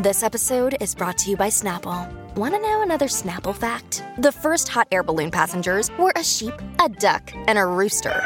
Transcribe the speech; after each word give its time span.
This 0.00 0.22
episode 0.22 0.78
is 0.80 0.94
brought 0.94 1.18
to 1.18 1.30
you 1.30 1.36
by 1.36 1.48
Snapple. 1.48 2.10
Want 2.34 2.54
to 2.54 2.60
know 2.62 2.80
another 2.80 3.04
Snapple 3.04 3.54
fact? 3.54 4.02
The 4.16 4.32
first 4.32 4.66
hot 4.66 4.88
air 4.90 5.02
balloon 5.02 5.30
passengers 5.30 5.90
were 5.98 6.14
a 6.16 6.24
sheep, 6.24 6.54
a 6.82 6.88
duck, 6.88 7.30
and 7.46 7.58
a 7.58 7.66
rooster. 7.66 8.18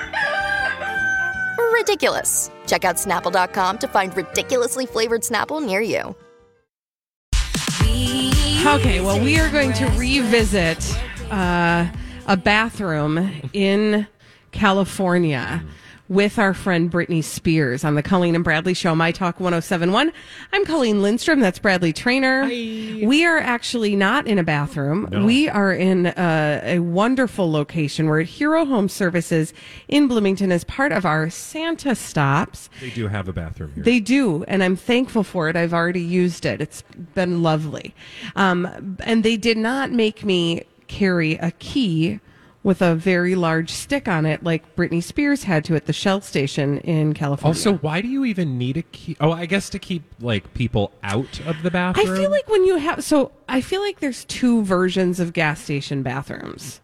Ridiculous. 1.73 2.53
Check 2.69 2.85
out 2.85 2.95
snapple.com 2.95 3.79
to 3.79 3.89
find 3.89 4.17
ridiculously 4.17 4.87
flavored 4.87 5.23
Snapple 5.23 5.67
near 5.67 5.81
you. 5.81 6.15
Okay, 8.65 9.01
well, 9.01 9.21
we 9.21 9.41
are 9.41 9.51
going 9.51 9.73
to 9.73 9.87
revisit 9.99 10.79
uh, 11.33 11.89
a 12.29 12.37
bathroom 12.37 13.33
in 13.53 14.07
California 14.53 15.65
with 16.09 16.39
our 16.39 16.53
friend 16.53 16.91
Britney 16.91 17.25
Spears 17.25 17.83
on 17.83 17.95
the 17.95 18.03
Colleen 18.03 18.35
and 18.35 18.45
Bradley 18.45 18.75
Show, 18.75 18.95
My 18.95 19.11
Talk 19.11 19.41
1071. 19.41 20.13
I'm 20.53 20.65
Colleen 20.67 21.01
Lindstrom. 21.01 21.41
That's 21.41 21.59
Bradley 21.59 21.95
Traynor. 21.95 22.45
We 22.45 23.25
are 23.25 23.39
actually 23.39 23.97
not 23.97 24.27
in 24.27 24.39
a 24.39 24.45
bathroom. 24.45 25.09
We 25.25 25.49
are 25.49 25.73
in 25.73 26.07
a, 26.07 26.61
a 26.63 26.79
wonderful 26.81 27.51
location. 27.51 28.07
We're 28.07 28.21
at 28.21 28.27
Hero 28.27 28.67
Home 28.67 28.89
Services 28.89 29.55
in 29.89 30.07
Bloomington 30.07 30.53
as 30.53 30.65
part 30.65 30.93
of 30.93 31.07
our 31.07 31.31
Santa 31.31 31.95
stops. 31.95 32.69
They 32.81 32.91
do 32.91 33.09
have 33.09 33.29
a 33.29 33.33
bathroom 33.33 33.73
here. 33.75 33.85
They 33.85 34.01
do, 34.01 34.45
and 34.45 34.63
I'm 34.63 34.77
thankful 34.77 35.25
for 35.25 35.49
it. 35.49 35.57
I've 35.57 35.75
already 35.75 36.03
used 36.03 36.45
it. 36.45 36.61
It's 36.61 36.83
been 37.15 37.43
lovely. 37.43 37.95
Um, 38.37 38.99
and 39.05 39.25
they 39.25 39.39
did 39.39 39.57
not 39.57 39.91
make 39.91 40.23
me 40.23 40.65
carry 40.87 41.37
a 41.37 41.51
key 41.53 42.21
with 42.65 42.83
a 42.83 42.95
very 42.97 43.35
large 43.37 43.71
stick 43.71 44.09
on 44.09 44.25
it 44.27 44.43
like 44.43 44.75
Britney 44.75 45.03
Spears 45.03 45.45
had 45.45 45.65
to 45.67 45.77
at 45.77 45.85
the 45.87 45.93
Shell 45.93 46.23
station 46.23 46.79
in 46.79 47.13
California. 47.15 47.51
also, 47.57 47.75
why 47.75 48.01
do 48.01 48.09
you 48.09 48.25
even 48.25 48.57
need 48.59 48.77
a 48.79 48.83
key? 48.83 49.17
Oh, 49.21 49.31
I 49.31 49.47
guess 49.47 49.69
to 49.71 49.79
keep 49.79 50.03
like 50.19 50.53
people 50.55 50.91
out 51.03 51.39
of 51.47 51.63
the 51.63 51.71
bathroom. 51.71 52.11
I 52.11 52.17
feel 52.19 52.31
like 52.31 52.49
when 52.49 52.65
you 52.65 52.79
have 52.79 53.05
so 53.05 53.31
I 53.49 53.61
feel 53.61 53.83
like 53.83 54.01
there's 54.01 54.25
two 54.25 54.65
versions 54.65 55.21
of 55.21 55.33
gas 55.33 55.61
station 55.61 56.03
bathrooms. 56.03 56.81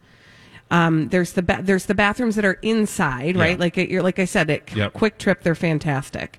Um, 0.71 1.09
there's 1.09 1.33
the 1.33 1.43
ba- 1.43 1.61
there's 1.63 1.87
the 1.87 1.95
bathrooms 1.97 2.37
that 2.37 2.45
are 2.45 2.59
inside, 2.63 3.37
right? 3.37 3.53
Yeah. 3.53 3.57
Like 3.65 3.77
at 3.79 3.89
your, 3.89 4.03
like 4.03 4.21
I 4.21 4.25
said, 4.25 4.51
at 4.51 4.73
Yep. 4.77 4.93
QuikTrip, 4.93 5.41
they're 5.41 5.57
fantastic. 5.57 6.39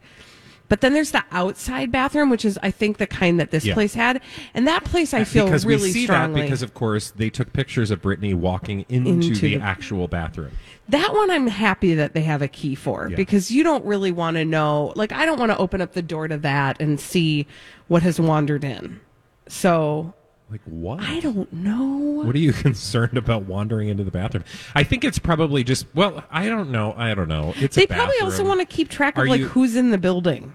But 0.72 0.80
then 0.80 0.94
there's 0.94 1.12
the 1.12 1.22
outside 1.32 1.92
bathroom, 1.92 2.30
which 2.30 2.46
is 2.46 2.58
I 2.64 2.72
think 2.72 2.98
the 2.98 3.06
kind 3.06 3.42
that 3.42 3.52
this 3.52 3.66
Yeah. 3.66 3.74
place 3.74 3.94
had, 3.94 4.22
and 4.54 4.66
that 4.70 4.86
place 4.86 5.14
I 5.14 5.26
feel 5.26 5.44
because 5.44 5.66
really 5.66 5.84
we 5.84 5.92
see 5.92 6.04
strongly. 6.06 6.40
that 6.40 6.46
because 6.46 6.62
of 6.62 6.74
course 6.74 7.12
they 7.12 7.30
took 7.30 7.52
pictures 7.52 7.92
of 7.92 8.02
Britney 8.02 8.34
walking 8.34 8.86
into, 8.88 9.10
Into 9.10 9.34
the, 9.36 9.58
the- 9.58 9.62
actual 9.62 10.08
bathroom. 10.08 10.52
that 10.88 11.14
one 11.14 11.30
I'm 11.30 11.48
happy 11.48 11.94
that 11.96 12.14
they 12.14 12.22
have 12.22 12.42
a 12.42 12.48
key 12.48 12.76
for 12.76 13.10
Yeah. 13.10 13.18
because 13.18 13.52
you 13.52 13.64
don't 13.66 13.84
really 13.84 14.14
want 14.14 14.38
to 14.38 14.46
know. 14.46 14.94
Like 14.96 15.12
I 15.12 15.26
don't 15.26 15.38
want 15.40 15.52
to 15.52 15.58
open 15.58 15.82
up 15.82 15.92
the 15.92 16.02
door 16.02 16.30
to 16.30 16.38
that 16.38 16.80
and 16.80 17.02
see 17.02 17.48
what 17.90 18.02
has 18.04 18.18
wandered 18.18 18.64
in. 18.64 19.02
So 19.50 20.14
Like 20.50 20.62
what? 20.64 21.02
I 21.02 21.20
don't 21.20 21.52
know. 21.52 22.24
What 22.24 22.34
are 22.34 22.40
you 22.40 22.54
concerned 22.68 23.18
about 23.18 23.44
wandering 23.44 23.90
into 23.90 24.06
the 24.06 24.12
bathroom? 24.12 24.46
I 24.74 24.84
think 24.84 25.04
it's 25.04 25.20
probably 25.20 25.66
just 25.66 25.86
well, 25.94 26.24
I 26.32 26.48
don't 26.48 26.72
know. 26.72 26.94
I 26.96 27.14
don't 27.14 27.28
know. 27.28 27.54
It's 27.58 27.76
They 27.76 27.88
probably 27.88 28.20
also 28.22 28.46
want 28.46 28.62
to 28.62 28.66
keep 28.66 28.88
track 28.88 29.18
of 29.18 29.26
Are 29.26 29.28
like 29.28 29.42
you- 29.42 29.48
who's 29.50 29.76
in 29.76 29.92
the 29.92 29.98
building. 29.98 30.54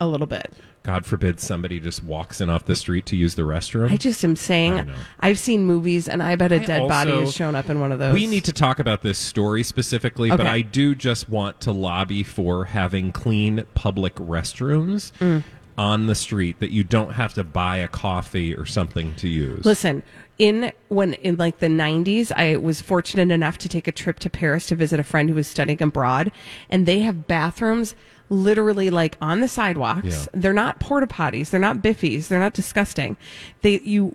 A 0.00 0.06
little 0.06 0.26
bit. 0.28 0.52
God 0.84 1.04
forbid 1.04 1.40
somebody 1.40 1.80
just 1.80 2.04
walks 2.04 2.40
in 2.40 2.48
off 2.48 2.64
the 2.64 2.76
street 2.76 3.04
to 3.06 3.16
use 3.16 3.34
the 3.34 3.42
restroom. 3.42 3.90
I 3.90 3.96
just 3.96 4.24
am 4.24 4.36
saying. 4.36 4.88
I've 5.20 5.38
seen 5.38 5.64
movies 5.64 6.08
and 6.08 6.22
I 6.22 6.36
bet 6.36 6.52
a 6.52 6.56
I 6.62 6.64
dead 6.64 6.88
body 6.88 7.10
also- 7.10 7.24
has 7.26 7.34
shown 7.34 7.54
up 7.56 7.68
in 7.68 7.80
one 7.80 7.90
of 7.90 7.98
those. 7.98 8.14
We 8.14 8.26
need 8.28 8.44
to 8.44 8.52
talk 8.52 8.78
about 8.78 9.02
this 9.02 9.18
story 9.18 9.62
specifically, 9.64 10.30
but 10.30 10.46
I 10.46 10.60
do 10.62 10.94
just 10.94 11.28
want 11.28 11.60
to 11.62 11.72
lobby 11.72 12.22
for 12.22 12.66
having 12.66 13.10
clean 13.12 13.64
public 13.74 14.14
restrooms 14.14 15.10
Mm. 15.20 15.42
on 15.76 16.06
the 16.06 16.14
street 16.14 16.60
that 16.60 16.70
you 16.70 16.84
don't 16.84 17.14
have 17.14 17.34
to 17.34 17.44
buy 17.44 17.78
a 17.78 17.88
coffee 17.88 18.54
or 18.54 18.64
something 18.64 19.14
to 19.16 19.28
use. 19.28 19.64
Listen, 19.64 20.02
in 20.38 20.70
when 20.86 21.14
in 21.14 21.36
like 21.36 21.58
the 21.58 21.66
90s, 21.68 22.30
I 22.36 22.56
was 22.56 22.80
fortunate 22.80 23.32
enough 23.32 23.58
to 23.58 23.68
take 23.68 23.88
a 23.88 23.92
trip 23.92 24.20
to 24.20 24.30
Paris 24.30 24.66
to 24.68 24.76
visit 24.76 25.00
a 25.00 25.04
friend 25.04 25.28
who 25.28 25.34
was 25.34 25.48
studying 25.48 25.82
abroad, 25.82 26.30
and 26.70 26.86
they 26.86 27.00
have 27.00 27.26
bathrooms 27.26 27.94
literally 28.30 28.90
like 28.90 29.16
on 29.20 29.40
the 29.40 29.48
sidewalks. 29.48 30.06
Yeah. 30.06 30.24
They're 30.34 30.52
not 30.52 30.80
porta 30.80 31.06
potties, 31.06 31.50
they're 31.50 31.60
not 31.60 31.78
biffies, 31.78 32.28
they're 32.28 32.38
not 32.40 32.54
disgusting. 32.54 33.16
They 33.62 33.80
you 33.80 34.14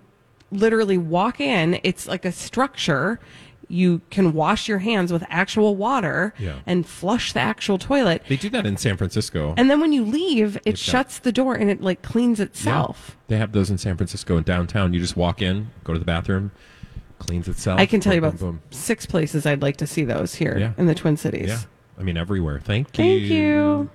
literally 0.51 0.97
walk 0.97 1.39
in, 1.41 1.79
it's 1.83 2.07
like 2.07 2.25
a 2.25 2.31
structure. 2.31 3.19
You 3.69 4.01
can 4.11 4.33
wash 4.33 4.67
your 4.67 4.79
hands 4.79 5.11
with 5.11 5.23
actual 5.29 5.75
water 5.75 6.33
Yeah. 6.37 6.59
and 6.67 6.85
flush 6.85 7.33
the 7.33 7.39
actual 7.39 7.79
toilet. 7.79 8.21
They 8.27 8.35
do 8.37 8.49
that 8.49 8.65
in 8.67 8.77
San 8.77 8.97
Francisco. 8.97 9.55
And 9.57 9.67
then 9.71 9.79
when 9.79 9.93
you 9.93 10.05
leave, 10.05 10.57
it 10.57 10.71
got- 10.71 10.77
shuts 10.77 11.17
the 11.17 11.31
door 11.31 11.55
and 11.55 11.71
it 11.71 11.81
like 11.81 12.03
cleans 12.03 12.39
itself. 12.39 13.17
They 13.29 13.37
have 13.37 13.51
those 13.53 13.71
in 13.71 13.79
San 13.79 13.97
Francisco 13.97 14.37
and 14.37 14.45
downtown. 14.45 14.93
You 14.93 14.99
just 14.99 15.17
walk 15.17 15.41
in, 15.41 15.71
go 15.85 15.93
to 15.93 15.97
the 15.97 16.05
bathroom, 16.05 16.51
cleans 17.17 17.47
itself. 17.47 17.79
I 17.79 17.87
can 17.87 17.99
tell 17.99 18.13
you 18.13 18.19
about 18.19 18.37
boom, 18.37 18.51
boom. 18.51 18.61
six 18.69 19.07
places 19.07 19.45
I'd 19.47 19.61
like 19.63 19.77
to 19.77 19.87
see 19.87 20.03
those 20.03 20.35
here 20.35 20.55
Yeah. 20.59 20.73
in 20.77 20.85
the 20.85 20.93
Twin 20.93 21.17
Cities. 21.17 21.47
Yeah. 21.47 21.59
I 21.97 22.03
mean, 22.03 22.17
everywhere. 22.17 22.59
Thank 22.63 22.95
you. 22.99 23.03
Thank 23.03 23.23
you. 23.31 23.89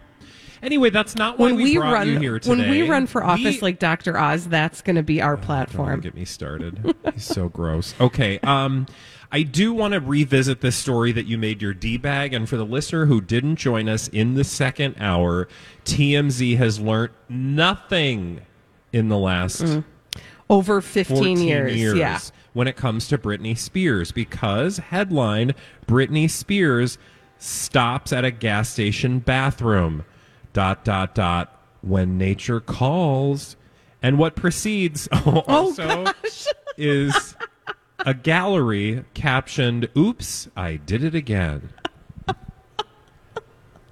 Anyway, 0.62 0.90
that's 0.90 1.14
not 1.16 1.38
why 1.38 1.46
When 1.46 1.56
we, 1.56 1.64
we, 1.64 1.76
brought 1.76 1.92
run, 1.92 2.08
you 2.08 2.18
here 2.18 2.38
today. 2.38 2.50
when 2.56 2.70
we 2.70 2.82
run 2.88 3.06
for 3.06 3.22
office 3.24 3.56
We- 3.56 3.60
like 3.60 3.78
Dr. 3.78 4.18
Oz, 4.18 4.48
that's 4.48 4.82
going 4.82 4.96
to 4.96 5.02
be 5.02 5.20
our 5.22 5.36
Don't 5.36 5.44
platform. 5.44 6.00
get 6.00 6.14
me 6.14 6.24
started. 6.24 6.94
He's 7.14 7.24
so 7.24 7.48
gross. 7.48 7.94
Okay. 8.00 8.38
Um, 8.42 8.86
I 9.30 9.42
do 9.42 9.74
want 9.74 9.92
to 9.94 10.00
revisit 10.00 10.60
this 10.62 10.74
story 10.76 11.12
that 11.12 11.26
you 11.26 11.36
made 11.36 11.60
your 11.60 11.74
D 11.74 11.96
bag, 11.98 12.32
and 12.32 12.48
for 12.48 12.56
the 12.56 12.64
listener 12.64 13.06
who 13.06 13.20
didn't 13.20 13.56
join 13.56 13.88
us 13.88 14.08
in 14.08 14.34
the 14.34 14.44
second 14.44 14.96
hour, 14.98 15.48
TMZ 15.84 16.56
has 16.56 16.80
learned 16.80 17.12
nothing 17.28 18.40
in 18.92 19.08
the 19.08 19.18
last 19.18 19.82
Over 20.48 20.80
15 20.80 21.40
years. 21.40 21.76
years, 21.76 21.98
Yeah. 21.98 22.18
when 22.54 22.66
it 22.66 22.74
comes 22.76 23.06
to 23.08 23.18
Britney 23.18 23.56
Spears 23.56 24.12
because 24.12 24.78
headline 24.78 25.52
Britney 25.86 26.28
Spears 26.30 26.96
stops 27.38 28.12
at 28.14 28.24
a 28.24 28.30
gas 28.30 28.70
station 28.70 29.18
bathroom 29.18 30.04
dot 30.52 30.84
dot 30.84 31.14
dot 31.14 31.62
when 31.82 32.18
nature 32.18 32.60
calls 32.60 33.56
and 34.02 34.18
what 34.18 34.34
precedes 34.34 35.08
also 35.26 36.04
oh, 36.06 36.12
is 36.76 37.36
a 38.00 38.14
gallery 38.14 39.04
captioned 39.14 39.88
oops 39.96 40.48
I 40.56 40.76
did 40.76 41.04
it 41.04 41.14
again 41.14 41.70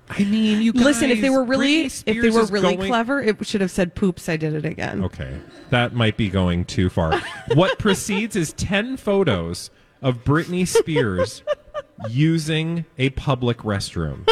I 0.08 0.24
mean, 0.24 0.62
you 0.62 0.72
guys, 0.72 0.84
Listen, 0.84 1.10
if 1.10 1.20
they 1.20 1.30
were 1.30 1.42
really 1.42 1.86
if 1.86 2.04
they 2.04 2.30
were 2.30 2.46
really 2.46 2.76
going- 2.76 2.88
clever, 2.88 3.20
it 3.20 3.44
should 3.44 3.60
have 3.60 3.70
said 3.70 3.94
poops, 3.94 4.28
I 4.28 4.36
did 4.36 4.54
it 4.54 4.64
again. 4.64 5.04
Okay, 5.04 5.36
that 5.70 5.94
might 5.94 6.16
be 6.16 6.28
going 6.28 6.64
too 6.64 6.88
far. 6.88 7.20
what 7.54 7.78
precedes 7.80 8.36
is 8.36 8.52
10 8.52 8.96
photos 8.98 9.70
of 10.00 10.24
Britney 10.24 10.66
Spears 10.66 11.42
using 12.08 12.84
a 12.98 13.10
public 13.10 13.58
restroom. 13.58 14.28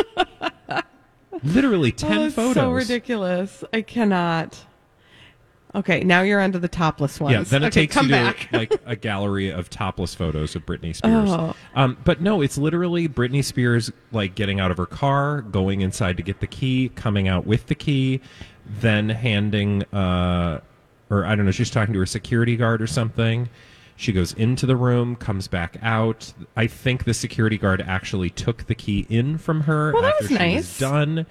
Literally 1.45 1.93
10 1.93 2.19
Oh, 2.19 2.31
photos. 2.31 2.55
so 2.55 2.71
ridiculous. 2.73 3.63
I 3.73 3.83
cannot. 3.83 4.59
Okay, 5.75 6.05
now 6.05 6.23
you're 6.23 6.41
onto 6.41 6.61
the 6.61 6.69
topless 6.69 7.19
ones. 7.19 7.33
Yeah, 7.33 7.43
then 7.43 7.65
it 7.65 7.67
Okay, 7.67 7.87
takes 7.89 7.97
you 7.97 8.09
to 8.09 8.35
like 8.53 8.81
a 8.87 8.95
gallery 8.95 9.51
of 9.51 9.69
topless 9.69 10.15
photos 10.15 10.55
of 10.55 10.65
Britney 10.65 10.95
Spears. 10.95 11.31
Oh. 11.31 11.55
Um, 11.75 11.99
but 12.05 12.21
no, 12.21 12.41
it's 12.43 12.57
literally 12.57 13.09
Britney 13.09 13.43
Spears 13.45 13.91
like 14.13 14.37
getting 14.37 14.61
out 14.61 14.71
of 14.71 14.77
her 14.77 14.87
car, 14.87 15.43
going 15.43 15.81
inside 15.81 16.17
to 16.19 16.23
get 16.23 16.39
the 16.41 16.47
key, 16.47 16.91
coming 16.95 17.27
out 17.27 17.45
with 17.45 17.67
the 17.67 17.75
key, 17.75 18.21
then 18.65 19.09
handing, 19.09 19.83
uh, 19.93 20.61
or 21.11 21.25
I 21.27 21.35
don't 21.35 21.45
know, 21.45 21.51
she's 21.51 21.71
talking 21.71 21.93
to 21.95 21.99
her 22.01 22.07
security 22.07 22.57
guard 22.57 22.81
or 22.81 22.87
something. 22.87 23.49
She 23.97 24.13
goes 24.13 24.33
into 24.33 24.67
the 24.67 24.77
room, 24.77 25.15
comes 25.17 25.47
back 25.49 25.77
out. 25.81 26.33
I 26.57 26.67
think 26.67 27.05
the 27.05 27.15
security 27.15 27.57
guard 27.59 27.81
actually 27.87 28.31
took 28.31 28.67
the 28.67 28.75
key 28.75 29.07
in 29.09 29.39
from 29.39 29.63
her 29.63 29.93
Well, 29.93 30.03
that 30.03 30.15
was 30.21 30.29
she 30.29 30.35
nice. 30.35 30.57
was 30.57 30.79
done. 30.79 31.27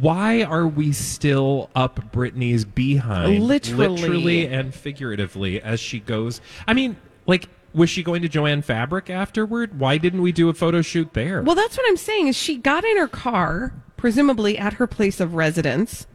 Why 0.00 0.42
are 0.42 0.66
we 0.66 0.92
still 0.92 1.68
up 1.74 2.12
Britney's 2.12 2.64
behind? 2.64 3.44
Literally. 3.44 3.88
literally 3.88 4.46
and 4.46 4.74
figuratively 4.74 5.60
as 5.60 5.80
she 5.80 6.00
goes. 6.00 6.40
I 6.66 6.72
mean, 6.72 6.96
like, 7.26 7.48
was 7.74 7.90
she 7.90 8.02
going 8.02 8.22
to 8.22 8.28
Jo-Ann 8.28 8.62
Fabric 8.62 9.10
afterward? 9.10 9.78
Why 9.78 9.98
didn't 9.98 10.22
we 10.22 10.32
do 10.32 10.48
a 10.48 10.54
photo 10.54 10.80
shoot 10.80 11.12
there? 11.12 11.42
Well, 11.42 11.54
that's 11.54 11.76
what 11.76 11.86
I'm 11.88 11.98
saying. 11.98 12.28
Is 12.28 12.36
she 12.36 12.56
got 12.56 12.84
in 12.84 12.96
her 12.96 13.06
car, 13.08 13.74
presumably 13.98 14.56
at 14.56 14.74
her 14.74 14.86
place 14.86 15.20
of 15.20 15.34
residence. 15.34 16.06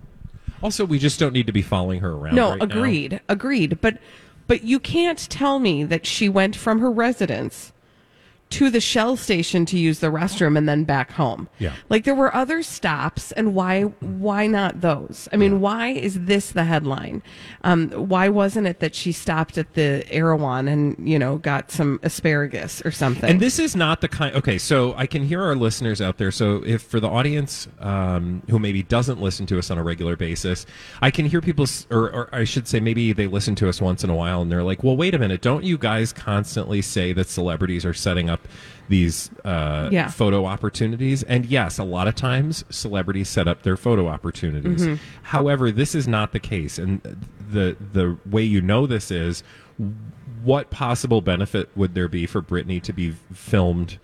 Also, 0.63 0.83
we 0.83 0.97
just 0.97 1.19
don't 1.19 1.33
need 1.33 1.45
to 1.45 1.53
be 1.53 1.61
following 1.61 1.99
her 1.99 2.13
around. 2.13 2.33
No, 2.35 2.49
right 2.51 2.57
now. 2.59 2.63
agreed, 2.65 3.21
agreed. 3.29 3.77
But 3.79 3.99
but 4.47 4.63
you 4.63 4.79
can't 4.79 5.29
tell 5.29 5.59
me 5.59 5.83
that 5.83 6.05
she 6.05 6.29
went 6.29 6.55
from 6.55 6.79
her 6.79 6.91
residence 6.91 7.73
to 8.49 8.69
the 8.69 8.79
Shell 8.79 9.17
station 9.17 9.65
to 9.65 9.77
use 9.77 9.99
the 9.99 10.07
restroom 10.07 10.57
and 10.57 10.67
then 10.67 10.83
back 10.83 11.11
home. 11.11 11.49
Yeah. 11.59 11.73
Like 11.89 12.05
there 12.05 12.15
were 12.15 12.33
other 12.33 12.63
stops 12.63 13.31
and 13.33 13.53
why 13.53 13.81
why 13.81 14.47
not 14.47 14.81
those? 14.81 15.27
I 15.33 15.37
mean, 15.37 15.59
why 15.59 15.89
is 15.89 16.21
this 16.21 16.51
the 16.51 16.63
headline? 16.63 17.21
Um, 17.63 17.89
why 17.91 18.29
wasn't 18.29 18.67
it 18.67 18.79
that 18.79 18.95
she 18.95 19.11
stopped 19.11 19.57
at 19.57 19.73
the 19.73 20.05
Erewhon 20.09 20.67
and, 20.67 20.95
you 21.07 21.19
know, 21.19 21.37
got 21.37 21.71
some 21.71 21.99
asparagus 22.03 22.81
or 22.85 22.91
something? 22.91 23.29
And 23.29 23.39
this 23.39 23.59
is 23.59 23.75
not 23.75 24.01
the 24.01 24.07
kind. 24.07 24.35
Okay, 24.35 24.57
so 24.57 24.93
I 24.95 25.07
can 25.07 25.23
hear 25.23 25.41
our 25.41 25.55
listeners 25.55 26.01
out 26.01 26.17
there. 26.17 26.31
So 26.31 26.63
if 26.65 26.81
for 26.81 26.99
the 26.99 27.09
audience 27.09 27.67
um, 27.79 28.43
who 28.49 28.59
maybe 28.59 28.83
doesn't 28.83 29.21
listen 29.21 29.45
to 29.47 29.59
us 29.59 29.69
on 29.69 29.77
a 29.77 29.83
regular 29.83 30.15
basis, 30.15 30.65
I 31.01 31.11
can 31.11 31.25
hear 31.25 31.41
people, 31.41 31.65
or, 31.91 32.11
or 32.11 32.29
I 32.33 32.45
should 32.45 32.67
say, 32.67 32.79
maybe 32.79 33.11
they 33.13 33.27
listen 33.27 33.55
to 33.55 33.69
us 33.69 33.81
once 33.81 34.03
in 34.03 34.09
a 34.09 34.15
while, 34.15 34.41
and 34.41 34.51
they're 34.51 34.63
like, 34.63 34.83
"Well, 34.83 34.95
wait 34.95 35.13
a 35.13 35.19
minute, 35.19 35.41
don't 35.41 35.63
you 35.63 35.77
guys 35.77 36.13
constantly 36.13 36.81
say 36.81 37.13
that 37.13 37.27
celebrities 37.27 37.85
are 37.85 37.93
setting 37.93 38.29
up 38.29 38.36
these 38.89 39.29
uh, 39.43 39.89
Yeah. 39.91 40.09
photo 40.09 40.45
opportunities?" 40.45 41.23
And 41.23 41.45
yes, 41.45 41.77
a 41.77 41.83
lot 41.83 42.07
of 42.07 42.15
times 42.15 42.63
celebrities 42.69 43.29
set 43.29 43.47
up 43.47 43.63
their 43.63 43.77
photo 43.77 44.07
opportunities. 44.07 44.81
Mm-hmm. 44.85 44.95
However, 45.23 45.71
this 45.71 45.93
is 45.95 46.07
not 46.07 46.31
the 46.33 46.39
case, 46.39 46.77
and 46.77 47.01
the 47.51 47.75
the 47.93 48.17
way 48.29 48.43
you 48.43 48.61
know 48.61 48.85
this 48.87 49.11
is 49.11 49.43
what 50.43 50.69
possible 50.69 51.21
benefit 51.21 51.69
would 51.75 51.93
there 51.95 52.07
be 52.07 52.25
for 52.25 52.41
Britney 52.41 52.81
to 52.83 52.93
be 52.93 53.11
filmed 53.33 53.99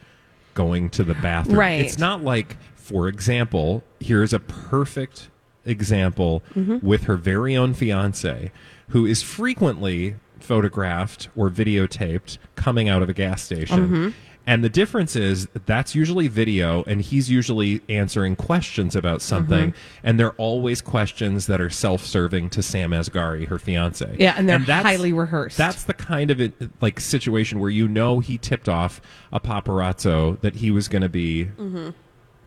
going 0.53 0.89
to 0.91 1.03
the 1.03 1.13
bathroom? 1.15 1.57
Right. 1.57 1.81
It's 1.85 1.97
not 1.97 2.23
like, 2.23 2.57
for 2.75 3.07
example, 3.07 3.83
here's 3.99 4.33
a 4.33 4.39
perfect 4.39 5.29
example 5.65 6.43
Mm-hmm. 6.55 6.85
with 6.85 7.03
her 7.05 7.15
very 7.15 7.55
own 7.55 7.73
fiance, 7.73 8.51
who 8.89 9.05
is 9.05 9.21
frequently 9.23 10.15
photographed 10.43 11.29
or 11.35 11.49
videotaped 11.49 12.37
coming 12.55 12.89
out 12.89 13.01
of 13.01 13.09
a 13.09 13.13
gas 13.13 13.41
station. 13.41 13.85
Mm-hmm. 13.87 14.09
And 14.45 14.61
the 14.61 14.67
difference 14.69 15.15
is 15.15 15.47
that's 15.65 15.95
usually 15.95 16.27
video, 16.27 16.83
and 16.83 17.01
he's 17.01 17.29
usually 17.29 17.81
answering 17.87 18.35
questions 18.35 18.93
about 18.93 19.21
something, 19.21 19.69
Mm-hmm. 19.71 20.05
and 20.07 20.19
they're 20.19 20.33
always 20.33 20.81
questions 20.81 21.47
that 21.47 21.61
are 21.61 21.69
self-serving 21.69 22.49
to 22.49 22.61
Sam 22.61 22.91
Asghari, 22.91 23.47
her 23.47 23.57
fiance. 23.57 24.13
Yeah, 24.19 24.35
and 24.37 24.49
they're 24.49 24.59
that's- 24.59 24.83
highly 24.83 25.13
rehearsed. 25.13 25.57
That's 25.57 25.83
the 25.85 25.93
kind 25.93 26.29
of 26.29 26.41
it, 26.41 26.53
like 26.81 26.99
situation 26.99 27.59
where 27.61 27.69
you 27.69 27.87
know 27.87 28.19
he 28.19 28.37
tipped 28.37 28.67
off 28.67 28.99
a 29.31 29.39
paparazzo 29.39 30.37
that 30.41 30.55
he 30.55 30.71
was 30.71 30.89
going 30.89 31.03
to 31.03 31.09
be. 31.09 31.45
Mm-hmm. 31.45 31.91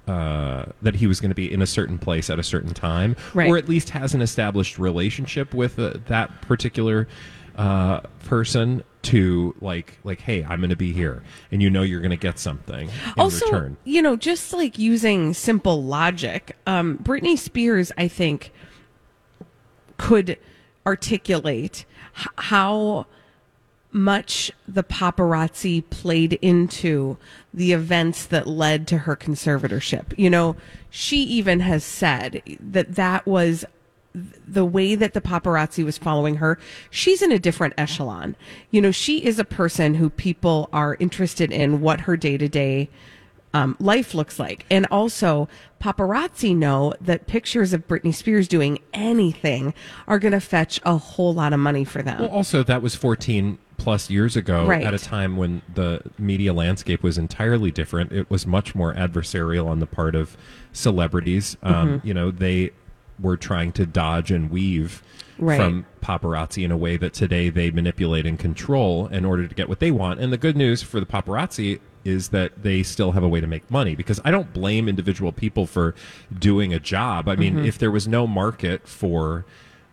Uh, 0.07 0.67
that 0.83 0.95
he 0.95 1.09
was 1.09 1.19
going 1.19 1.31
to 1.33 1.35
be 1.35 1.53
in 1.53 1.61
a 1.61 1.67
certain 1.67 1.99
place 1.99 2.31
at 2.31 2.39
a 2.39 2.43
certain 2.45 2.73
time, 2.73 3.17
Right. 3.35 3.49
or 3.51 3.57
at 3.59 3.69
least 3.69 3.91
has 3.91 4.15
an 4.15 4.23
established 4.23 4.79
relationship 4.79 5.53
with 5.53 5.81
uh, 5.81 5.95
that 6.07 6.43
particular 6.43 7.09
uh, 7.57 8.01
person 8.25 8.85
to 9.03 9.55
like, 9.61 9.99
like, 10.05 10.21
hey, 10.21 10.45
I'm 10.45 10.61
going 10.61 10.71
to 10.71 10.77
be 10.77 10.93
here, 10.93 11.23
and 11.51 11.63
you 11.63 11.71
know 11.71 11.83
you're 11.83 12.01
going 12.01 12.11
to 12.11 12.17
get 12.17 12.39
something 12.39 12.89
in 12.89 13.13
also, 13.17 13.47
return. 13.47 13.77
you 13.85 14.03
know, 14.03 14.17
just 14.17 14.53
like 14.53 14.79
using 14.79 15.33
simple 15.33 15.83
logic, 15.83 16.57
um, 16.67 16.99
Britney 16.99 17.39
Spears, 17.39 17.93
I 17.97 18.09
think, 18.09 18.53
could 19.97 20.39
articulate 20.87 21.85
h- 22.19 22.27
how 22.37 23.07
much 23.93 24.53
the 24.69 24.83
paparazzi 24.85 25.89
played 25.89 26.35
into 26.35 27.17
the 27.55 27.73
events 27.73 28.27
that 28.27 28.47
led 28.47 28.87
to 28.89 28.99
her 28.99 29.17
conservatorship. 29.17 30.13
You 30.19 30.29
know, 30.29 30.57
she 30.91 31.23
even 31.23 31.61
has 31.61 31.83
said 31.83 32.43
that 32.61 32.97
that 32.97 33.27
was 33.27 33.65
the 34.49 34.65
way 34.65 34.95
that 34.95 35.13
the 35.15 35.21
paparazzi 35.21 35.85
was 35.85 35.99
following 35.99 36.37
her, 36.37 36.59
she's 36.91 37.23
in 37.23 37.33
a 37.33 37.39
different 37.39 37.75
echelon. 37.77 38.37
You 38.71 38.81
know, 38.81 38.91
she 38.91 39.25
is 39.25 39.39
a 39.39 39.45
person 39.45 39.95
who 39.95 40.09
people 40.11 40.69
are 40.73 40.97
interested 41.01 41.53
in 41.53 41.81
what 41.81 42.01
her 42.03 42.17
day 42.17 42.37
to 42.39 42.49
day 42.49 42.89
um, 43.55 43.77
life 43.81 44.13
looks 44.15 44.39
like. 44.39 44.67
And 44.71 44.87
also, 44.91 45.49
paparazzi 45.81 46.55
know 46.55 46.93
that 47.01 47.27
pictures 47.27 47.73
of 47.73 47.87
Britney 47.89 48.15
Spears 48.15 48.49
doing 48.49 48.79
anything 48.93 49.73
are 50.07 50.19
going 50.19 50.33
to 50.33 50.41
fetch 50.41 50.79
a 50.85 50.97
whole 50.99 51.33
lot 51.33 51.53
of 51.55 51.61
money 51.61 51.85
for 51.85 52.03
them. 52.03 52.21
Well, 52.21 52.31
also 52.31 52.63
that 52.65 52.83
was 52.83 52.95
14 52.95 53.59
plus 53.79 54.11
years 54.11 54.37
ago 54.37 54.67
Right. 54.67 54.85
at 54.85 54.93
a 54.95 54.99
time 54.99 55.37
when 55.37 55.63
the 55.73 56.03
media 56.19 56.53
landscape 56.53 57.03
was 57.03 57.17
entirely 57.19 57.71
different. 57.71 58.13
It 58.13 58.31
was 58.31 58.47
much 58.47 58.75
more 58.75 58.95
adversarial 58.95 59.67
on 59.69 59.81
the 59.81 59.87
part 59.87 60.15
of 60.15 60.37
celebrities. 60.73 61.57
Um, 61.63 61.75
Mm-hmm. 61.89 62.07
You 62.07 62.15
know, 62.15 62.31
they 62.31 62.71
were 63.21 63.37
trying 63.37 63.73
to 63.73 63.87
dodge 63.87 64.31
and 64.31 64.51
weave 64.51 65.03
Right. 65.39 65.59
from 65.59 65.85
paparazzi 66.03 66.65
in 66.65 66.71
a 66.71 66.77
way 66.79 66.97
that 66.97 67.13
today 67.13 67.51
they 67.51 67.71
manipulate 67.71 68.25
and 68.25 68.39
control 68.39 69.07
in 69.09 69.25
order 69.27 69.47
to 69.47 69.55
get 69.55 69.69
what 69.69 69.81
they 69.81 69.91
want. 69.91 70.19
And 70.19 70.33
the 70.33 70.39
good 70.39 70.57
news 70.57 70.83
for 70.83 70.99
the 70.99 71.05
paparazzi 71.05 71.79
is 72.05 72.29
that 72.29 72.63
they 72.63 72.83
still 72.83 73.13
have 73.13 73.23
a 73.23 73.29
way 73.29 73.41
to 73.41 73.47
make 73.47 73.69
money 73.71 73.95
because 73.95 74.19
I 74.25 74.31
don't 74.31 74.51
blame 74.55 74.89
individual 74.89 75.33
people 75.33 75.67
for 75.67 75.95
doing 76.39 76.73
a 76.73 76.79
job. 76.81 77.29
I 77.29 77.37
mean, 77.37 77.57
Mm-hmm. 77.57 77.65
if 77.67 77.77
there 77.79 77.91
was 77.91 78.09
no 78.09 78.27
market 78.27 78.87
for 78.89 79.45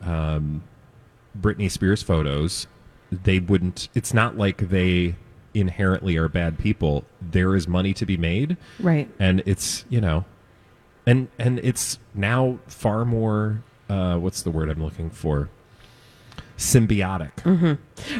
um, 0.01 0.63
Britney 1.39 1.69
Spears 1.69 2.03
photos, 2.03 2.67
they 3.11 3.39
wouldn't. 3.39 3.89
It's 3.93 4.13
not 4.13 4.37
like 4.37 4.69
they 4.69 5.15
inherently 5.53 6.15
are 6.17 6.27
bad 6.29 6.57
people. 6.57 7.03
There 7.21 7.55
is 7.55 7.67
money 7.67 7.93
to 7.95 8.05
be 8.05 8.17
made, 8.17 8.57
Right. 8.79 9.09
and 9.19 9.43
it's 9.45 9.85
you 9.89 9.99
know, 10.01 10.25
and 11.05 11.27
and 11.39 11.59
it's 11.59 11.99
now 12.13 12.59
far 12.67 13.05
more. 13.05 13.63
Uh, 13.89 14.17
what's 14.17 14.41
the 14.41 14.51
word 14.51 14.69
I'm 14.69 14.81
looking 14.83 15.09
for? 15.09 15.49
Symbiotic. 16.57 17.77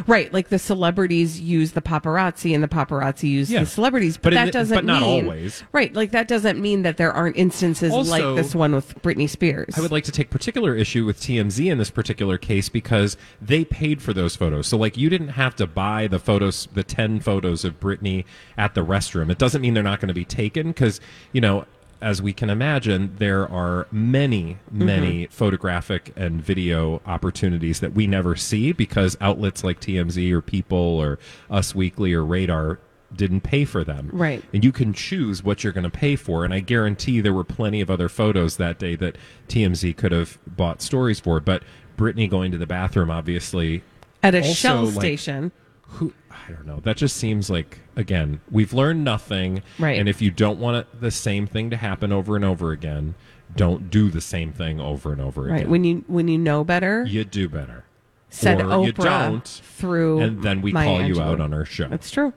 Right, 0.07 0.33
like 0.33 0.49
the 0.49 0.57
celebrities 0.59 1.39
use 1.39 1.73
the 1.73 1.81
paparazzi 1.81 2.53
and 2.53 2.63
the 2.63 2.67
paparazzi 2.67 3.29
use 3.29 3.49
Yeah. 3.51 3.61
the 3.61 3.65
celebrities, 3.67 4.17
but, 4.17 4.31
But 4.33 4.45
that 4.45 4.51
doesn't 4.53 4.75
but 4.75 4.85
not 4.85 5.01
mean 5.01 5.25
always. 5.25 5.63
Right, 5.71 5.93
like 5.93 6.11
that 6.11 6.27
doesn't 6.27 6.59
mean 6.59 6.81
that 6.81 6.97
there 6.97 7.13
aren't 7.13 7.37
instances 7.37 7.93
Also- 7.93 8.09
like 8.11 8.35
this 8.43 8.55
one 8.55 8.73
with 8.73 8.99
Britney 9.03 9.29
Spears. 9.29 9.75
I 9.77 9.81
would 9.81 9.91
like 9.91 10.03
to 10.05 10.11
take 10.11 10.29
particular 10.31 10.75
issue 10.75 11.05
with 11.05 11.19
TMZ 11.21 11.69
in 11.71 11.77
this 11.77 11.91
particular 11.91 12.37
case 12.39 12.69
because 12.69 13.17
they 13.41 13.63
paid 13.63 14.01
for 14.01 14.13
those 14.13 14.35
photos. 14.35 14.67
So, 14.67 14.77
like, 14.77 14.97
you 14.97 15.09
didn't 15.09 15.29
have 15.29 15.55
to 15.57 15.67
buy 15.67 16.07
the 16.07 16.19
photos, 16.19 16.67
the 16.73 16.83
10 16.83 17.19
photos 17.19 17.63
of 17.63 17.79
Britney 17.79 18.25
at 18.57 18.73
the 18.73 18.83
restroom. 18.83 19.29
It 19.29 19.37
doesn't 19.37 19.61
mean 19.61 19.75
they're 19.75 19.83
not 19.83 19.99
going 19.99 20.07
to 20.09 20.13
be 20.13 20.25
taken 20.25 20.67
because, 20.69 20.99
you 21.33 21.39
know, 21.41 21.65
as 22.03 22.21
we 22.21 22.33
can 22.33 22.49
imagine, 22.49 23.15
there 23.17 23.49
are 23.49 23.87
many, 23.89 24.57
mm-hmm. 24.67 24.85
many 24.85 25.27
photographic 25.27 26.11
and 26.17 26.43
video 26.43 27.01
opportunities 27.05 27.79
that 27.79 27.93
we 27.93 28.05
never 28.05 28.35
see 28.35 28.73
because 28.73 29.15
outlets 29.21 29.63
like 29.63 29.79
TMZ 29.79 30.29
or 30.31 30.41
People 30.41 30.77
or 30.77 31.17
Us 31.49 31.73
Weekly 31.73 32.13
or 32.13 32.25
Radar 32.25 32.79
didn't 33.15 33.41
pay 33.41 33.63
for 33.63 33.85
them. 33.85 34.09
Right. 34.11 34.43
And 34.53 34.65
you 34.65 34.73
can 34.73 34.91
choose 34.91 35.43
what 35.43 35.63
you're 35.63 35.71
going 35.71 35.85
to 35.85 35.89
pay 35.89 36.17
for. 36.17 36.43
And 36.43 36.53
I 36.53 36.59
guarantee 36.59 37.21
there 37.21 37.33
were 37.33 37.45
plenty 37.45 37.79
of 37.79 37.89
other 37.89 38.09
photos 38.09 38.57
that 38.57 38.79
day 38.79 38.95
that 38.97 39.17
TMZ 39.47 39.95
could 39.95 40.11
have 40.11 40.37
bought 40.45 40.81
stories 40.81 41.21
for. 41.21 41.39
But 41.39 41.63
Britney 41.97 42.29
going 42.29 42.51
to 42.51 42.57
the 42.57 42.67
bathroom, 42.67 43.09
obviously, 43.11 43.81
At 44.21 44.35
a 44.35 44.39
also, 44.39 44.53
Shell 44.53 44.83
like, 44.85 44.93
station. 44.95 45.53
who 45.83 46.13
I 46.47 46.51
don't 46.51 46.65
know. 46.65 46.79
That 46.81 46.97
just 46.97 47.17
seems 47.17 47.49
like 47.49 47.79
again 47.95 48.41
we've 48.51 48.73
learned 48.73 49.03
nothing. 49.03 49.63
Right. 49.79 49.99
And 49.99 50.09
if 50.09 50.21
you 50.21 50.31
don't 50.31 50.59
want 50.59 50.77
it, 50.77 51.01
the 51.01 51.11
same 51.11 51.47
thing 51.47 51.69
to 51.69 51.77
happen 51.77 52.11
over 52.11 52.35
and 52.35 52.43
over 52.45 52.71
again, 52.71 53.15
don't 53.55 53.89
do 53.89 54.09
the 54.09 54.21
same 54.21 54.51
thing 54.51 54.79
over 54.79 55.11
and 55.11 55.21
over 55.21 55.43
again. 55.43 55.51
Right. 55.51 55.61
again. 55.61 55.71
When 55.71 55.83
you 55.83 56.03
when 56.07 56.27
you 56.27 56.37
know 56.37 56.63
better, 56.63 57.05
you 57.05 57.23
do 57.23 57.49
better. 57.49 57.85
said 58.29 58.61
or 58.61 58.65
Oprah 58.65 58.85
you 58.85 58.91
don't, 58.93 59.47
through 59.47 60.19
and 60.19 60.43
then 60.43 60.61
we 60.61 60.71
Maya 60.71 60.85
call 60.85 61.01
you 61.07 61.21
out 61.21 61.39
on 61.39 61.53
our 61.53 61.65
show. 61.65 61.87
That's 61.87 62.11
true. 62.11 62.33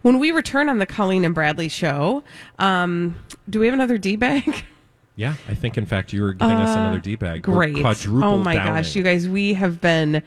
When 0.00 0.18
we 0.18 0.30
return 0.30 0.68
on 0.70 0.78
the 0.78 0.86
Colleen 0.86 1.24
and 1.24 1.34
Bradley 1.34 1.68
show, 1.68 2.24
um, 2.58 3.16
do 3.50 3.60
we 3.60 3.66
have 3.66 3.74
another 3.74 3.98
D 3.98 4.16
bag? 4.16 4.64
Yeah, 5.14 5.34
I 5.46 5.54
think 5.54 5.76
in 5.76 5.84
fact 5.84 6.14
you 6.14 6.22
were 6.22 6.32
giving 6.32 6.56
us 6.56 6.74
another 6.74 6.98
D 6.98 7.16
bag. 7.16 7.46
Uh, 7.46 7.52
Great. 7.52 7.76
quadruple 7.76 8.24
oh 8.24 8.38
my 8.38 8.54
downing. 8.54 8.72
gosh, 8.72 8.96
you 8.96 9.02
guys, 9.02 9.28
we 9.28 9.52
have 9.52 9.78
been. 9.80 10.22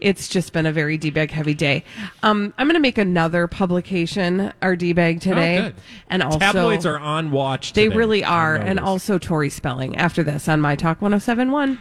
It's 0.00 0.28
just 0.28 0.52
been 0.52 0.66
a 0.66 0.72
very 0.72 0.96
D 0.96 1.10
bag 1.10 1.30
heavy 1.30 1.54
day. 1.54 1.84
Um, 2.22 2.52
I'm 2.58 2.66
going 2.66 2.74
to 2.74 2.80
make 2.80 2.98
another 2.98 3.46
publication, 3.46 4.52
our 4.62 4.76
D 4.76 4.92
bag 4.92 5.20
today, 5.20 5.58
Oh, 5.58 5.62
good. 5.62 5.74
and 6.08 6.22
also 6.22 6.38
tabloids 6.38 6.86
are 6.86 6.98
on 6.98 7.30
watch. 7.30 7.72
they 7.72 7.88
really 7.88 8.22
are, 8.24 8.56
and 8.56 8.78
also 8.80 9.18
Tori 9.18 9.50
Spelling. 9.50 9.96
After 9.96 10.22
this 10.22 10.48
on 10.48 10.60
My 10.60 10.76
Talk 10.76 11.00
1071. 11.02 11.78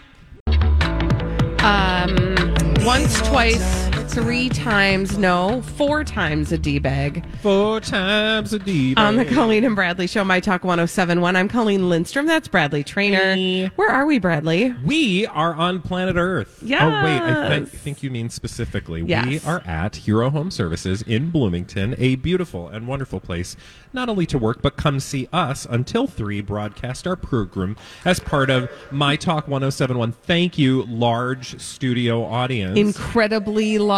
Um, 1.59 2.53
once, 2.86 3.19
twice, 3.27 3.87
three 4.07 4.49
times, 4.49 5.17
no, 5.17 5.61
four 5.61 6.03
times 6.03 6.51
a 6.51 6.57
D 6.57 6.79
bag 6.79 7.25
Four 7.41 7.79
times 7.81 8.53
a 8.53 8.59
D. 8.59 8.93
Bag. 8.95 9.05
On 9.05 9.15
the 9.15 9.25
Colleen 9.25 9.63
and 9.63 9.75
Bradley 9.75 10.07
Show, 10.07 10.23
My 10.23 10.39
Talk 10.39 10.63
1071. 10.63 11.35
I'm 11.35 11.47
Colleen 11.47 11.89
Lindstrom. 11.89 12.25
That's 12.25 12.47
Bradley 12.47 12.83
Traynor. 12.83 13.35
Hey. 13.35 13.67
Where 13.75 13.89
are 13.89 14.05
we, 14.05 14.19
Bradley? 14.19 14.73
We 14.83 15.27
are 15.27 15.53
on 15.53 15.81
planet 15.81 16.15
Earth. 16.15 16.59
Yes. 16.63 16.81
Oh, 16.81 16.87
wait. 16.87 17.21
I 17.21 17.49
think, 17.49 17.69
think 17.69 18.03
you 18.03 18.09
mean 18.09 18.29
specifically. 18.29 19.03
We 19.03 19.39
are 19.41 19.61
at 19.65 19.97
Hero 19.97 20.29
Home 20.29 20.51
Services 20.51 21.01
in 21.03 21.29
Bloomington, 21.29 21.95
a 21.97 22.15
beautiful 22.15 22.67
and 22.67 22.87
wonderful 22.87 23.19
place, 23.19 23.55
not 23.93 24.09
only 24.09 24.25
to 24.25 24.37
work, 24.37 24.61
but 24.61 24.77
come 24.77 24.99
see 24.99 25.27
us 25.31 25.65
until 25.69 26.07
3, 26.07 26.41
broadcast 26.41 27.05
our 27.05 27.15
program 27.15 27.77
as 28.03 28.19
part 28.19 28.49
of 28.49 28.69
My 28.91 29.15
Talk 29.15 29.47
1071. 29.47 30.11
Thank 30.11 30.57
you, 30.57 30.83
large 30.83 31.59
studio 31.61 32.23
audience. 32.25 32.77
Incredibly 32.77 33.77
large. 33.77 33.97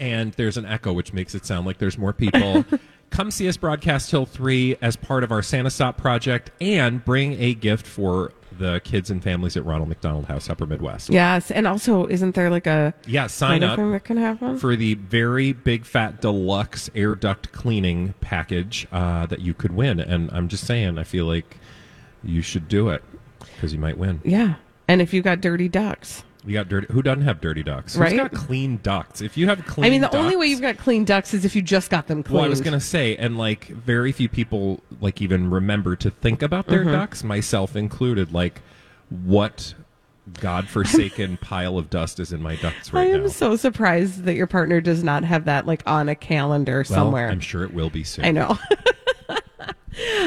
And 0.00 0.32
there's 0.34 0.56
an 0.56 0.66
echo, 0.66 0.92
which 0.92 1.12
makes 1.12 1.34
it 1.34 1.44
sound 1.46 1.66
like 1.66 1.78
there's 1.78 1.98
more 1.98 2.12
people. 2.12 2.64
Come 3.10 3.30
see 3.30 3.48
us 3.48 3.56
broadcast 3.56 4.10
till 4.10 4.26
3 4.26 4.76
as 4.82 4.96
part 4.96 5.24
of 5.24 5.32
our 5.32 5.40
Santa 5.42 5.70
Stop 5.70 5.96
project 5.96 6.50
and 6.60 7.02
bring 7.04 7.40
a 7.40 7.54
gift 7.54 7.86
for 7.86 8.32
the 8.58 8.80
kids 8.84 9.08
and 9.10 9.22
families 9.22 9.56
at 9.56 9.64
Ronald 9.64 9.88
McDonald 9.88 10.26
House, 10.26 10.50
Upper 10.50 10.66
Midwest. 10.66 11.08
Yes. 11.10 11.50
And 11.50 11.66
also, 11.66 12.06
isn't 12.06 12.34
there 12.34 12.50
like 12.50 12.66
a 12.66 12.92
Yeah, 13.06 13.26
sign 13.28 13.62
up 13.62 13.78
that 13.78 14.04
can 14.04 14.16
happen? 14.18 14.58
for 14.58 14.76
the 14.76 14.94
very 14.94 15.52
big 15.52 15.84
fat 15.86 16.20
deluxe 16.20 16.90
air 16.94 17.14
duct 17.14 17.50
cleaning 17.52 18.14
package 18.20 18.86
uh, 18.92 19.24
that 19.26 19.40
you 19.40 19.54
could 19.54 19.72
win. 19.74 20.00
And 20.00 20.28
I'm 20.32 20.48
just 20.48 20.66
saying, 20.66 20.98
I 20.98 21.04
feel 21.04 21.24
like 21.24 21.56
you 22.22 22.42
should 22.42 22.68
do 22.68 22.88
it 22.90 23.02
because 23.54 23.72
you 23.72 23.78
might 23.78 23.96
win. 23.96 24.20
yeah. 24.24 24.56
And 24.90 25.00
if 25.02 25.12
you 25.14 25.20
got 25.22 25.40
dirty 25.42 25.68
ducks. 25.68 26.24
You 26.44 26.52
got 26.54 26.68
dirty. 26.68 26.86
Who 26.92 27.02
doesn't 27.02 27.22
have 27.22 27.40
dirty 27.40 27.62
ducts? 27.62 27.96
Right? 27.96 28.12
Who's 28.12 28.20
got 28.20 28.32
clean 28.32 28.78
ducts? 28.82 29.20
If 29.20 29.36
you 29.36 29.48
have 29.48 29.64
clean, 29.66 29.84
I 29.86 29.90
mean, 29.90 30.00
the 30.00 30.16
only 30.16 30.36
way 30.36 30.46
you've 30.46 30.60
got 30.60 30.78
clean 30.78 31.04
ducks 31.04 31.34
is 31.34 31.44
if 31.44 31.54
you 31.56 31.62
just 31.62 31.90
got 31.90 32.06
them 32.06 32.22
cleaned. 32.22 32.36
Well, 32.36 32.44
I 32.44 32.48
was 32.48 32.60
gonna 32.60 32.80
say, 32.80 33.16
and 33.16 33.36
like 33.36 33.66
very 33.68 34.12
few 34.12 34.28
people 34.28 34.80
like 35.00 35.20
even 35.20 35.50
remember 35.50 35.96
to 35.96 36.10
think 36.10 36.42
about 36.42 36.66
their 36.68 36.80
Mm-hmm. 36.82 36.92
ducks, 36.92 37.24
myself 37.24 37.74
included. 37.76 38.32
Like, 38.32 38.62
what 39.10 39.74
godforsaken 40.40 41.36
pile 41.40 41.76
of 41.78 41.90
dust 41.90 42.20
is 42.20 42.32
in 42.32 42.40
my 42.42 42.56
ducts 42.56 42.92
right 42.92 43.04
now? 43.08 43.10
I 43.10 43.14
am 43.16 43.22
now? 43.24 43.28
so 43.28 43.56
surprised 43.56 44.24
that 44.24 44.34
your 44.34 44.46
partner 44.46 44.80
does 44.80 45.02
not 45.02 45.24
have 45.24 45.44
that 45.46 45.66
like 45.66 45.82
on 45.86 46.08
a 46.08 46.14
calendar 46.14 46.84
well, 46.88 46.96
somewhere. 46.98 47.28
I'm 47.30 47.40
sure 47.40 47.64
it 47.64 47.74
will 47.74 47.90
be 47.90 48.04
soon. 48.04 48.24
I 48.24 48.30
know. 48.30 48.58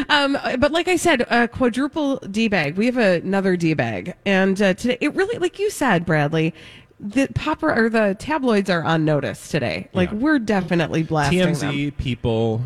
um, 0.09 0.37
but 0.59 0.71
like 0.71 0.87
I 0.87 0.95
said, 0.95 1.21
a 1.29 1.47
quadruple 1.47 2.17
D 2.17 2.47
bag. 2.47 2.75
We 2.77 2.85
have 2.87 2.97
another 2.97 3.55
D 3.55 3.73
bag, 3.73 4.15
and 4.25 4.61
uh, 4.61 4.73
today 4.73 4.97
it 5.01 5.13
really, 5.15 5.37
like 5.37 5.59
you 5.59 5.69
said, 5.69 6.05
Bradley, 6.05 6.53
the 6.99 7.27
popper 7.33 7.73
or 7.73 7.89
the 7.89 8.15
tabloids 8.19 8.69
are 8.69 8.83
on 8.83 9.05
notice 9.05 9.49
today. 9.49 9.89
Like 9.93 10.11
Yeah. 10.11 10.17
we're 10.17 10.39
definitely 10.39 11.03
blasting 11.03 11.39
them 11.39 11.53
TMZ 11.75 11.97
people 11.97 12.61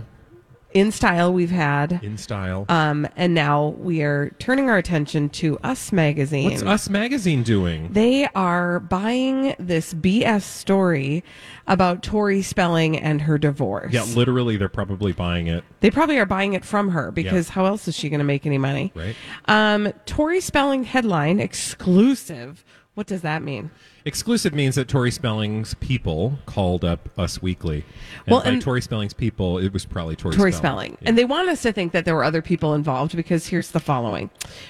in 0.76 0.92
style. 0.92 1.34
We've 1.34 1.50
had, 1.50 2.02
in 2.04 2.18
style. 2.18 2.66
um, 2.70 3.08
and 3.16 3.34
now 3.34 3.70
we 3.80 4.02
are 4.04 4.30
turning 4.40 4.70
our 4.70 4.78
attention 4.78 5.30
to 5.30 5.58
Us 5.60 5.92
magazine. 5.92 6.52
What's 6.52 6.62
Us 6.64 6.90
Magazine 6.90 7.42
doing? 7.44 7.92
They 7.94 8.28
are 8.36 8.82
buying 8.82 9.56
this 9.58 9.94
BS 9.94 10.42
story 10.44 11.24
about 11.66 12.04
Tori 12.04 12.42
Spelling 12.42 12.98
and 13.00 13.22
her 13.22 13.38
divorce. 13.38 13.94
yeah, 13.94 14.04
literally, 14.04 14.58
they're 14.58 14.68
probably 14.70 15.14
buying 15.14 15.48
it. 15.48 15.64
They 15.80 15.90
probably 15.90 16.20
are 16.20 16.26
buying 16.26 16.54
it 16.54 16.66
from 16.66 16.90
her 16.90 17.10
because 17.10 17.48
Yeah. 17.48 17.54
how 17.54 17.66
else 17.66 17.88
is 17.88 17.96
she 17.96 18.10
going 18.10 18.20
to 18.20 18.26
make 18.26 18.46
any 18.46 18.58
money? 18.58 18.92
Right. 18.94 19.16
Um, 19.46 19.94
Tori 20.06 20.42
Spelling 20.42 20.84
headline 20.84 21.40
exclusive. 21.40 22.64
What 22.96 23.08
does 23.08 23.22
that 23.22 23.42
mean? 23.42 23.72
Exclusive 24.06 24.54
means 24.54 24.76
that 24.76 24.88
Tori 24.88 25.10
Spelling's 25.10 25.74
people 25.76 26.38
called 26.46 26.86
up 26.86 27.10
Us 27.18 27.42
Weekly. 27.42 27.84
And 28.28 28.34
Well, 28.34 28.44
by 28.44 28.52
and- 28.52 28.62
Tori 28.62 28.82
Spelling's 28.82 29.14
people, 29.14 29.58
it 29.58 29.74
was 29.74 29.84
probably 29.86 30.16
Tori, 30.16 30.36
Tori 30.36 30.52
Spelling. 30.52 30.92
Spelling. 30.92 30.98
Yeah. 31.02 31.10
And 31.10 31.18
they 31.18 31.26
want 31.26 31.50
us 31.50 31.64
to 31.64 31.72
think 31.74 31.92
that 31.94 32.06
there 32.06 32.14
were 32.14 32.24
other 32.24 32.44
people 32.44 32.76
involved 32.76 33.16
because 33.16 33.48
here's 33.48 33.72
the 33.72 33.80
following 33.80 34.30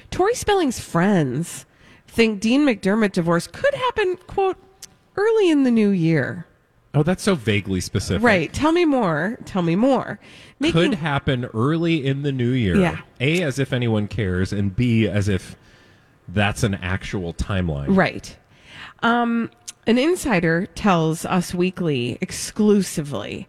Tori 0.10 0.36
Spelling's 0.36 0.80
friends 0.80 1.65
think 2.08 2.39
Dean 2.39 2.65
McDermott 2.65 3.12
divorce 3.12 3.46
could 3.48 3.74
happen, 3.74 4.15
quote, 4.25 4.56
early 5.18 5.50
in 5.50 5.63
the 5.63 5.72
new 5.72 5.89
year. 5.89 6.46
oh, 6.94 7.04
that's 7.04 7.24
so 7.24 7.36
vaguely 7.36 7.82
specific. 7.82 8.24
Right. 8.24 8.54
Tell 8.54 8.72
me 8.72 8.86
more. 8.86 9.38
Tell 9.44 9.62
me 9.63 9.75
more. 9.75 10.18
Making, 10.62 10.74
could 10.92 10.94
happen 10.94 11.44
early 11.54 12.06
in 12.08 12.22
the 12.22 12.32
new 12.32 12.51
year. 12.51 12.77
Yeah. 12.77 13.00
A, 13.20 13.42
as 13.42 13.60
if 13.60 13.74
anyone 13.74 14.08
cares, 14.08 14.54
and 14.54 14.74
B, 14.74 15.06
as 15.10 15.27
if 15.27 15.58
that's 16.30 16.63
an 16.63 16.75
actual 16.75 17.34
timeline. 17.34 17.88
Right. 17.89 18.38
Um, 19.05 19.51
an 19.85 20.00
insider 20.00 20.65
tells 20.65 21.25
Us 21.25 21.53
Weekly 21.53 22.17
exclusively 22.21 23.47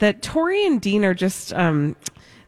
that 0.00 0.20
Tori 0.20 0.66
and 0.66 0.82
Dean 0.82 1.02
are 1.02 1.14
just 1.14 1.50
um, 1.54 1.96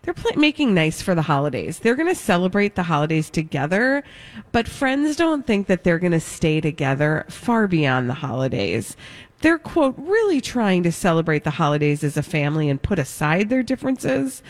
they're 0.02 0.12
pl- 0.12 0.38
making 0.38 0.74
nice 0.74 1.00
for 1.00 1.14
the 1.14 1.22
holidays. 1.22 1.78
They're 1.78 1.96
going 1.96 2.14
to 2.14 2.14
celebrate 2.14 2.74
the 2.74 2.82
holidays 2.82 3.30
together, 3.30 4.04
but 4.52 4.68
friends 4.68 5.16
don't 5.16 5.46
think 5.46 5.68
that 5.68 5.84
they're 5.84 5.98
going 5.98 6.12
to 6.12 6.20
stay 6.20 6.60
together 6.60 7.24
far 7.30 7.66
beyond 7.66 8.10
the 8.10 8.14
holidays. 8.14 8.94
They're 9.40 9.58
quote 9.58 9.94
really 9.96 10.40
trying 10.40 10.82
to 10.82 10.92
celebrate 10.92 11.44
the 11.44 11.50
holidays 11.50 12.04
as 12.04 12.16
a 12.16 12.22
family 12.22 12.68
and 12.68 12.80
put 12.80 12.98
aside 12.98 13.48
their 13.48 13.62
differences, 13.62 14.42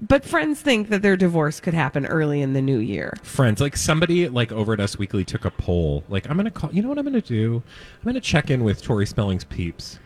but 0.00 0.24
friends 0.24 0.60
think 0.62 0.88
that 0.88 1.02
their 1.02 1.16
divorce 1.16 1.60
could 1.60 1.74
happen 1.74 2.06
early 2.06 2.40
in 2.40 2.54
the 2.54 2.62
new 2.62 2.78
year. 2.78 3.12
Friends, 3.22 3.60
like 3.60 3.76
somebody 3.76 4.28
like 4.28 4.50
over 4.50 4.72
at 4.72 4.80
Us 4.80 4.98
Weekly 4.98 5.24
took 5.24 5.44
a 5.44 5.50
poll. 5.50 6.02
Like, 6.08 6.28
I'm 6.30 6.36
gonna 6.36 6.50
call. 6.50 6.72
You 6.72 6.82
know 6.82 6.88
what 6.88 6.98
I'm 6.98 7.04
gonna 7.04 7.20
do? 7.20 7.62
I'm 8.00 8.04
gonna 8.06 8.20
check 8.20 8.50
in 8.50 8.64
with 8.64 8.82
Tori 8.82 9.06
Spelling's 9.06 9.44
peeps. 9.44 9.98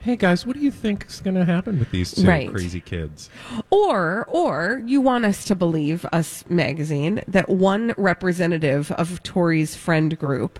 Hey 0.00 0.16
guys, 0.16 0.44
what 0.44 0.54
do 0.54 0.60
you 0.60 0.70
think 0.70 1.06
is 1.08 1.20
gonna 1.20 1.46
happen 1.46 1.78
with 1.78 1.90
these 1.90 2.12
two 2.12 2.26
Right. 2.26 2.50
crazy 2.50 2.80
kids? 2.80 3.30
Or, 3.70 4.26
or 4.28 4.82
you 4.84 5.00
want 5.00 5.24
us 5.24 5.46
to 5.46 5.54
believe 5.54 6.04
us 6.12 6.44
magazine 6.50 7.22
that 7.26 7.48
one 7.48 7.94
representative 7.96 8.92
of 8.92 9.22
Tori's 9.22 9.76
friend 9.76 10.18
group 10.18 10.58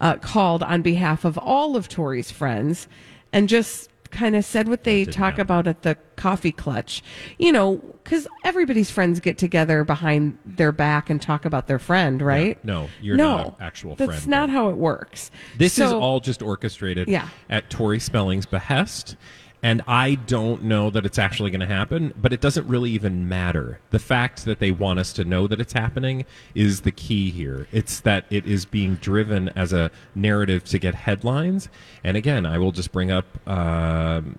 uh, 0.00 0.16
called 0.16 0.62
on 0.62 0.82
behalf 0.82 1.24
of 1.24 1.38
all 1.38 1.76
of 1.76 1.88
Tori's 1.88 2.30
friends 2.30 2.88
and 3.32 3.48
just 3.48 3.90
kind 4.10 4.34
of 4.34 4.42
said 4.42 4.68
what 4.68 4.84
they 4.84 5.04
talk 5.04 5.32
happen. 5.32 5.40
about 5.42 5.66
at 5.66 5.82
the 5.82 5.94
coffee 6.16 6.50
clutch. 6.52 7.02
You 7.38 7.52
know, 7.52 7.76
because 8.02 8.26
everybody's 8.42 8.90
friends 8.90 9.20
get 9.20 9.36
together 9.36 9.84
behind 9.84 10.38
their 10.46 10.72
back 10.72 11.10
and 11.10 11.20
talk 11.20 11.44
about 11.44 11.66
their 11.66 11.78
friend, 11.78 12.22
right? 12.22 12.62
no, 12.64 12.88
you're 13.02 13.16
no, 13.18 13.36
not 13.36 13.46
an 13.48 13.54
actual 13.60 13.90
That's 13.96 14.06
friend, 14.06 14.12
That's 14.18 14.26
not 14.26 14.48
how 14.48 14.70
it 14.70 14.76
works. 14.76 15.30
This 15.58 15.78
is 15.78 15.92
all 15.92 16.20
just 16.20 16.40
orchestrated 16.40 17.06
Yeah. 17.08 17.28
at 17.50 17.68
Tori 17.68 18.00
Spelling's 18.00 18.46
behest. 18.46 19.16
And 19.60 19.82
I 19.88 20.14
don't 20.14 20.62
know 20.62 20.88
that 20.90 21.04
it's 21.04 21.18
actually 21.18 21.50
going 21.50 21.60
to 21.60 21.66
happen, 21.66 22.14
but 22.16 22.32
it 22.32 22.40
doesn't 22.40 22.68
really 22.68 22.90
even 22.92 23.28
matter. 23.28 23.80
The 23.90 23.98
fact 23.98 24.44
that 24.44 24.60
they 24.60 24.70
want 24.70 25.00
us 25.00 25.12
to 25.14 25.24
know 25.24 25.48
that 25.48 25.60
it's 25.60 25.72
happening 25.72 26.24
is 26.54 26.82
the 26.82 26.92
key 26.92 27.30
here. 27.30 27.66
It's 27.72 27.98
that 28.00 28.24
it 28.30 28.46
is 28.46 28.64
being 28.64 28.94
driven 28.96 29.48
as 29.50 29.72
a 29.72 29.90
narrative 30.14 30.62
to 30.66 30.78
get 30.78 30.94
headlines. 30.94 31.68
And 32.04 32.16
again, 32.16 32.46
I 32.46 32.58
will 32.58 32.70
just 32.70 32.92
bring 32.92 33.10
up 33.10 33.26
um 33.48 34.38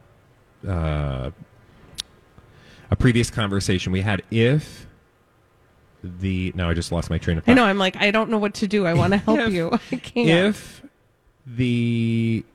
uh, 0.67 1.31
a 2.91 2.95
previous 2.95 3.29
conversation 3.29 3.91
we 3.91 4.01
had. 4.01 4.21
If 4.31 4.87
the 6.01 6.53
now 6.55 6.69
I 6.69 6.73
just 6.73 6.91
lost 6.93 7.09
my 7.09 7.17
train 7.17 7.37
of 7.37 7.43
thought 7.43 7.51
I 7.51 7.55
know. 7.55 7.65
I'm 7.65 7.77
like, 7.77 7.97
I 7.97 8.09
don't 8.11 8.29
know 8.29 8.37
what 8.37 8.53
to 8.55 8.67
do. 8.67 8.85
I 8.85 8.93
want 8.93 9.11
to 9.11 9.17
help 9.17 9.39
If- 9.47 9.53
you. 9.53 9.69
I 9.91 9.95
can't. 9.97 10.29
if 10.55 10.81
the 11.45 12.45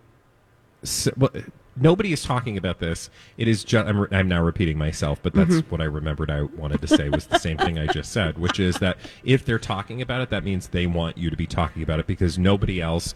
s- 0.82 1.08
well, 1.16 1.30
nobody 1.76 2.12
is 2.12 2.22
talking 2.22 2.56
about 2.56 2.78
this, 2.78 3.10
it 3.36 3.48
is 3.48 3.64
just 3.64 3.86
I'm, 3.86 4.06
I'm 4.12 4.28
now 4.28 4.42
repeating 4.42 4.78
myself, 4.78 5.20
but 5.22 5.32
that's 5.34 5.50
Mm-hmm. 5.54 5.70
what 5.70 5.80
I 5.80 5.84
remembered 5.84 6.30
I 6.30 6.42
wanted 6.42 6.80
to 6.82 6.86
say 6.86 7.08
was 7.08 7.26
the 7.26 7.38
same 7.38 7.58
thing 7.58 7.78
I 7.78 7.86
just 7.86 8.12
said, 8.12 8.38
which 8.38 8.58
is 8.60 8.76
that 8.78 8.96
if 9.24 9.44
they're 9.44 9.58
talking 9.58 10.00
about 10.02 10.20
it, 10.20 10.30
that 10.30 10.44
means 10.44 10.68
they 10.68 10.86
want 10.86 11.18
you 11.18 11.30
to 11.30 11.36
be 11.36 11.46
talking 11.46 11.82
about 11.82 12.00
it 12.00 12.06
because 12.06 12.38
nobody 12.38 12.80
else 12.80 13.14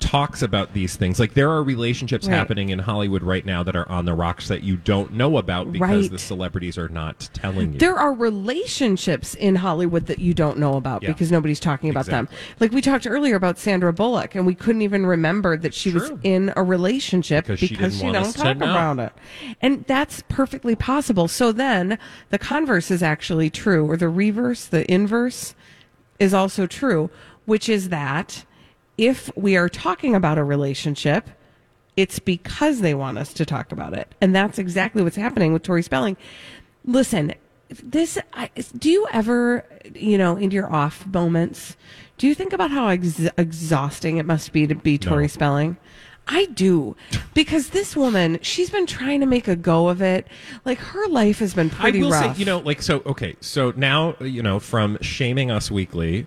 talks 0.00 0.42
about 0.42 0.74
these 0.74 0.94
things. 0.96 1.18
Like 1.18 1.34
there 1.34 1.50
are 1.50 1.62
relationships 1.62 2.28
Right. 2.28 2.36
happening 2.36 2.68
in 2.68 2.78
Hollywood 2.78 3.22
right 3.22 3.44
now 3.44 3.62
that 3.64 3.74
are 3.74 3.88
on 3.90 4.04
the 4.04 4.14
rocks 4.14 4.46
that 4.48 4.62
you 4.62 4.76
don't 4.76 5.12
know 5.12 5.38
about 5.38 5.72
because 5.72 6.02
Right. 6.04 6.10
the 6.10 6.18
celebrities 6.18 6.78
are 6.78 6.88
not 6.88 7.28
telling 7.32 7.72
you. 7.72 7.78
There 7.78 7.98
are 7.98 8.12
relationships 8.12 9.34
in 9.34 9.56
Hollywood 9.56 10.06
that 10.06 10.20
you 10.20 10.34
don't 10.34 10.58
know 10.58 10.74
about 10.76 11.02
Yeah. 11.02 11.08
because 11.10 11.32
nobody's 11.32 11.58
talking 11.60 11.90
about 11.90 12.06
them. 12.06 12.28
Like 12.60 12.72
we 12.72 12.80
talked 12.80 13.06
earlier 13.06 13.34
about 13.34 13.58
Sandra 13.58 13.92
Bullock, 13.92 14.34
and 14.34 14.46
we 14.46 14.54
couldn't 14.54 14.82
even 14.82 15.04
remember 15.04 15.56
that 15.56 15.74
she 15.74 15.90
was 15.90 16.12
in 16.22 16.52
a 16.56 16.62
relationship 16.62 17.46
Because 17.46 17.68
because, 17.68 17.94
she 17.94 18.06
she, 18.06 18.12
don't 18.12 18.32
talk 18.34 18.56
about 18.56 18.98
it. 19.00 19.12
And 19.60 19.84
that's 19.86 20.22
perfectly 20.28 20.76
possible. 20.76 21.26
So 21.28 21.50
then 21.52 21.98
the 22.30 22.38
converse 22.38 22.90
is 22.90 23.02
actually 23.02 23.50
true, 23.50 23.90
or 23.90 23.96
the 23.96 24.08
reverse, 24.08 24.64
the 24.64 24.90
inverse 24.90 25.54
is 26.20 26.32
also 26.32 26.66
true, 26.66 27.10
which 27.46 27.68
is 27.68 27.88
that 27.88 28.44
if 28.98 29.30
we 29.36 29.56
are 29.56 29.68
talking 29.68 30.14
about 30.14 30.36
a 30.36 30.44
relationship, 30.44 31.30
it's 31.96 32.18
because 32.18 32.80
they 32.80 32.94
want 32.94 33.16
us 33.18 33.32
to 33.34 33.46
talk 33.46 33.72
about 33.72 33.94
it. 33.94 34.14
And 34.20 34.34
that's 34.34 34.58
exactly 34.58 35.02
what's 35.02 35.16
happening 35.16 35.52
with 35.52 35.62
Tori 35.62 35.82
Spelling. 35.82 36.16
Listen, 36.84 37.34
this, 37.68 38.18
I, 38.32 38.50
do 38.76 38.90
you 38.90 39.06
ever, 39.12 39.64
you 39.94 40.18
know, 40.18 40.36
in 40.36 40.50
your 40.50 40.72
off 40.72 41.06
moments, 41.06 41.76
do 42.18 42.26
you 42.26 42.34
think 42.34 42.52
about 42.52 42.70
how 42.70 42.88
ex- 42.88 43.28
exhausting 43.36 44.18
it 44.18 44.26
must 44.26 44.52
be 44.52 44.66
to 44.66 44.74
be 44.74 44.98
Tori 44.98 45.24
No. 45.24 45.28
Spelling? 45.28 45.76
I 46.30 46.44
do 46.46 46.94
because 47.32 47.70
this 47.70 47.96
woman, 47.96 48.38
she's 48.42 48.68
been 48.68 48.84
trying 48.86 49.20
to 49.20 49.26
make 49.26 49.48
a 49.48 49.56
go 49.56 49.88
of 49.88 50.02
it. 50.02 50.26
Like 50.66 50.78
her 50.78 51.08
life 51.08 51.38
has 51.38 51.54
been 51.54 51.70
pretty 51.70 52.00
I 52.00 52.02
will 52.02 52.10
rough. 52.10 52.36
say, 52.36 52.40
you 52.40 52.44
know, 52.44 52.58
like 52.58 52.82
so. 52.82 53.02
Okay, 53.06 53.36
so 53.40 53.72
now 53.76 54.14
you 54.20 54.42
know 54.42 54.60
from 54.60 54.98
shaming 55.00 55.50
us 55.50 55.70
weekly 55.70 56.26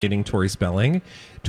Tori 0.00 0.48
Spelling. 0.48 1.02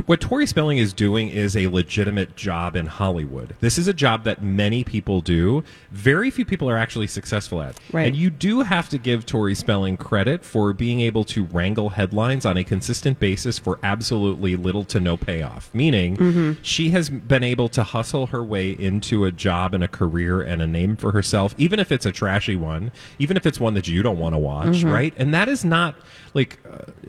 What 0.07 0.21
Tori 0.21 0.47
Spelling 0.47 0.79
is 0.79 0.91
doing 0.91 1.29
is 1.29 1.55
a 1.55 1.67
legitimate 1.67 2.35
job 2.35 2.75
in 2.75 2.87
Hollywood. 2.87 3.55
This 3.59 3.77
is 3.77 3.87
a 3.87 3.93
job 3.93 4.23
that 4.23 4.41
many 4.41 4.83
people 4.83 5.21
do. 5.21 5.63
Very 5.91 6.31
few 6.31 6.45
people 6.45 6.67
are 6.67 6.77
actually 6.77 7.05
successful 7.05 7.61
at. 7.61 7.79
Right. 7.91 8.07
And 8.07 8.15
you 8.15 8.31
do 8.31 8.61
have 8.61 8.89
to 8.89 8.97
give 8.97 9.27
Tori 9.27 9.53
Spelling 9.53 9.97
credit 9.97 10.43
for 10.43 10.73
being 10.73 10.99
able 10.99 11.25
to 11.25 11.43
wrangle 11.45 11.89
headlines 11.89 12.43
on 12.43 12.57
a 12.57 12.63
consistent 12.63 13.19
basis 13.19 13.59
for 13.59 13.77
absolutely 13.83 14.55
little 14.55 14.83
to 14.85 14.99
no 14.99 15.15
payoff. 15.15 15.69
Meaning, 15.75 16.17
mm-hmm. 16.17 16.53
she 16.63 16.89
has 16.89 17.11
been 17.11 17.43
able 17.43 17.69
to 17.69 17.83
hustle 17.83 18.27
her 18.27 18.43
way 18.43 18.71
into 18.71 19.25
a 19.25 19.31
job 19.31 19.75
and 19.75 19.83
a 19.83 19.87
career 19.87 20.41
and 20.41 20.59
a 20.59 20.67
name 20.67 20.95
for 20.95 21.11
herself, 21.11 21.53
even 21.59 21.79
if 21.79 21.91
it's 21.91 22.07
a 22.07 22.11
trashy 22.11 22.55
one, 22.55 22.91
even 23.19 23.37
if 23.37 23.45
it's 23.45 23.59
one 23.59 23.75
that 23.75 23.87
you 23.87 24.01
don't 24.01 24.17
want 24.17 24.33
to 24.33 24.39
watch, 24.39 24.67
mm-hmm. 24.69 24.89
right? 24.89 25.13
And 25.17 25.35
that 25.35 25.47
is 25.49 25.63
not 25.63 25.93
like 26.33 26.59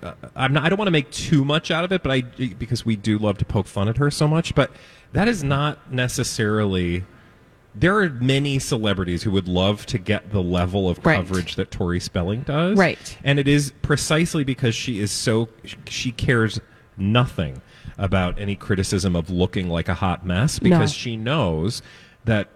uh, 0.02 0.12
I'm 0.34 0.52
not. 0.52 0.64
I 0.64 0.68
don't 0.68 0.78
want 0.78 0.86
to 0.88 0.92
make 0.92 1.10
too 1.10 1.44
much 1.44 1.70
out 1.70 1.84
of 1.84 1.92
it, 1.92 2.02
but 2.02 2.10
I 2.12 2.20
because 2.22 2.84
we 2.84 2.96
do 2.96 3.18
love 3.18 3.38
to 3.38 3.44
poke 3.44 3.66
fun 3.66 3.88
at 3.88 3.96
her 3.98 4.10
so 4.10 4.26
much. 4.28 4.54
But 4.54 4.70
that 5.12 5.28
is 5.28 5.42
not 5.44 5.92
necessarily. 5.92 7.04
There 7.74 7.96
are 7.98 8.10
many 8.10 8.58
celebrities 8.58 9.22
who 9.22 9.30
would 9.30 9.46
love 9.46 9.86
to 9.86 9.98
get 9.98 10.32
the 10.32 10.42
level 10.42 10.88
of 10.88 10.98
Right. 11.06 11.16
coverage 11.16 11.54
that 11.54 11.70
Tori 11.70 12.00
Spelling 12.00 12.40
does, 12.42 12.76
Right. 12.76 13.16
And 13.22 13.38
it 13.38 13.46
is 13.46 13.72
precisely 13.82 14.42
because 14.42 14.74
she 14.74 14.98
is 14.98 15.12
so 15.12 15.48
she 15.88 16.10
cares 16.10 16.60
nothing 16.96 17.62
about 17.96 18.40
any 18.40 18.56
criticism 18.56 19.14
of 19.14 19.30
looking 19.30 19.68
like 19.68 19.88
a 19.88 19.94
hot 19.94 20.26
mess 20.26 20.58
because 20.58 20.90
No. 20.90 20.94
she 20.96 21.16
knows 21.16 21.80
that 22.24 22.48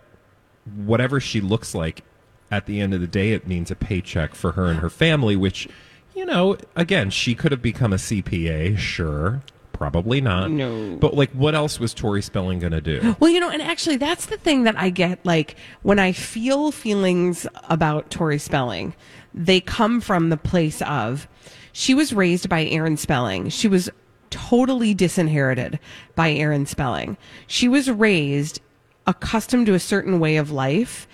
whatever 0.75 1.21
she 1.21 1.41
looks 1.41 1.75
like 1.77 2.03
at 2.51 2.67
the 2.67 2.81
end 2.81 2.93
of 2.93 3.01
the 3.01 3.07
day 3.07 3.33
it 3.33 3.47
means 3.47 3.71
a 3.71 3.77
paycheck 3.77 4.35
for 4.35 4.53
her 4.53 4.67
and 4.67 4.81
her 4.81 4.91
family 4.91 5.37
which 5.37 5.69
you 6.15 6.25
know 6.25 6.57
again 6.77 7.11
she 7.11 7.35
could 7.35 7.53
have 7.53 7.63
become 7.63 7.93
a 7.93 7.97
cpa 7.97 8.77
sure 8.77 9.43
probably 9.73 10.21
not 10.21 10.51
No. 10.51 10.97
but 10.97 11.15
like 11.15 11.31
what 11.33 11.55
else 11.55 11.81
was 11.81 11.93
tori 11.93 12.23
spelling 12.23 12.61
gonna 12.61 12.81
do 12.81 13.17
Well, 13.21 13.31
you 13.31 13.41
know, 13.41 13.51
and 13.51 13.61
actually, 13.61 13.97
that's 13.97 14.27
the 14.27 14.37
thing 14.37 14.63
that 14.65 14.79
I 14.79 14.91
get. 14.91 15.25
Like 15.27 15.57
when 15.83 15.99
I 15.99 16.13
feel 16.13 16.71
feelings 16.71 17.47
about 17.69 18.11
Tori 18.11 18.39
Spelling, 18.39 18.95
they 19.35 19.61
come 19.61 20.01
from 20.01 20.29
the 20.31 20.37
place 20.37 20.81
of 20.83 21.27
she 21.73 21.93
was 21.93 22.13
raised 22.13 22.49
by 22.49 22.65
Aaron 22.67 22.97
Spelling. 22.97 23.49
She 23.49 23.67
was 23.67 23.91
totally 24.31 24.95
disinherited 24.95 25.81
by 26.15 26.31
Aaron 26.33 26.67
Spelling. 26.67 27.17
She 27.49 27.67
was 27.69 27.91
raised 27.91 28.61
accustomed 29.09 29.67
to 29.67 29.75
a 29.75 29.81
certain 29.81 30.21
way 30.21 30.37
of 30.37 30.51
life 30.53 31.09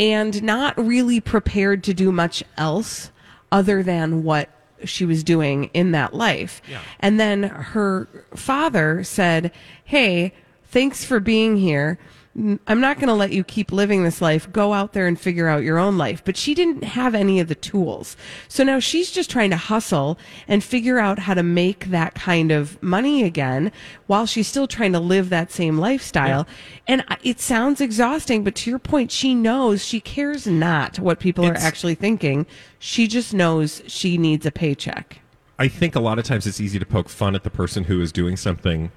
and 0.00 0.42
not 0.42 0.76
really 0.76 1.20
prepared 1.20 1.84
to 1.84 1.94
do 1.94 2.10
much 2.12 2.42
else 2.58 3.10
other 3.52 3.82
than 3.82 4.22
what 4.24 4.48
she 4.84 5.04
was 5.06 5.24
doing 5.24 5.70
in 5.72 5.92
that 5.92 6.14
life. 6.14 6.60
And 7.00 7.18
then 7.18 7.44
her 7.44 8.08
father 8.34 9.02
said, 9.04 9.50
Hey, 9.84 10.32
thanks 10.64 11.04
for 11.04 11.20
being 11.20 11.56
here. 11.56 11.98
I'm 12.38 12.80
not 12.80 12.96
going 12.96 13.08
to 13.08 13.14
let 13.14 13.32
you 13.32 13.42
keep 13.42 13.72
living 13.72 14.04
this 14.04 14.20
life. 14.20 14.52
Go 14.52 14.74
out 14.74 14.92
there 14.92 15.06
and 15.06 15.18
figure 15.18 15.48
out 15.48 15.62
your 15.62 15.78
own 15.78 15.96
life. 15.96 16.22
But 16.22 16.36
she 16.36 16.54
didn't 16.54 16.84
have 16.84 17.14
any 17.14 17.40
of 17.40 17.48
the 17.48 17.54
tools. 17.54 18.14
So 18.46 18.62
now 18.62 18.78
she's 18.78 19.10
just 19.10 19.30
trying 19.30 19.48
to 19.50 19.56
hustle 19.56 20.18
and 20.46 20.62
figure 20.62 20.98
out 20.98 21.20
how 21.20 21.32
to 21.32 21.42
make 21.42 21.86
that 21.86 22.14
kind 22.14 22.52
of 22.52 22.82
money 22.82 23.22
again 23.22 23.72
while 24.06 24.26
she's 24.26 24.48
still 24.48 24.66
trying 24.66 24.92
to 24.92 25.00
live 25.00 25.30
that 25.30 25.50
same 25.50 25.78
lifestyle. 25.78 26.46
And 26.86 27.04
it 27.22 27.40
sounds 27.40 27.80
exhausting, 27.80 28.44
but 28.44 28.54
to 28.56 28.70
your 28.70 28.78
point, 28.78 29.10
she 29.10 29.34
knows 29.34 29.82
she 29.82 30.00
cares 30.00 30.46
not 30.46 30.98
what 30.98 31.20
people 31.20 31.46
are 31.46 31.56
actually 31.56 31.94
thinking. 31.94 32.46
She 32.78 33.08
just 33.08 33.32
knows 33.32 33.82
she 33.86 34.18
needs 34.18 34.44
a 34.44 34.50
paycheck. 34.52 35.20
i 35.58 35.68
think 35.68 35.96
a 35.96 36.00
lot 36.00 36.18
of 36.18 36.24
times 36.26 36.46
it's 36.46 36.60
easy 36.60 36.78
to 36.78 36.84
poke 36.84 37.08
fun 37.08 37.34
at 37.34 37.42
the 37.42 37.50
person 37.50 37.84
who 37.84 38.00
is 38.02 38.12
doing 38.12 38.36
something 38.36 38.90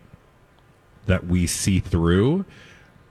that 1.06 1.26
we 1.26 1.48
see 1.48 1.80
through 1.80 2.46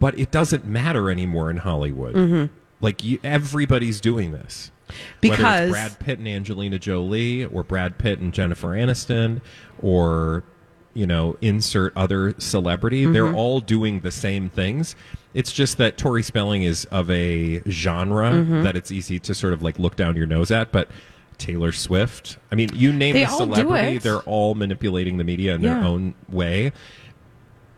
but 0.01 0.19
it 0.19 0.31
doesn't 0.31 0.65
matter 0.67 1.11
anymore 1.11 1.51
in 1.51 1.57
hollywood 1.59 2.51
like 2.81 3.03
you, 3.05 3.19
everybody's 3.25 4.01
doing 4.01 4.33
this 4.33 4.71
Because- 5.21 5.71
Brad 5.71 5.99
Pitt 5.99 6.19
and 6.19 6.27
Angelina 6.29 6.79
Jolie, 6.79 7.45
or 7.45 7.63
Brad 7.63 7.99
Pitt 7.99 8.21
and 8.21 8.33
Jennifer 8.33 8.69
Aniston, 8.69 9.41
or 9.83 10.45
you 10.95 11.07
know, 11.07 11.37
insert 11.43 11.93
other 11.97 12.35
celebrity, 12.39 13.03
Mm-hmm. 13.05 13.13
they're 13.13 13.33
all 13.35 13.61
doing 13.61 14.01
the 14.01 14.11
same 14.11 14.49
things. 14.49 14.97
It's 15.35 15.53
just 15.53 15.77
that 15.79 15.97
Tori 15.99 16.23
Spelling 16.23 16.63
is 16.63 16.87
of 16.87 17.11
a 17.11 17.61
genre 17.69 18.31
Mm-hmm. 18.31 18.63
that 18.63 18.75
it's 18.77 18.91
easy 18.91 19.19
to 19.21 19.35
sort 19.35 19.53
of 19.53 19.63
like 19.63 19.79
look 19.79 19.95
down 19.97 20.17
your 20.17 20.27
nose 20.27 20.51
at, 20.51 20.73
but. 20.73 20.89
Taylor 21.37 21.71
Swift. 21.71 22.37
I 22.51 22.57
mean, 22.57 22.69
you 22.75 22.93
name 22.93 23.13
They 23.13 23.25
the 23.25 23.31
celebrity, 23.31 23.99
it. 23.99 24.03
they're 24.03 24.19
all 24.23 24.57
manipulating 24.57 25.19
the 25.19 25.23
media 25.25 25.55
in 25.55 25.63
their 25.63 25.77
own 25.77 26.17
way. 26.29 26.73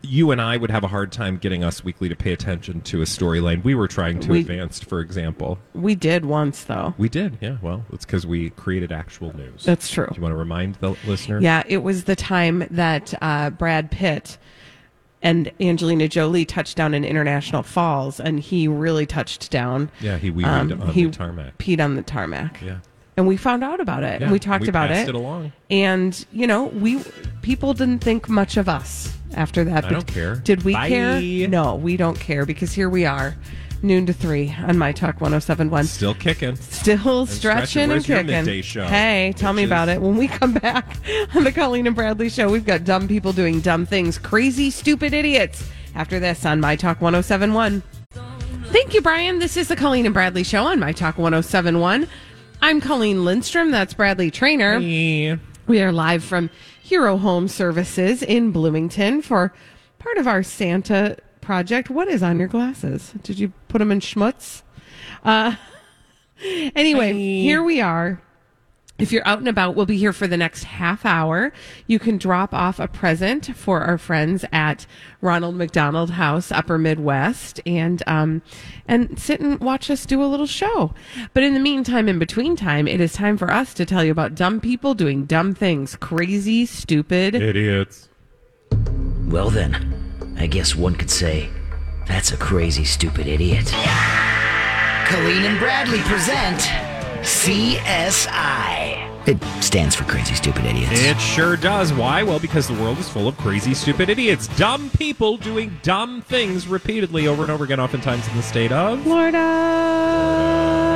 You 0.03 0.31
and 0.31 0.41
I 0.41 0.57
would 0.57 0.71
have 0.71 0.83
a 0.83 0.87
hard 0.87 1.11
time 1.11 1.37
getting 1.37 1.63
Us 1.63 1.83
Weekly 1.83 2.09
to 2.09 2.15
pay 2.15 2.33
attention 2.33 2.81
to 2.81 3.01
a 3.01 3.05
storyline 3.05 3.63
we 3.63 3.75
were 3.75 3.87
trying 3.87 4.19
to 4.21 4.31
We- 4.31 4.39
advance, 4.41 4.79
for 4.79 4.99
example. 4.99 5.59
We 5.73 5.93
did 5.95 6.25
once, 6.25 6.63
though. 6.63 6.93
We 6.97 7.07
did, 7.07 7.37
yeah. 7.39 7.57
Well, 7.61 7.85
it's 7.93 8.05
because 8.05 8.25
we 8.25 8.49
created 8.51 8.91
actual 8.91 9.35
news. 9.37 9.63
That's 9.63 9.89
true. 9.89 10.07
Do 10.07 10.15
you 10.15 10.21
want 10.21 10.33
to 10.33 10.37
remind 10.37 10.75
the 10.75 10.95
listener? 11.05 11.39
Yeah, 11.39 11.63
it 11.67 11.83
was 11.83 12.05
the 12.05 12.15
time 12.15 12.65
that 12.71 13.13
uh, 13.21 13.51
Brad 13.51 13.91
Pitt 13.91 14.37
and 15.21 15.51
Angelina 15.61 16.07
Jolie 16.07 16.45
touched 16.45 16.75
down 16.77 16.95
in 16.95 17.05
International 17.05 17.61
Falls, 17.61 18.19
and 18.19 18.39
he 18.39 18.67
really 18.67 19.05
touched 19.05 19.51
down. 19.51 19.91
Yeah, 19.99 20.17
he 20.17 20.31
weaved 20.31 20.49
Um, 20.49 20.81
on 20.81 20.87
he 20.89 21.05
the 21.05 21.11
tarmac. 21.11 21.57
peed 21.59 21.79
on 21.79 21.95
the 21.95 22.01
tarmac. 22.01 22.59
Yeah. 22.59 22.77
And 23.17 23.27
we 23.27 23.35
found 23.37 23.63
out 23.63 23.79
about 23.79 24.03
it. 24.03 24.19
Yeah, 24.21 24.25
and 24.25 24.31
we 24.31 24.39
talked 24.39 24.61
we 24.63 24.69
about 24.69 24.89
it. 24.91 25.09
it 25.09 25.15
along. 25.15 25.51
And 25.69 26.25
you 26.31 26.47
know, 26.47 26.65
we 26.65 27.03
people 27.41 27.73
didn't 27.73 27.99
think 27.99 28.29
much 28.29 28.57
of 28.57 28.69
us 28.69 29.15
after 29.35 29.63
that. 29.65 29.85
I 29.85 29.89
don't 29.89 30.07
care. 30.07 30.35
Did 30.37 30.63
we 30.63 30.73
Bye. 30.73 30.89
care? 30.89 31.47
No, 31.47 31.75
we 31.75 31.97
don't 31.97 32.19
care 32.19 32.45
because 32.45 32.71
here 32.73 32.89
we 32.89 33.05
are, 33.05 33.35
noon 33.83 34.05
to 34.05 34.13
three 34.13 34.55
on 34.65 34.77
My 34.77 34.91
Talk 34.93 35.15
1071. 35.21 35.85
Still 35.85 36.13
kicking. 36.13 36.55
Still 36.55 37.25
stretching. 37.25 37.89
stretching 37.99 38.29
and 38.33 38.47
kicking. 38.47 38.61
show, 38.61 38.85
Hey, 38.87 39.33
tell 39.35 39.51
me 39.53 39.63
bitches? 39.63 39.67
about 39.67 39.89
it. 39.89 40.01
When 40.01 40.15
we 40.15 40.27
come 40.29 40.53
back 40.53 40.95
on 41.35 41.43
the 41.43 41.51
Colleen 41.51 41.87
and 41.87 41.95
Bradley 41.95 42.29
show, 42.29 42.49
we've 42.49 42.65
got 42.65 42.85
dumb 42.85 43.07
people 43.09 43.33
doing 43.33 43.59
dumb 43.59 43.85
things, 43.85 44.17
crazy, 44.17 44.69
stupid 44.71 45.13
idiots. 45.13 45.67
After 45.93 46.19
this 46.21 46.45
on 46.45 46.61
My 46.61 46.77
Talk 46.77 47.01
1071. 47.01 47.83
Thank 48.67 48.93
you, 48.93 49.01
Brian. 49.01 49.39
This 49.39 49.57
is 49.57 49.67
the 49.67 49.75
Colleen 49.75 50.05
and 50.05 50.13
Bradley 50.13 50.43
show 50.43 50.63
on 50.63 50.79
My 50.79 50.93
Talk 50.93 51.17
1071. 51.17 52.07
I'm 52.63 52.79
Colleen 52.79 53.25
Lindstrom. 53.25 53.71
That's 53.71 53.95
Bradley 53.95 54.29
Traynor. 54.29 54.77
Yeah. 54.77 55.37
We 55.65 55.81
are 55.81 55.91
live 55.91 56.23
from 56.23 56.51
Hero 56.83 57.17
Home 57.17 57.47
Services 57.47 58.21
in 58.21 58.51
Bloomington 58.51 59.23
for 59.23 59.51
part 59.97 60.17
of 60.19 60.27
our 60.27 60.43
Santa 60.43 61.17
project. 61.41 61.89
What 61.89 62.07
is 62.07 62.21
on 62.21 62.37
your 62.37 62.47
glasses? 62.47 63.13
Did 63.23 63.39
you 63.39 63.51
put 63.67 63.79
them 63.79 63.91
in 63.91 63.99
schmutz? 63.99 64.61
Uh, 65.23 65.55
anyway, 66.75 67.13
here 67.13 67.63
we 67.63 67.81
are 67.81 68.21
If 69.01 69.11
you're 69.11 69.27
out 69.27 69.39
and 69.39 69.47
about, 69.47 69.75
we'll 69.75 69.87
be 69.87 69.97
here 69.97 70.13
for 70.13 70.27
the 70.27 70.37
next 70.37 70.63
half 70.63 71.07
hour. 71.07 71.51
You 71.87 71.97
can 71.97 72.19
drop 72.19 72.53
off 72.53 72.79
a 72.79 72.87
present 72.87 73.55
for 73.55 73.81
our 73.81 73.97
friends 73.97 74.45
at 74.51 74.85
Ronald 75.21 75.55
McDonald 75.55 76.11
House, 76.11 76.51
Upper 76.51 76.77
Midwest, 76.77 77.59
and 77.65 78.03
um, 78.05 78.43
and 78.87 79.17
sit 79.17 79.39
and 79.39 79.59
watch 79.59 79.89
us 79.89 80.05
do 80.05 80.23
a 80.23 80.25
little 80.25 80.45
show. 80.45 80.93
But 81.33 81.41
in 81.41 81.55
the 81.55 81.59
meantime, 81.59 82.07
in 82.07 82.19
between 82.19 82.55
time, 82.55 82.87
it 82.87 83.01
is 83.01 83.13
time 83.13 83.37
for 83.37 83.51
us 83.51 83.73
to 83.73 83.87
tell 83.87 84.03
you 84.03 84.11
about 84.11 84.35
dumb 84.35 84.61
people 84.61 84.93
doing 84.93 85.25
dumb 85.25 85.55
things, 85.55 85.95
crazy, 85.95 86.67
stupid. 86.67 87.33
Idiots. 87.33 88.07
Well, 89.25 89.49
then, 89.49 90.35
I 90.37 90.45
guess 90.45 90.75
one 90.75 90.95
could 90.95 91.09
say 91.09 91.49
that's 92.07 92.33
a 92.33 92.37
crazy, 92.37 92.83
stupid 92.83 93.25
idiot. 93.25 93.65
Colleen 95.07 95.45
and 95.45 95.57
Bradley 95.57 96.01
present 96.01 96.59
CSI. 97.21 98.80
It 99.27 99.41
stands 99.61 99.95
for 99.95 100.03
Crazy 100.05 100.33
Stupid 100.33 100.65
Idiots. 100.65 100.91
It 100.93 101.19
sure 101.21 101.55
does. 101.55 101.93
Why? 101.93 102.23
Well, 102.23 102.39
because 102.39 102.67
the 102.67 102.73
world 102.73 102.97
is 102.97 103.07
full 103.07 103.27
of 103.27 103.37
crazy, 103.37 103.75
stupid 103.75 104.09
idiots. 104.09 104.47
Dumb 104.57 104.89
people 104.97 105.37
doing 105.37 105.77
dumb 105.83 106.21
things 106.23 106.67
repeatedly 106.67 107.27
over 107.27 107.43
and 107.43 107.51
over 107.51 107.63
again, 107.63 107.79
oftentimes 107.79 108.27
in 108.27 108.35
the 108.35 108.41
state 108.41 108.71
of. 108.71 109.03
Florida. 109.03 109.37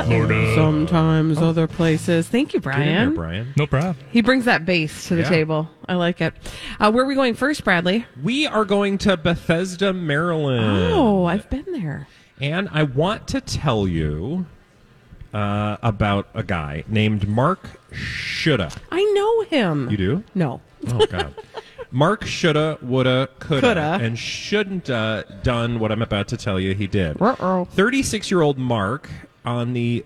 and 0.07 0.55
Sometimes 0.55 1.37
other 1.37 1.67
places. 1.67 2.27
Thank 2.27 2.53
you, 2.55 2.59
Get 2.59 2.73
in 2.79 2.79
there, 2.79 2.95
Brian. 3.11 3.13
Brian. 3.15 3.53
No 3.57 3.67
problem. 3.67 3.95
He 4.11 4.21
brings 4.21 4.45
that 4.45 4.65
bass 4.65 5.07
to 5.07 5.15
the 5.15 5.21
Yeah. 5.21 5.29
table. 5.29 5.69
I 5.87 5.93
like 5.93 6.19
it. 6.19 6.33
Uh, 6.79 6.91
where 6.91 7.03
are 7.03 7.07
we 7.07 7.13
going 7.15 7.35
first, 7.35 7.63
Bradley? 7.63 8.05
We 8.23 8.47
are 8.47 8.65
going 8.65 8.97
to 8.99 9.17
Bethesda, 9.17 9.93
Maryland. 9.93 10.91
Oh, 10.93 11.25
I've 11.25 11.47
been 11.51 11.65
there. 11.71 12.07
And 12.41 12.69
I 12.71 12.83
want 12.83 13.27
to 13.29 13.41
tell 13.41 13.87
you 13.87 14.45
uh, 15.33 15.77
about 15.83 16.27
a 16.33 16.43
guy 16.43 16.83
named 16.87 17.27
Mark 17.27 17.69
Shoulda. 17.95 18.71
I 18.91 19.03
know 19.15 19.41
him. 19.43 19.89
You 19.89 19.97
do? 19.97 20.23
No. 20.35 20.61
Oh 20.89 21.05
God. 21.05 21.33
Mark 21.91 22.25
shoulda, 22.25 22.77
woulda, 22.81 23.29
coulda, 23.39 23.61
Coulda. 23.61 23.99
and 24.01 24.19
shouldn't 24.19 24.89
uh, 24.89 25.23
done 25.43 25.79
what 25.79 25.91
I'm 25.93 26.01
about 26.01 26.27
to 26.29 26.37
tell 26.37 26.59
you 26.59 26.73
he 26.75 26.87
did. 26.87 27.17
36 27.17 28.29
year 28.31 28.41
old 28.41 28.57
Mark 28.57 29.09
on 29.45 29.71
the 29.73 30.03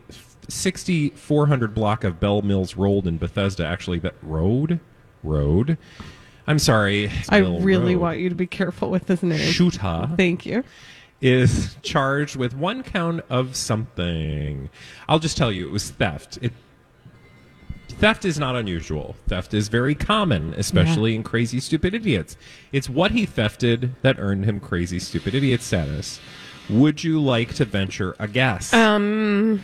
6400 0.49 1.73
block 1.73 2.03
of 2.03 2.19
Bell 2.19 2.41
Mills 2.41 2.75
Road 2.75 3.07
in 3.07 3.17
Bethesda. 3.17 3.65
Actually, 3.65 3.99
that 3.99 4.15
road, 4.21 4.79
road. 5.23 5.77
I'm 6.47 6.59
sorry. 6.59 7.11
I 7.29 7.41
Mill 7.41 7.59
really 7.61 7.95
Road. 7.95 8.01
want 8.01 8.19
you 8.19 8.29
to 8.29 8.35
be 8.35 8.47
careful 8.47 8.89
with 8.91 9.07
his 9.07 9.23
name. 9.23 9.39
Shuta 9.39 10.15
Thank 10.17 10.45
you. 10.45 10.63
is 11.21 11.75
charged 11.81 12.35
with 12.35 12.55
one 12.55 12.83
count 12.83 13.23
of 13.29 13.55
something. 13.55 14.69
I'll 15.07 15.19
just 15.19 15.37
tell 15.37 15.51
you, 15.51 15.67
it 15.67 15.71
was 15.71 15.89
theft. 15.91 16.37
It 16.41 16.53
theft 17.99 18.25
is 18.25 18.39
not 18.39 18.55
unusual. 18.55 19.15
Theft 19.27 19.53
is 19.53 19.67
very 19.67 19.93
common, 19.93 20.53
especially 20.55 21.15
in 21.15 21.23
crazy 21.23 21.59
stupid 21.59 21.93
idiots. 21.93 22.37
It's 22.71 22.89
what 22.89 23.11
he 23.11 23.27
thefted 23.27 23.91
that 24.01 24.17
earned 24.19 24.45
him 24.45 24.59
crazy 24.59 24.99
stupid 24.99 25.35
idiot 25.35 25.61
status. 25.61 26.19
Would 26.69 27.03
you 27.03 27.21
like 27.21 27.53
to 27.55 27.65
venture 27.65 28.15
a 28.19 28.27
guess? 28.27 28.73
Um, 28.73 29.61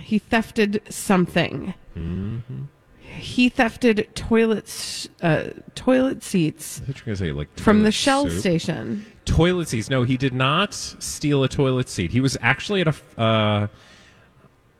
he 0.00 0.18
thefted 0.20 0.80
something. 0.92 1.74
Mm-hmm. 1.96 2.62
He 2.98 3.50
thefted 3.50 4.12
toilets, 4.14 5.08
uh, 5.20 5.50
toilet 5.74 6.22
seats 6.22 6.80
I 6.82 6.86
thought 6.86 6.96
you 6.96 7.00
were 7.00 7.04
gonna 7.06 7.16
say 7.16 7.32
like 7.32 7.58
from 7.58 7.82
the 7.82 7.92
Shell 7.92 8.28
soup. 8.28 8.40
station. 8.40 9.06
Toilet 9.24 9.68
seats. 9.68 9.90
No, 9.90 10.02
he 10.04 10.16
did 10.16 10.32
not 10.32 10.74
steal 10.74 11.44
a 11.44 11.48
toilet 11.48 11.88
seat. 11.88 12.10
He 12.12 12.20
was 12.20 12.36
actually 12.40 12.80
at 12.82 12.88
a 12.88 13.20
uh, 13.20 13.66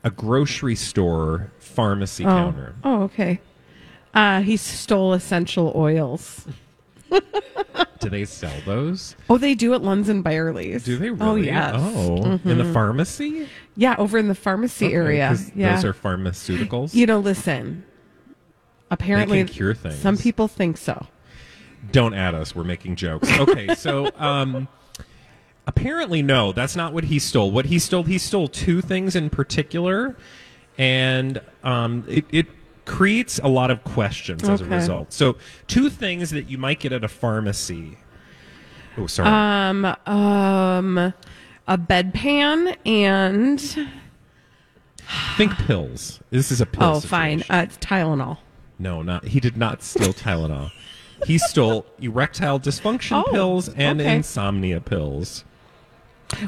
a 0.03 0.09
grocery 0.11 0.75
store 0.75 1.51
pharmacy 1.59 2.23
Oh, 2.25 2.27
counter. 2.29 2.75
oh, 2.83 3.03
okay. 3.03 3.39
Uh, 4.13 4.41
he 4.41 4.57
stole 4.57 5.13
essential 5.13 5.71
oils. 5.75 6.45
Do 7.99 8.09
they 8.09 8.25
sell 8.25 8.53
those? 8.65 9.15
Oh, 9.29 9.37
they 9.37 9.53
do 9.53 9.73
at 9.73 9.81
Lunds 9.81 10.09
and 10.09 10.23
Byerly's. 10.23 10.83
Do 10.83 10.97
they 10.97 11.11
really? 11.11 11.23
Oh, 11.23 11.35
yes. 11.35 11.73
Oh, 11.77 12.39
in 12.43 12.57
the 12.57 12.73
pharmacy? 12.73 13.47
Yeah, 13.75 13.95
over 13.97 14.17
in 14.17 14.27
the 14.27 14.35
pharmacy 14.35 14.87
Okay, 14.87 14.95
area. 14.95 15.37
Yeah. 15.55 15.75
Those 15.75 15.85
are 15.85 15.93
pharmaceuticals. 15.93 16.93
You 16.95 17.05
know, 17.05 17.19
listen. 17.19 17.83
Apparently, 18.89 19.43
cure 19.45 19.73
things. 19.73 19.95
Some 19.99 20.17
people 20.17 20.47
think 20.47 20.77
so. 20.77 21.05
Don't 21.91 22.13
add 22.13 22.33
us. 22.33 22.55
We're 22.55 22.63
making 22.63 22.95
jokes. 22.95 23.29
Okay, 23.39 23.73
so 23.75 24.09
um, 24.17 24.67
apparently, 25.75 26.21
no, 26.21 26.51
that's 26.51 26.75
not 26.75 26.93
what 26.93 27.05
he 27.05 27.19
stole. 27.19 27.51
What 27.51 27.65
he 27.65 27.79
stole, 27.79 28.03
he 28.03 28.17
stole 28.17 28.47
two 28.47 28.81
things 28.81 29.15
in 29.15 29.29
particular, 29.29 30.15
and 30.77 31.41
um, 31.63 32.03
it, 32.07 32.25
it 32.31 32.47
creates 32.85 33.39
a 33.39 33.47
lot 33.47 33.71
of 33.71 33.83
questions 33.83 34.43
as 34.47 34.61
a 34.61 34.65
Okay. 34.65 34.75
result. 34.75 35.13
So, 35.13 35.37
two 35.67 35.89
things 35.89 36.29
that 36.31 36.49
you 36.49 36.57
might 36.57 36.79
get 36.79 36.91
at 36.91 37.03
a 37.03 37.07
pharmacy. 37.07 37.97
Oh, 38.97 39.07
sorry. 39.07 39.29
Um, 39.29 39.85
um, 40.05 40.97
a 41.67 41.77
bedpan 41.77 42.75
and 42.85 43.59
Think 45.37 45.53
pills. 45.53 46.19
This 46.29 46.51
is 46.51 46.61
a 46.61 46.65
pill. 46.65 46.83
oh, 46.83 46.99
fine. 46.99 47.39
situation. 47.39 47.55
Uh, 47.55 47.63
it's 47.63 47.77
Tylenol. 47.77 48.37
No, 48.79 49.01
not 49.01 49.25
he 49.25 49.39
did 49.39 49.57
not 49.57 49.81
steal 49.83 50.13
Tylenol. 50.13 50.71
He 51.27 51.37
stole 51.37 51.85
erectile 51.99 52.59
dysfunction 52.59 53.23
Oh, 53.25 53.31
pills 53.31 53.69
and 53.69 54.01
okay. 54.01 54.15
insomnia 54.15 54.81
pills. 54.81 55.43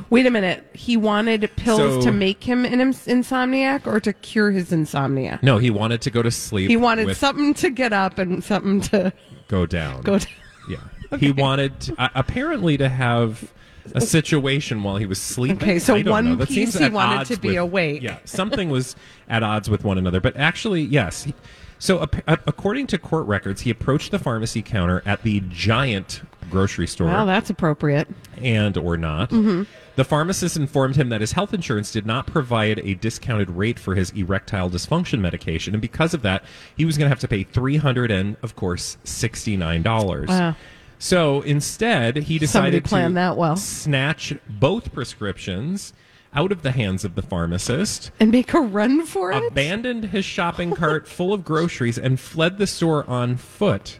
Wait 0.09 0.25
a 0.25 0.29
minute. 0.31 0.65
He 0.73 0.95
wanted 0.97 1.49
pills 1.55 1.77
So- 1.79 2.01
to 2.01 2.11
make 2.11 2.43
him 2.43 2.65
an 2.65 2.79
ins- 2.81 3.05
insomniac 3.05 3.85
or 3.85 3.99
to 3.99 4.13
cure 4.13 4.51
his 4.51 4.71
insomnia. 4.71 5.39
No, 5.41 5.57
he 5.57 5.69
wanted 5.69 6.01
to 6.01 6.09
go 6.09 6.21
to 6.21 6.31
sleep. 6.31 6.69
He 6.69 6.77
wanted 6.77 7.05
with 7.07 7.17
something 7.17 7.53
to 7.55 7.69
get 7.69 7.93
up 7.93 8.17
and 8.17 8.43
something 8.43 8.81
to 8.81 9.11
go 9.47 9.65
down. 9.65 10.01
go 10.01 10.17
down. 10.19 10.27
Yeah. 10.69 10.77
He 11.19 11.31
wanted 11.31 11.73
uh, 11.97 12.09
apparently 12.15 12.77
to 12.77 12.87
have 12.89 13.51
a 13.93 13.99
situation 14.01 14.81
while 14.81 14.95
he 14.95 15.05
was 15.05 15.21
sleeping. 15.21 15.57
Okay, 15.61 15.77
so 15.77 15.93
I 15.95 16.01
don't 16.01 16.11
one 16.11 16.25
know. 16.25 16.35
That 16.37 16.47
piece 16.47 16.55
seems 16.71 16.79
he 16.79 16.85
at 16.85 16.91
wanted 16.93 17.17
odds 17.19 17.29
to 17.31 17.37
be 17.39 17.49
with- 17.49 17.57
awake. 17.57 18.01
Yeah, 18.01 18.17
something 18.25 18.69
was 18.69 18.95
at 19.29 19.43
odds 19.43 19.69
with 19.69 19.83
one 19.83 19.97
another. 19.97 20.21
But 20.21 20.37
actually, 20.37 20.81
yes. 20.83 21.23
He, 21.25 21.33
so 21.79 22.01
ap- 22.01 22.23
uh, 22.27 22.37
according 22.47 22.87
to 22.87 22.97
court 22.97 23.27
records, 23.27 23.61
he 23.61 23.69
approached 23.69 24.11
the 24.11 24.17
pharmacy 24.19 24.61
counter 24.61 25.03
at 25.05 25.21
the 25.23 25.41
giant 25.49 26.21
grocery 26.53 26.87
store. 26.87 27.07
Well, 27.07 27.25
that's 27.25 27.49
appropriate. 27.49 28.07
and 28.41 28.77
or 28.77 28.95
not. 28.97 29.29
Mm-hmm. 29.31 29.63
The 29.95 30.03
pharmacist 30.03 30.55
informed 30.57 30.95
him 30.95 31.09
that 31.09 31.21
his 31.21 31.33
health 31.33 31.53
insurance 31.53 31.91
did 31.91 32.05
not 32.05 32.25
provide 32.25 32.79
a 32.79 32.95
discounted 32.95 33.49
rate 33.51 33.77
for 33.77 33.93
his 33.95 34.09
erectile 34.11 34.69
dysfunction 34.69 35.19
medication, 35.19 35.73
and 35.75 35.81
because 35.81 36.13
of 36.13 36.21
that, 36.23 36.43
he 36.75 36.85
was 36.85 36.97
going 36.97 37.05
to 37.05 37.09
have 37.09 37.19
to 37.19 37.27
pay 37.27 37.43
three 37.43 37.77
hundred 37.77 38.09
and, 38.09 38.37
of 38.41 38.55
course, 38.55 38.97
sixty 39.03 39.55
nine 39.57 39.83
dollars. 39.83 40.29
Wow. 40.29 40.55
So 40.97 41.41
instead, 41.41 42.15
he 42.15 42.39
decided 42.39 42.85
to 42.85 43.13
that 43.13 43.35
well. 43.35 43.57
snatch 43.57 44.33
both 44.47 44.93
prescriptions 44.93 45.93
out 46.33 46.51
of 46.51 46.63
the 46.63 46.71
hands 46.71 47.05
of 47.05 47.15
the 47.15 47.21
pharmacist 47.21 48.09
And 48.19 48.31
make 48.31 48.53
a 48.53 48.59
run 48.61 49.05
for 49.05 49.31
it? 49.31 49.45
abandoned 49.47 50.05
his 50.05 50.25
shopping 50.25 50.73
cart 50.73 51.07
full 51.07 51.33
of 51.33 51.43
groceries 51.43 51.97
and 51.99 52.19
fled 52.19 52.57
the 52.57 52.65
store 52.65 53.07
on 53.07 53.35
foot 53.37 53.99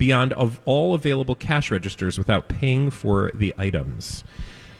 beyond 0.00 0.32
of 0.32 0.58
all 0.64 0.94
available 0.94 1.34
cash 1.34 1.70
registers 1.70 2.16
without 2.16 2.48
paying 2.48 2.90
for 2.90 3.30
the 3.34 3.54
items. 3.58 4.24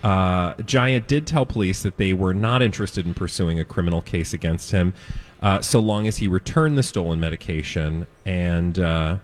Uh, 0.03 0.55
Giant 0.63 1.07
did 1.09 1.27
tell 1.27 1.45
police 1.45 1.83
that 1.83 1.99
they 1.99 2.15
were 2.15 2.33
not 2.33 2.63
interested 2.63 3.07
in 3.07 3.13
pursuing 3.13 3.61
a 3.61 3.65
criminal 3.67 4.01
case 4.01 4.33
against 4.33 4.71
him, 4.71 4.95
uh, 5.43 5.61
so 5.61 5.79
long 5.79 6.09
as 6.09 6.17
he 6.17 6.27
returned 6.27 6.79
the 6.79 6.83
stolen 6.83 7.21
medication. 7.21 8.07
And 8.25 8.79
uh, 8.79 9.19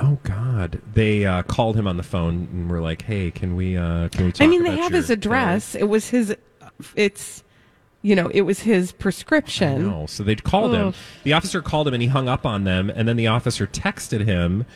oh 0.00 0.18
god, 0.24 0.82
they 0.92 1.24
uh, 1.24 1.44
called 1.44 1.76
him 1.76 1.86
on 1.86 1.96
the 1.96 2.02
phone 2.02 2.48
and 2.52 2.68
were 2.68 2.80
like, 2.80 3.02
"Hey, 3.02 3.30
can 3.30 3.54
we? 3.54 3.76
Uh, 3.76 4.08
can 4.08 4.26
we 4.26 4.32
talk?" 4.32 4.44
I 4.44 4.48
mean, 4.48 4.64
they 4.64 4.76
have 4.76 4.90
your 4.90 5.00
his 5.00 5.10
address. 5.10 5.76
It 5.76 5.88
was 5.88 6.08
his. 6.08 6.36
It's, 6.96 7.44
you 8.04 8.14
know, 8.14 8.28
it 8.28 8.42
was 8.42 8.60
his 8.60 8.92
prescription. 8.92 9.88
No, 9.88 10.04
so 10.06 10.22
they 10.22 10.36
called 10.36 10.74
him. 10.74 10.92
The 11.24 11.32
officer 11.32 11.60
called 11.62 11.88
him 11.88 11.94
and 11.94 12.02
he 12.02 12.08
hung 12.08 12.28
up 12.28 12.44
on 12.44 12.64
them. 12.64 12.90
And 12.90 13.08
then 13.08 13.16
the 13.16 13.26
officer 13.28 13.66
texted 13.66 14.24
him 14.26 14.66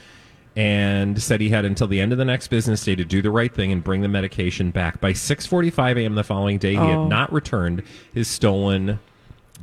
and 0.57 1.23
said 1.23 1.41
he 1.41 1.51
had 1.51 1.65
until 1.67 1.87
the 1.87 2.01
end 2.01 2.11
of 2.13 2.19
the 2.19 2.25
next 2.25 2.49
business 2.49 2.83
day 2.83 2.95
to 2.97 3.05
do 3.05 3.21
the 3.21 3.31
right 3.31 3.55
thing 3.55 3.71
and 3.71 3.85
bring 3.85 4.01
the 4.01 4.09
medication 4.09 4.71
back. 4.71 4.99
By 5.01 5.13
6:45 5.13 5.99
a.m. 5.99 6.15
the 6.15 6.25
following 6.25 6.57
day, 6.59 6.73
he 6.73 6.79
Oh. 6.79 7.03
had 7.03 7.09
not 7.11 7.31
returned 7.33 7.83
his 8.15 8.27
stolen 8.29 8.99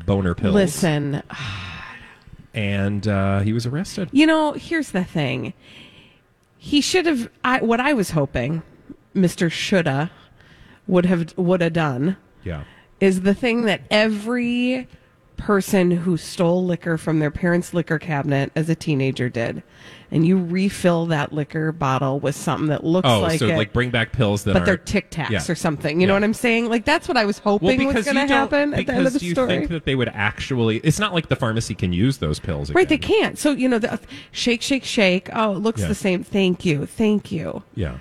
boner 0.06 0.36
pills. 0.36 0.54
Listen, 0.54 1.23
and 2.54 3.08
uh, 3.08 3.39
he 3.39 3.51
was 3.51 3.65
arrested. 3.65 4.10
you 4.12 4.25
know, 4.25 4.54
here's 4.54 4.91
the 4.91 5.04
thing. 5.04 5.54
He 6.58 6.82
should 6.82 7.06
have. 7.06 7.30
I, 7.43 7.62
what 7.62 7.80
I 7.80 7.93
was 7.93 8.12
hoping, 8.12 8.62
Mister 9.13 9.49
Shoulda, 9.49 10.12
would 10.88 11.06
have 11.06 11.38
would 11.38 11.62
have 11.62 11.73
done 11.73 12.17
Yeah. 12.43 12.63
Is 12.99 13.21
the 13.21 13.34
thing 13.34 13.63
that 13.63 13.81
every 13.91 14.88
person 15.38 15.91
who 15.91 16.15
stole 16.15 16.63
liquor 16.65 16.97
from 16.97 17.19
their 17.19 17.29
parents' 17.31 17.73
liquor 17.73 17.99
cabinet 17.99 18.51
as 18.55 18.69
a 18.69 18.75
teenager 18.75 19.27
did, 19.27 19.62
and 20.10 20.25
you 20.25 20.38
refill 20.41 21.05
that 21.08 21.34
liquor 21.34 21.73
bottle 21.73 22.21
with 22.21 22.34
something 22.36 22.67
that 22.67 22.86
looks 22.86 23.08
Oh, 23.08 23.19
like 23.19 23.39
so 23.39 23.47
it, 23.49 23.58
like 23.58 23.73
bring 23.73 23.89
back 23.89 24.13
pills 24.13 24.45
that 24.45 24.53
but 24.53 24.62
are 24.62 24.65
they're 24.65 24.77
Tic 24.77 25.12
Tacs 25.12 25.29
Yeah. 25.31 25.41
or 25.49 25.55
something. 25.55 25.99
You 25.99 26.08
know 26.08 26.13
what 26.13 26.23
I'm 26.23 26.34
saying? 26.34 26.69
Like 26.69 26.86
that's 26.86 27.10
what 27.10 27.17
I 27.17 27.25
was 27.25 27.43
Well, 27.43 27.60
hoping 27.60 27.93
was 27.93 28.05
going 28.05 28.15
to 28.15 28.34
happen 28.34 28.73
at 28.73 28.86
the 28.86 28.93
end 28.93 29.05
of 29.08 29.12
the 29.13 29.19
because 29.19 29.23
you 29.23 29.34
story. 29.34 29.49
think 29.49 29.69
that 29.71 29.84
they 29.84 29.95
would 29.95 30.10
actually. 30.10 30.77
It's 30.77 30.99
not 30.99 31.13
like 31.13 31.27
the 31.27 31.36
pharmacy 31.36 31.75
can 31.75 31.91
use 31.91 32.19
those 32.19 32.39
pills. 32.39 32.71
Right, 32.71 32.88
they 32.88 32.97
can't. 32.97 33.38
So 33.38 33.51
you 33.51 33.67
know, 33.67 33.77
the 33.79 33.93
uh, 33.93 33.97
shake, 34.31 34.62
shake, 34.62 34.86
shake. 34.86 35.29
Oh, 35.34 35.58
it 35.58 35.60
looks 35.60 35.81
Yeah. 35.81 35.89
the 35.89 35.95
same. 35.95 36.23
Thank 36.23 36.63
you, 36.63 36.86
thank 36.86 37.29
you. 37.31 37.63
Yeah. 37.75 37.97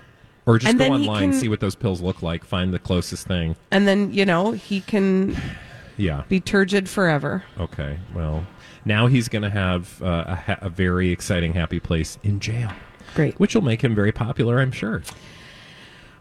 Or 0.46 0.58
just 0.58 0.70
And 0.70 0.78
go 0.78 0.92
online, 0.92 1.30
can- 1.30 1.40
see 1.40 1.48
what 1.48 1.60
those 1.60 1.74
pills 1.74 2.00
look 2.02 2.22
like, 2.22 2.44
find 2.44 2.72
the 2.74 2.78
closest 2.78 3.26
thing. 3.26 3.56
And 3.70 3.88
then 3.88 4.12
you 4.12 4.26
know 4.26 4.52
he 4.52 4.80
can 4.82 5.36
Yeah. 5.96 6.24
be 6.28 6.38
turgid 6.40 6.88
forever. 6.88 7.44
Okay. 7.58 7.98
Well, 8.14 8.46
now 8.84 9.06
he's 9.06 9.28
going 9.28 9.42
to 9.42 9.50
have 9.50 10.02
uh, 10.02 10.24
a, 10.26 10.34
ha- 10.34 10.58
a 10.60 10.68
very 10.68 11.10
exciting, 11.10 11.54
happy 11.54 11.80
place 11.80 12.18
in 12.22 12.40
jail, 12.40 12.70
Great. 13.14 13.40
which 13.40 13.54
will 13.54 13.62
make 13.62 13.82
him 13.82 13.94
very 13.94 14.12
popular, 14.12 14.60
I'm 14.60 14.72
sure. 14.72 15.02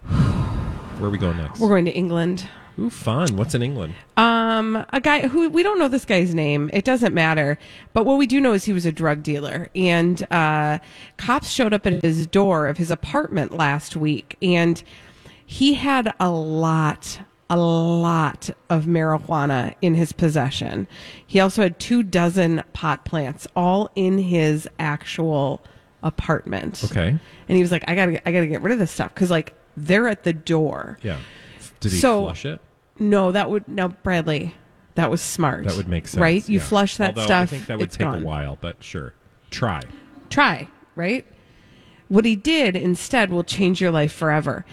Where 0.07 1.07
are 1.07 1.09
we 1.09 1.17
going 1.17 1.37
next? 1.37 1.59
We're 1.59 1.67
going 1.69 1.85
to 1.85 1.91
England. 1.91 2.47
Ooh, 2.79 2.89
fun. 2.89 3.35
What's 3.37 3.53
in 3.53 3.61
England? 3.61 3.93
Um, 4.17 4.85
a 4.91 4.99
guy 4.99 5.27
who 5.27 5.49
we 5.49 5.61
don't 5.61 5.77
know 5.77 5.87
this 5.87 6.05
guy's 6.05 6.33
name. 6.33 6.69
It 6.73 6.83
doesn't 6.85 7.13
matter. 7.13 7.59
But 7.93 8.05
what 8.05 8.17
we 8.17 8.25
do 8.25 8.41
know 8.41 8.53
is 8.53 8.65
he 8.65 8.73
was 8.73 8.85
a 8.85 8.91
drug 8.91 9.21
dealer, 9.21 9.69
and 9.75 10.25
uh, 10.31 10.79
cops 11.17 11.49
showed 11.49 11.73
up 11.73 11.85
at 11.85 12.03
his 12.03 12.25
door 12.25 12.67
of 12.67 12.77
his 12.77 12.89
apartment 12.89 13.55
last 13.55 13.95
week, 13.95 14.37
and 14.41 14.81
he 15.45 15.75
had 15.75 16.13
a 16.19 16.31
lot, 16.31 17.19
a 17.49 17.57
lot 17.57 18.49
of 18.69 18.85
marijuana 18.85 19.75
in 19.81 19.93
his 19.93 20.11
possession. 20.11 20.87
He 21.25 21.39
also 21.39 21.61
had 21.61 21.79
two 21.79 22.01
dozen 22.01 22.63
pot 22.73 23.05
plants, 23.05 23.47
all 23.55 23.91
in 23.95 24.17
his 24.17 24.67
actual 24.79 25.63
apartment. 26.01 26.83
Okay. 26.85 27.09
And 27.09 27.55
he 27.55 27.61
was 27.61 27.71
like, 27.71 27.83
"I 27.87 27.93
gotta, 27.93 28.27
I 28.27 28.31
gotta 28.31 28.47
get 28.47 28.61
rid 28.63 28.73
of 28.73 28.79
this 28.79 28.91
stuff 28.91 29.13
because 29.13 29.29
like 29.29 29.53
they're 29.77 30.07
at 30.07 30.23
the 30.23 30.33
door." 30.33 30.97
Yeah. 31.03 31.19
Did 31.83 31.91
he 31.93 31.99
So- 31.99 32.23
flush 32.23 32.45
it? 32.45 32.59
No, 32.99 33.31
that 33.31 33.49
would 33.49 33.67
no 33.67 33.89
Bradley. 33.89 34.55
That 34.95 35.09
was 35.09 35.21
smart. 35.21 35.65
That 35.65 35.75
would 35.77 35.87
make 35.87 36.07
sense. 36.07 36.21
right? 36.21 36.47
You 36.47 36.59
yeah. 36.59 36.63
flush 36.65 36.97
that 36.97 37.09
Although 37.17 37.25
stuff. 37.25 37.41
I 37.43 37.45
think 37.47 37.65
that 37.67 37.79
would 37.79 37.89
take 37.91 37.99
gone. 37.99 38.21
a 38.21 38.25
while, 38.25 38.57
but 38.61 38.83
sure. 38.83 39.13
Try. 39.49 39.81
Try 40.29 40.67
right. 40.95 41.25
What 42.09 42.25
he 42.25 42.35
did 42.35 42.75
instead 42.75 43.31
will 43.31 43.43
change 43.43 43.81
your 43.81 43.89
life 43.91 44.11
forever. 44.13 44.65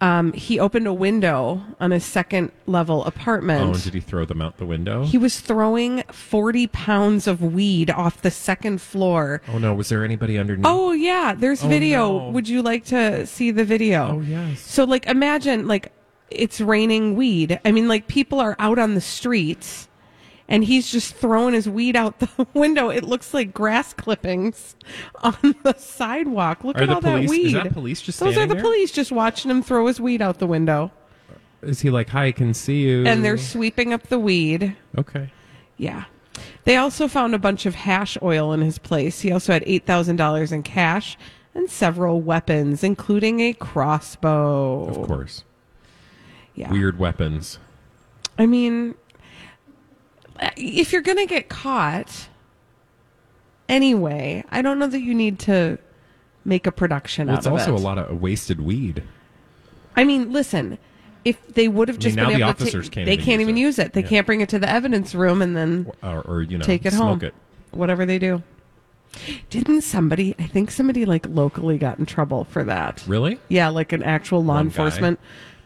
Um, 0.00 0.32
he 0.32 0.58
opened 0.58 0.86
a 0.86 0.94
window 0.94 1.62
on 1.78 1.92
a 1.92 2.00
second 2.00 2.50
level 2.66 3.04
apartment. 3.04 3.60
Oh, 3.62 3.72
and 3.74 3.82
did 3.84 3.92
he 3.92 4.00
throw 4.00 4.24
them 4.24 4.40
out 4.40 4.56
the 4.56 4.64
window? 4.64 5.04
he 5.04 5.18
was 5.18 5.38
throwing 5.40 6.02
40 6.10 6.66
pounds 6.68 7.26
of 7.28 7.42
weed 7.42 7.90
off 7.90 8.22
the 8.22 8.30
second 8.30 8.80
floor. 8.80 9.42
oh, 9.52 9.58
no. 9.58 9.74
Was 9.74 9.90
there 9.90 10.02
anybody 10.04 10.38
underneath? 10.38 10.64
Oh 10.66 10.92
yeah, 10.92 11.34
there's 11.36 11.62
Oh, 11.62 11.68
video. 11.68 12.18
no. 12.18 12.30
Would 12.30 12.48
you 12.48 12.62
like 12.62 12.86
to 12.86 13.26
see 13.26 13.50
the 13.50 13.64
video? 13.64 14.16
Oh, 14.16 14.20
yes. 14.22 14.58
So 14.60 14.84
like 14.84 15.06
imagine 15.06 15.68
like 15.68 15.92
it's 16.30 16.60
raining 16.60 17.16
weed. 17.16 17.60
I 17.64 17.72
mean 17.72 17.88
like 17.88 18.06
people 18.08 18.40
are 18.40 18.56
out 18.58 18.78
on 18.78 18.94
the 18.94 19.00
streets 19.00 19.88
and 20.48 20.64
he's 20.64 20.90
just 20.90 21.14
throwing 21.14 21.54
his 21.54 21.68
weed 21.68 21.94
out 21.96 22.18
the 22.18 22.46
window. 22.54 22.88
It 22.90 23.04
looks 23.04 23.32
like 23.32 23.54
grass 23.54 23.92
clippings 23.92 24.74
on 25.22 25.36
the 25.62 25.74
sidewalk. 25.78 26.64
Look 26.64 26.76
Are 26.78 26.82
at 26.82 26.90
all 26.90 27.00
that 27.00 27.28
weed. 27.28 27.46
is 27.46 27.52
that 27.52 27.72
police 27.72 28.00
just 28.00 28.18
Those 28.20 28.36
are 28.36 28.46
the 28.46 28.54
there? 28.54 28.62
police 28.62 28.90
just 28.90 29.12
watching 29.12 29.50
him 29.50 29.62
throw 29.62 29.86
his 29.86 30.00
weed 30.00 30.20
out 30.22 30.38
the 30.38 30.46
window. 30.46 30.90
Is 31.62 31.80
he 31.82 31.90
like, 31.90 32.08
hi, 32.08 32.26
I 32.26 32.32
can 32.32 32.54
see 32.54 32.80
you? 32.80 33.04
And 33.06 33.22
they're 33.24 33.36
sweeping 33.36 33.92
up 33.92 34.04
the 34.08 34.18
weed. 34.18 34.76
Okay. 34.96 35.30
Yeah. 35.76 36.04
They 36.64 36.76
also 36.76 37.06
found 37.06 37.34
a 37.34 37.38
bunch 37.38 37.66
of 37.66 37.74
hash 37.74 38.16
oil 38.22 38.52
in 38.54 38.60
his 38.62 38.78
place. 38.78 39.20
He 39.20 39.30
also 39.30 39.52
had 39.52 39.62
$8,000 39.66 40.52
in 40.52 40.62
cash 40.62 41.18
and 41.54 41.68
several 41.70 42.20
weapons, 42.22 42.82
including 42.82 43.40
a 43.40 43.52
crossbow. 43.52 44.86
Of 44.88 45.06
course. 45.06 45.44
Yeah. 46.54 46.70
Weird 46.72 46.98
weapons. 46.98 47.58
I 48.38 48.46
mean, 48.46 48.94
if 50.56 50.92
you're 50.92 51.02
going 51.02 51.18
to 51.18 51.26
get 51.26 51.48
caught 51.48 52.28
anyway, 53.68 54.44
I 54.50 54.62
don't 54.62 54.78
know 54.78 54.86
that 54.86 55.00
you 55.00 55.14
need 55.14 55.38
to 55.40 55.78
make 56.44 56.66
a 56.66 56.72
production 56.72 57.26
Well, 57.26 57.36
out 57.36 57.38
it's 57.40 57.46
also 57.46 57.74
a 57.74 57.78
lot 57.78 57.98
of 57.98 58.20
wasted 58.20 58.60
weed. 58.60 59.02
I 59.96 60.04
mean, 60.04 60.32
listen, 60.32 60.78
if 61.24 61.44
they 61.54 61.68
would 61.68 61.88
have 61.88 61.96
I 61.96 61.98
mean, 61.98 62.00
just 62.02 62.16
now 62.16 62.28
been 62.28 62.38
the 62.38 62.44
able 62.46 62.54
to 62.54 62.62
officers 62.62 62.86
take, 62.86 62.92
can't 62.92 63.06
they 63.06 63.16
can't 63.16 63.40
even 63.40 63.56
it. 63.56 63.60
use 63.60 63.78
it. 63.78 63.92
They 63.92 64.02
Yeah. 64.02 64.08
can't 64.08 64.26
bring 64.26 64.40
it 64.40 64.48
to 64.50 64.58
the 64.58 64.68
evidence 64.70 65.14
room 65.14 65.42
and 65.42 65.56
then 65.56 65.90
Or, 66.02 66.20
or 66.22 66.42
you 66.42 66.58
know, 66.58 66.64
take 66.64 66.86
it 66.86 66.92
smoke 66.92 67.20
home. 67.20 67.24
it. 67.24 67.34
Whatever 67.72 68.06
they 68.06 68.18
do. 68.18 68.42
Didn't 69.50 69.82
somebody? 69.82 70.36
I 70.38 70.46
think 70.46 70.70
somebody 70.70 71.04
like 71.04 71.26
locally 71.28 71.78
got 71.78 71.98
in 71.98 72.06
trouble 72.06 72.44
for 72.44 72.62
that. 72.64 73.02
Really? 73.08 73.40
Yeah, 73.48 73.68
like 73.68 73.92
an 73.92 74.02
actual 74.04 74.42
law 74.44 74.54
One 74.54 74.68
guy? 74.68 74.72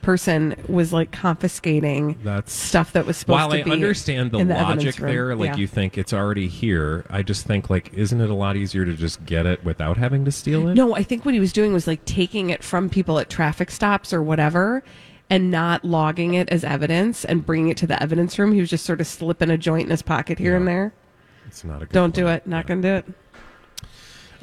Person 0.05 0.55
was 0.69 0.93
like 0.93 1.11
confiscating 1.11 2.17
That's- 2.23 2.53
stuff 2.53 2.93
that 2.93 3.07
was 3.07 3.17
supposed 3.17 3.35
While 3.39 3.51
to 3.51 3.61
I 3.61 3.63
be. 3.63 3.71
understand 3.73 4.31
the, 4.31 4.45
the 4.45 4.55
logic 4.55 4.97
there, 4.97 5.35
like 5.35 5.51
Yeah. 5.51 5.57
you 5.57 5.67
think 5.67 5.97
it's 5.99 6.13
already 6.13 6.49
here, 6.49 7.05
I 7.11 7.23
just 7.23 7.47
think 7.47 7.71
like, 7.71 7.93
isn't 7.95 8.21
it 8.21 8.31
a 8.31 8.35
lot 8.35 8.57
easier 8.57 8.85
to 8.85 8.95
just 8.95 9.25
get 9.27 9.47
it 9.47 9.65
without 9.65 9.97
having 9.97 10.25
to 10.27 10.33
steal 10.33 10.69
it? 10.69 10.75
No, 10.75 10.95
I 10.95 11.03
think 11.03 11.25
what 11.25 11.35
he 11.35 11.41
was 11.41 11.53
doing 11.53 11.73
was 11.73 11.87
like 11.87 12.05
taking 12.05 12.51
it 12.51 12.63
from 12.63 12.89
people 12.91 13.19
at 13.19 13.29
traffic 13.31 13.71
stops 13.71 14.13
or 14.13 14.23
whatever 14.23 14.83
and 15.31 15.51
not 15.51 15.85
logging 15.85 16.35
it 16.35 16.49
as 16.51 16.65
evidence 16.65 17.25
and 17.25 17.45
bringing 17.47 17.69
it 17.71 17.77
to 17.79 17.87
the 17.87 18.01
evidence 18.03 18.39
room. 18.39 18.53
He 18.53 18.61
was 18.61 18.71
just 18.71 18.85
sort 18.85 19.01
of 19.01 19.07
slipping 19.07 19.51
a 19.51 19.57
joint 19.57 19.85
in 19.85 19.91
his 19.91 20.03
pocket 20.03 20.39
here 20.39 20.55
and 20.55 20.69
there. 20.69 20.93
it's 21.47 21.65
not 21.65 21.77
a. 21.83 21.87
Good 21.87 21.93
Don't 21.93 22.15
do 22.15 22.29
it. 22.29 22.47
Not 22.47 22.65
Yeah. 22.65 22.69
going 22.69 22.83
to 22.83 22.89
do 22.89 22.95
it. 22.97 23.15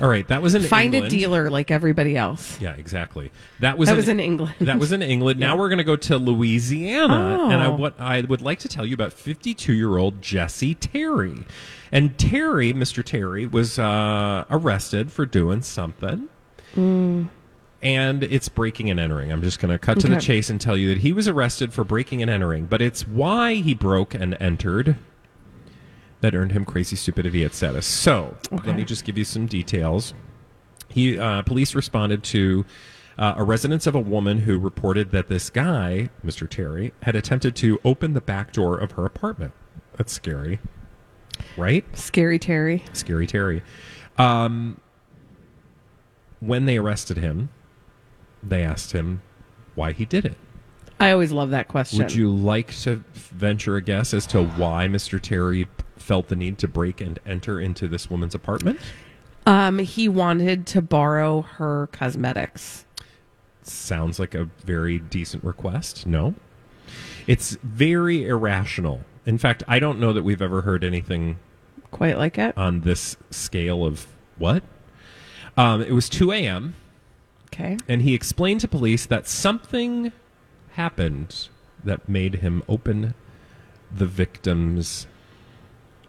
All 0.02 0.10
right, 0.10 0.28
that 0.30 0.42
was 0.42 0.56
in 0.56 0.62
England. 0.64 0.70
Find 0.70 0.94
England. 0.96 1.14
a 1.14 1.16
dealer 1.18 1.50
like 1.50 1.70
everybody 1.72 2.18
else. 2.18 2.60
Yeah, 2.60 2.74
exactly. 2.74 3.32
That 3.60 3.78
was 3.78 3.88
That 3.88 3.94
in, 3.94 3.98
was 3.98 4.08
in 4.10 4.20
England. 4.20 4.56
That 4.62 4.80
was 4.80 4.92
in 4.92 5.02
England. 5.02 5.40
Now 5.40 5.56
we're 5.58 5.70
going 5.70 5.78
to 5.78 5.84
go 5.84 5.96
to 5.96 6.18
Louisiana, 6.18 7.38
Oh. 7.42 7.50
and 7.52 7.62
I 7.62 7.68
what 7.70 8.00
I 8.00 8.22
would 8.22 8.42
like 8.42 8.60
to 8.60 8.68
tell 8.68 8.86
you 8.86 8.94
about 8.96 9.14
52 9.14 9.74
year 9.74 9.98
old 9.98 10.22
Jesse 10.22 10.76
Terry, 10.76 11.46
and 11.92 12.18
Terry, 12.18 12.74
Mr. 12.74 13.04
Terry, 13.04 13.46
was 13.46 13.78
uh, 13.78 14.46
arrested 14.50 15.12
for 15.12 15.26
doing 15.26 15.62
something. 15.62 16.30
And 17.84 18.24
it's 18.24 18.48
breaking 18.48 18.90
and 18.92 19.00
entering. 19.00 19.32
I'm 19.32 19.42
just 19.42 19.60
going 19.60 19.72
to 19.72 19.80
cut 19.80 20.00
to 20.02 20.08
the 20.08 20.22
chase 20.22 20.50
and 20.52 20.62
tell 20.62 20.78
you 20.78 20.90
that 20.90 21.00
he 21.00 21.12
was 21.12 21.28
arrested 21.28 21.74
for 21.74 21.84
breaking 21.84 22.22
and 22.22 22.30
entering, 22.30 22.66
but 22.66 22.82
it's 22.82 23.08
why 23.08 23.56
he 23.56 23.74
broke 23.74 24.14
and 24.14 24.38
entered 24.40 24.98
that 26.22 26.36
earned 26.36 26.52
him 26.52 26.66
crazy 26.66 26.96
stupid 26.96 27.26
idiot 27.26 27.54
status. 27.54 27.86
So 27.86 28.38
let 28.52 28.76
me 28.76 28.86
just 28.86 29.04
give 29.06 29.18
you 29.18 29.26
some 29.26 29.48
details. 29.48 30.14
He 30.88 31.18
uh, 31.18 31.42
police 31.44 31.76
responded 31.76 32.24
to 32.26 32.66
uh, 33.18 33.34
a 33.38 33.44
residence 33.44 33.88
of 33.88 33.96
a 33.96 34.00
woman 34.00 34.40
who 34.40 34.58
reported 34.58 35.12
that 35.12 35.28
this 35.28 35.50
guy, 35.50 36.10
Mr. 36.26 36.50
Terry, 36.50 36.94
had 37.04 37.16
attempted 37.16 37.56
to 37.58 37.80
open 37.84 38.14
the 38.14 38.22
back 38.22 38.54
door 38.54 38.78
of 38.78 38.94
her 38.94 39.06
apartment. 39.06 39.54
That's 39.98 40.14
scary, 40.14 40.60
right? 41.58 41.86
Scary 41.98 42.40
Terry. 42.40 42.84
Scary 42.94 43.28
Terry. 43.28 43.64
Um, 44.18 44.80
when 46.40 46.66
they 46.66 46.78
arrested 46.78 47.18
him, 47.18 47.50
they 48.42 48.64
asked 48.64 48.92
him 48.92 49.22
why 49.76 49.92
he 49.92 50.06
did 50.06 50.26
it. 50.26 50.38
I 51.00 51.12
always 51.12 51.32
love 51.32 51.50
that 51.50 51.68
question. 51.68 52.00
Would 52.00 52.14
you 52.14 52.30
like 52.30 52.76
to 52.82 53.04
venture 53.14 53.76
a 53.76 53.82
guess 53.82 54.14
as 54.14 54.28
to 54.28 54.44
why 54.44 54.88
Mr. 54.88 55.20
Terry 55.20 55.68
felt 56.02 56.28
the 56.28 56.36
need 56.36 56.58
to 56.60 56.68
break 56.68 57.00
and 57.02 57.20
enter 57.26 57.60
into 57.60 57.88
this 57.88 58.10
woman's 58.10 58.36
apartment? 58.36 58.80
Um, 59.46 59.80
he 59.80 60.08
wanted 60.10 60.66
to 60.68 60.82
borrow 60.82 61.42
her 61.42 61.88
cosmetics. 61.92 62.86
Sounds 63.64 64.20
like 64.20 64.34
a 64.36 64.50
very 64.66 65.00
decent 65.00 65.44
request. 65.44 66.06
No. 66.06 66.36
It's 67.28 67.52
very 67.64 68.26
irrational. 68.28 69.02
In 69.26 69.38
fact, 69.38 69.64
I 69.68 69.80
don't 69.80 70.00
know 70.00 70.14
that 70.14 70.24
we've 70.24 70.42
ever 70.42 70.62
heard 70.62 70.84
anything 70.84 71.38
Quite 71.92 72.18
like 72.18 72.38
it. 72.38 72.58
on 72.58 72.82
this 72.82 73.18
scale 73.30 73.86
of 73.86 74.08
what? 74.38 74.64
Um, 75.58 75.82
it 75.82 75.92
was 75.92 76.10
2 76.10 76.32
a.m., 76.32 76.76
Okay. 77.54 77.78
and 77.88 78.02
he 78.02 78.14
explained 78.14 78.62
to 78.62 78.68
police 78.68 79.06
that 79.08 79.28
something 79.28 80.12
happened 80.74 81.50
that 81.84 82.08
made 82.08 82.36
him 82.36 82.64
open 82.70 83.14
the 83.94 84.06
victim's 84.08 85.06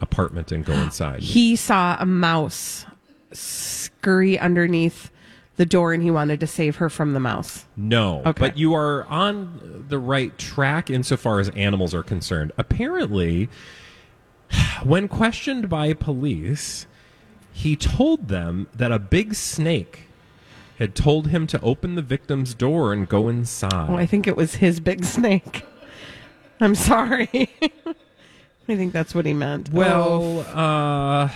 apartment 0.02 0.52
and 0.52 0.64
go 0.64 0.74
inside. 0.74 1.20
He 1.20 1.56
saw 1.56 1.96
a 1.98 2.04
mouse 2.04 2.84
scurry 3.32 4.38
underneath 4.38 5.10
the 5.56 5.64
door 5.66 5.92
and 5.92 6.02
he 6.02 6.10
wanted 6.10 6.40
to 6.40 6.46
save 6.46 6.76
her 6.76 6.90
from 6.90 7.12
the 7.14 7.20
mouse. 7.20 7.64
No, 7.76 8.20
Okay. 8.26 8.32
but 8.38 8.58
you 8.58 8.74
are 8.74 9.04
on 9.06 9.84
the 9.88 9.98
right 9.98 10.36
track 10.38 10.90
insofar 10.90 11.40
as 11.40 11.48
animals 11.50 11.94
are 11.94 12.02
concerned. 12.02 12.52
Apparently, 12.58 13.48
when 14.82 15.08
questioned 15.08 15.68
by 15.68 15.92
police, 15.94 16.86
he 17.52 17.76
told 17.76 18.28
them 18.28 18.66
that 18.74 18.92
a 18.92 18.98
big 18.98 19.34
snake 19.34 20.08
had 20.78 20.94
told 20.94 21.28
him 21.28 21.46
to 21.46 21.60
open 21.60 21.94
the 21.94 22.02
victim's 22.02 22.54
door 22.54 22.92
and 22.92 23.08
go 23.08 23.28
inside. 23.28 23.88
Oh, 23.90 23.94
I 23.96 24.06
think 24.06 24.26
it 24.26 24.36
was 24.36 24.56
his 24.56 24.80
big 24.80 25.04
snake. 25.04 25.64
I'm 26.60 26.74
sorry. 26.74 27.50
I 28.68 28.76
think 28.76 28.92
that's 28.92 29.14
what 29.14 29.26
he 29.26 29.34
meant. 29.34 29.70
Well, 29.72 30.40
uh, 30.54 31.28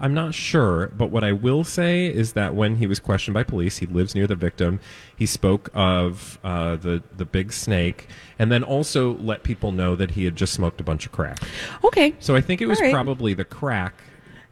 I'm 0.00 0.14
not 0.14 0.32
sure, 0.32 0.92
but 0.96 1.10
what 1.10 1.24
I 1.24 1.32
will 1.32 1.64
say 1.64 2.06
is 2.06 2.34
that 2.34 2.54
when 2.54 2.76
he 2.76 2.86
was 2.86 3.00
questioned 3.00 3.34
by 3.34 3.42
police, 3.42 3.78
he 3.78 3.86
lives 3.86 4.14
near 4.14 4.28
the 4.28 4.36
victim. 4.36 4.78
He 5.16 5.26
spoke 5.26 5.70
of 5.74 6.38
uh, 6.44 6.76
the 6.76 7.02
the 7.16 7.24
big 7.24 7.52
snake, 7.52 8.06
and 8.38 8.52
then 8.52 8.62
also 8.62 9.14
let 9.16 9.42
people 9.42 9.72
know 9.72 9.96
that 9.96 10.12
he 10.12 10.24
had 10.24 10.36
just 10.36 10.52
smoked 10.54 10.80
a 10.80 10.84
bunch 10.84 11.04
of 11.04 11.10
crack. 11.12 11.38
Oh, 11.82 11.88
okay. 11.88 12.14
So 12.20 12.36
I 12.36 12.40
think 12.40 12.60
it 12.62 12.66
was 12.66 12.78
All 12.78 12.84
right. 12.84 12.92
probably 12.94 13.34
the 13.34 13.44
crack 13.44 13.94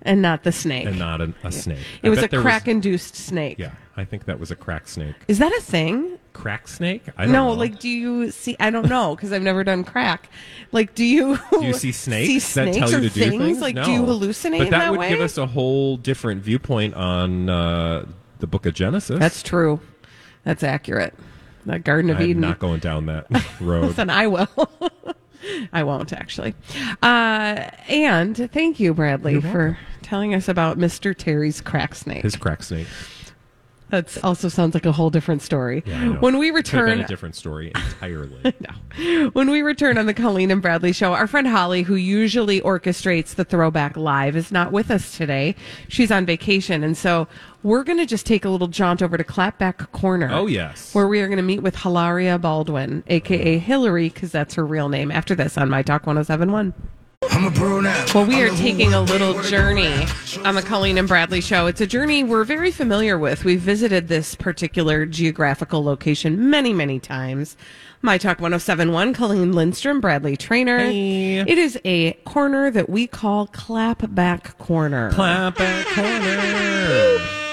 And 0.03 0.21
not 0.21 0.43
the 0.43 0.51
snake. 0.53 0.87
and 0.87 0.99
not 0.99 1.21
a, 1.21 1.33
a 1.45 1.53
snake. 1.53 1.79
it 2.03 2.09
I 2.09 2.11
was 2.11 2.19
bet 2.19 2.27
a 2.27 2.31
there 2.33 2.41
crack-induced 2.43 3.15
snake. 3.15 3.59
yeah, 3.61 3.71
I 3.97 4.05
think 4.05 4.27
that 4.27 4.39
was 4.39 4.51
a 4.51 4.57
crack 4.57 4.89
snake. 4.89 5.15
Is 5.27 5.39
that 5.39 5.53
a 5.53 5.61
thing? 5.63 6.19
Crack 6.35 6.69
snake? 6.69 7.03
I 7.17 7.25
don't 7.25 7.33
No, 7.33 7.47
know. 7.49 7.53
like, 7.55 7.79
do 7.79 7.89
you 7.89 8.31
see? 8.31 8.55
I 8.61 8.69
don't 8.71 8.89
know 8.91 9.17
because 9.17 9.33
I've 9.33 9.43
never 9.43 9.65
done 9.65 9.85
crack. 9.85 10.29
Like, 10.71 10.95
do 10.95 11.03
you? 11.05 11.39
Do 11.51 11.65
you 11.65 11.73
see 11.73 11.93
snakes, 11.93 12.45
see 12.45 12.61
that 12.61 12.75
tell 12.75 12.89
snakes 12.89 12.93
you 12.93 13.09
to 13.09 13.15
do 13.15 13.31
things? 13.31 13.43
things? 13.43 13.61
Like, 13.61 13.75
no. 13.75 13.85
do 13.85 13.93
you 13.93 14.03
hallucinate 14.03 14.59
But 14.59 14.67
in 14.67 14.71
that, 14.73 14.79
that 14.81 14.91
would 14.91 15.01
way? 15.01 15.09
give 15.09 15.21
us 15.21 15.39
a 15.39 15.47
whole 15.47 15.97
different 15.97 16.43
viewpoint 16.43 16.93
on 16.95 17.49
uh, 17.49 18.05
the 18.41 18.47
Book 18.47 18.67
of 18.67 18.75
Genesis. 18.75 19.19
That's 19.19 19.43
true. 19.43 19.81
That's 20.45 20.63
accurate. 20.63 21.15
That 21.65 21.83
Garden 21.85 22.11
of 22.11 22.19
I'm 22.19 22.23
Eden. 22.25 22.43
not 22.43 22.59
going 22.59 22.81
down 22.81 23.07
that 23.07 23.27
road. 23.61 23.95
Then 23.97 24.11
I 24.11 24.27
will. 24.27 24.49
I 25.73 25.85
won't 25.85 26.13
actually. 26.13 26.55
Uh, 27.03 27.71
and 27.89 28.37
thank 28.53 28.79
you, 28.79 28.93
Bradley, 28.95 29.41
for 29.41 29.79
telling 30.03 30.35
us 30.35 30.49
about 30.49 30.77
Mr. 30.79 31.17
Terry's 31.17 31.61
crack 31.61 31.95
snake. 31.95 32.23
His 32.23 32.37
crack 32.37 32.63
snake. 32.63 32.87
That 33.91 34.23
also 34.25 34.49
sounds 34.49 34.75
like 34.75 34.85
a 34.85 34.93
whole 34.93 35.11
different 35.11 35.43
story. 35.43 35.85
Yeah. 35.87 36.19
When 36.19 36.39
we 36.39 36.51
Could 36.51 36.67
have 36.67 36.75
been 36.75 36.85
return, 36.85 37.01
a 37.03 37.07
different 37.07 37.37
story 37.37 37.71
entirely. 37.75 38.55
no. 38.61 39.31
When 39.31 39.51
we 39.51 39.63
return 39.63 39.97
on 39.97 40.07
the 40.07 40.15
Colleen 40.15 40.51
and 40.51 40.61
Bradley 40.61 40.93
show, 40.93 41.13
our 41.13 41.29
friend 41.29 41.47
Holly, 41.47 41.83
who 41.83 41.95
usually 41.95 42.61
orchestrates 42.61 43.35
the 43.37 43.45
throwback 43.45 43.97
live, 43.97 44.35
is 44.35 44.51
not 44.51 44.73
with 44.73 44.91
us 44.91 45.17
today. 45.17 45.55
She's 45.89 46.11
on 46.11 46.27
vacation. 46.27 46.83
And 46.83 46.97
so 46.97 47.29
we're 47.63 47.85
going 47.85 47.99
to 47.99 48.07
just 48.07 48.27
take 48.27 48.45
a 48.45 48.49
little 48.49 48.69
jaunt 48.69 49.03
over 49.03 49.17
to 49.17 49.25
Clapback 49.25 49.93
Corner. 49.93 50.31
Oh, 50.33 50.47
yes. 50.47 50.93
Where 50.93 51.07
we 51.07 51.21
are 51.21 51.29
going 51.29 51.37
to 51.37 51.43
meet 51.43 51.63
with 51.63 51.77
Hilaria 51.77 52.39
Baldwin, 52.39 53.05
aka 53.07 53.57
oh, 53.57 53.59
Hillary, 53.61 54.09
because 54.09 54.33
that's 54.33 54.55
her 54.55 54.67
real 54.67 54.89
name, 54.89 55.13
after 55.13 55.35
this 55.37 55.57
on 55.57 55.71
My 55.71 55.83
Talk 55.83 56.07
1071. 56.07 56.75
Well, 57.23 58.27
we 58.27 58.43
are 58.43 58.51
taking 58.57 58.93
a 58.93 59.01
little 59.01 59.41
journey 59.43 60.07
on 60.45 60.55
the 60.55 60.63
Colleen 60.63 60.99
and 60.99 61.09
Bradley 61.09 61.41
show. 61.41 61.67
It's 61.67 61.81
a 61.81 61.87
journey 61.87 62.23
we're 62.25 62.45
very 62.45 62.71
familiar 62.71 63.19
with. 63.19 63.45
We've 63.45 63.61
visited 63.61 64.09
this 64.09 64.35
particular 64.35 65.07
geographical 65.07 65.83
location 65.83 66.51
many, 66.51 66.73
many 66.73 66.99
times. 66.99 67.57
My 68.03 68.19
Talk 68.19 68.41
1071, 68.41 69.15
Colleen 69.15 69.53
Lindstrom, 69.53 70.01
Bradley 70.01 70.37
Traynor. 70.37 70.79
Hey. 70.79 71.39
It 71.39 71.59
is 71.59 71.79
a 71.85 72.13
corner 72.25 72.71
that 72.71 72.89
we 72.89 73.07
call 73.07 73.47
Clapback 73.49 74.59
Corner. 74.59 75.11
Clap 75.13 75.61
at 75.61 75.87
corner. 75.87 77.46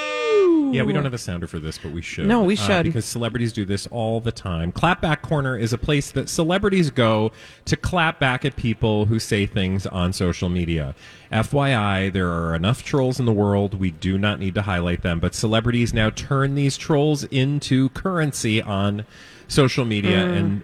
Yeah, 0.73 0.83
we 0.83 0.93
don't 0.93 1.03
have 1.03 1.13
a 1.13 1.17
sounder 1.17 1.47
for 1.47 1.59
this, 1.59 1.77
but 1.77 1.91
we 1.91 2.01
should. 2.01 2.25
No, 2.27 2.43
we 2.43 2.53
Uh, 2.53 2.57
should. 2.57 2.83
because 2.83 3.05
celebrities 3.05 3.53
do 3.53 3.65
this 3.65 3.87
all 3.87 4.19
the 4.19 4.31
time. 4.31 4.71
Clapback 4.71 5.21
Corner 5.21 5.57
is 5.57 5.73
a 5.73 5.77
place 5.77 6.11
that 6.11 6.29
celebrities 6.29 6.89
go 6.89 7.31
to 7.65 7.75
clap 7.77 8.19
back 8.19 8.43
at 8.45 8.55
people 8.55 9.05
who 9.05 9.19
say 9.19 9.45
things 9.45 9.85
on 9.87 10.13
social 10.13 10.49
media. 10.49 10.95
FYI, 11.31 12.09
there 12.11 12.29
are 12.31 12.53
enough 12.55 12.83
trolls 12.83 13.19
in 13.19 13.25
the 13.25 13.33
world. 13.33 13.79
We 13.79 13.91
do 13.91 14.17
not 14.17 14.39
need 14.39 14.53
to 14.55 14.61
highlight 14.63 15.01
them, 15.01 15.19
but 15.19 15.33
celebrities 15.33 15.93
now 15.93 16.09
turn 16.09 16.55
these 16.55 16.77
trolls 16.77 17.23
into 17.25 17.89
currency 17.89 18.61
on 18.61 19.05
social 19.47 19.85
media 19.85 20.25
Mm. 20.25 20.37
and 20.37 20.61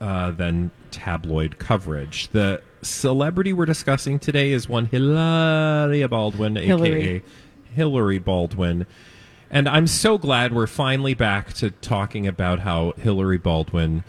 uh, 0.00 0.30
then 0.30 0.70
tabloid 0.90 1.58
coverage. 1.58 2.28
The 2.28 2.60
celebrity 2.82 3.52
we're 3.52 3.66
discussing 3.66 4.18
today 4.18 4.52
is 4.52 4.68
one 4.68 4.86
Hilaria 4.86 6.08
Baldwin, 6.08 6.56
Hillary. 6.56 7.00
aka 7.16 7.22
Hillary 7.74 8.18
Baldwin. 8.18 8.86
And 9.50 9.68
I'm 9.68 9.86
so 9.86 10.18
glad 10.18 10.52
we're 10.52 10.66
finally 10.66 11.14
back 11.14 11.52
to 11.54 11.70
talking 11.70 12.26
about 12.26 12.60
how 12.60 12.92
Hillary 12.98 13.38
Baldwin 13.38 14.04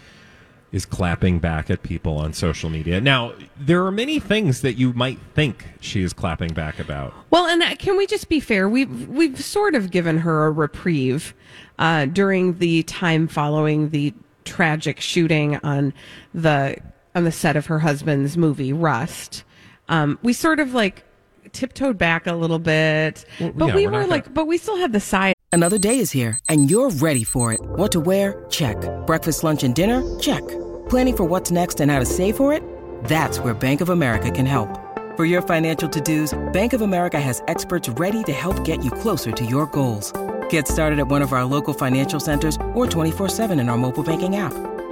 is 0.71 0.85
clapping 0.85 1.39
back 1.39 1.69
at 1.69 1.81
people 1.81 2.17
on 2.17 2.33
social 2.33 2.69
media. 2.69 3.01
Now, 3.01 3.33
there 3.57 3.85
are 3.85 3.91
many 3.91 4.19
things 4.19 4.61
that 4.61 4.73
you 4.73 4.93
might 4.93 5.17
think 5.33 5.65
she 5.79 6.03
is 6.03 6.13
clapping 6.13 6.53
back 6.53 6.79
about. 6.79 7.13
Well, 7.31 7.47
and 7.47 7.63
uh, 7.63 7.75
can 7.75 7.97
we 7.97 8.05
just 8.05 8.29
be 8.29 8.39
fair? 8.39 8.69
We've 8.69 9.07
we've 9.07 9.43
sort 9.43 9.73
of 9.73 9.89
given 9.89 10.19
her 10.19 10.45
a 10.45 10.51
reprieve 10.51 11.33
uh, 11.79 12.05
during 12.05 12.59
the 12.59 12.83
time 12.83 13.27
following 13.27 13.89
the 13.89 14.13
tragic 14.45 14.99
shooting 14.99 15.57
on 15.63 15.93
the 16.33 16.77
on 17.15 17.23
the 17.23 17.31
set 17.31 17.55
of 17.55 17.65
her 17.65 17.79
husband's 17.79 18.37
movie 18.37 18.73
Rust. 18.73 19.43
Um, 19.87 20.19
we 20.21 20.33
sort 20.33 20.59
of 20.59 20.73
like 20.75 21.03
tiptoed 21.53 21.97
back 21.97 22.27
a 22.27 22.33
little 22.33 22.59
bit, 22.59 23.25
but 23.39 23.67
yeah, 23.67 23.75
we 23.75 23.85
we're 23.85 23.91
not 23.91 23.97
were 23.97 24.01
gonna- 24.03 24.07
like, 24.07 24.33
but 24.33 24.47
we 24.47 24.57
still 24.57 24.77
had 24.77 24.93
the 24.93 24.99
side. 24.99 25.33
Another 25.51 25.77
day 25.79 25.97
is 25.99 26.11
here, 26.11 26.37
and 26.47 26.69
you're 26.69 26.91
ready 26.91 27.23
for 27.23 27.51
it. 27.53 27.59
What 27.61 27.91
to 27.93 27.99
wear? 27.99 28.45
Check. 28.49 28.77
Breakfast, 29.07 29.43
lunch, 29.43 29.63
and 29.63 29.73
dinner? 29.73 30.03
Check. 30.19 30.47
Planning 30.89 31.15
for 31.17 31.23
what's 31.23 31.49
next 31.51 31.79
and 31.81 31.89
how 31.91 31.99
to 31.99 32.05
save 32.05 32.37
for 32.37 32.53
it? 32.53 32.61
That's 33.05 33.39
where 33.39 33.53
Bank 33.53 33.81
of 33.81 33.89
America 33.89 34.29
can 34.31 34.45
help. 34.45 34.69
For 35.17 35.25
your 35.25 35.41
financial 35.41 35.89
to-dos, 35.89 36.37
Bank 36.53 36.73
of 36.73 36.81
America 36.81 37.19
has 37.19 37.41
experts 37.47 37.89
ready 37.89 38.23
to 38.23 38.31
help 38.31 38.63
get 38.63 38.83
you 38.85 38.91
closer 38.91 39.31
to 39.31 39.45
your 39.45 39.65
goals. 39.67 40.13
Get 40.49 40.67
started 40.67 40.99
at 40.99 41.07
one 41.07 41.21
of 41.21 41.33
our 41.33 41.45
local 41.45 41.73
financial 41.73 42.19
centers 42.19 42.55
or 42.73 42.85
24-7 42.87 43.59
in 43.59 43.69
our 43.69 43.77
mobile 43.77 44.03
banking 44.03 44.35
app. 44.35 44.53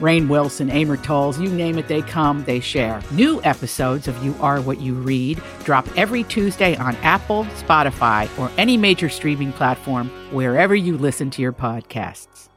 Rainn 0.00 0.28
Wilson, 0.28 0.70
Amor 0.70 0.96
Towles, 0.96 1.40
you 1.40 1.48
name 1.48 1.76
it, 1.78 1.88
they 1.88 2.02
come, 2.02 2.44
they 2.44 2.60
share. 2.60 3.02
New 3.10 3.42
episodes 3.42 4.06
of 4.06 4.22
You 4.24 4.34
Are 4.40 4.60
What 4.60 4.80
You 4.80 4.94
Read 4.94 5.42
drop 5.64 5.86
every 5.96 6.22
Tuesday 6.24 6.76
on 6.76 6.94
Apple, 6.96 7.44
Spotify, 7.56 8.28
or 8.38 8.50
any 8.56 8.76
major 8.76 9.08
streaming 9.08 9.52
platform 9.52 10.08
wherever 10.32 10.74
you 10.74 10.96
listen 10.96 11.30
to 11.30 11.42
your 11.42 11.52
podcasts. 11.52 12.48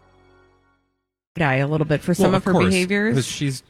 Eye 1.39 1.55
a 1.55 1.67
little 1.67 1.85
bit 1.85 2.01
for 2.01 2.13
some 2.13 2.27
Well, 2.27 2.35
of, 2.35 2.43
her 2.43 2.51
course, 2.51 2.65
behaviors. 2.65 3.15
because 3.15 3.27
she's 3.27 3.63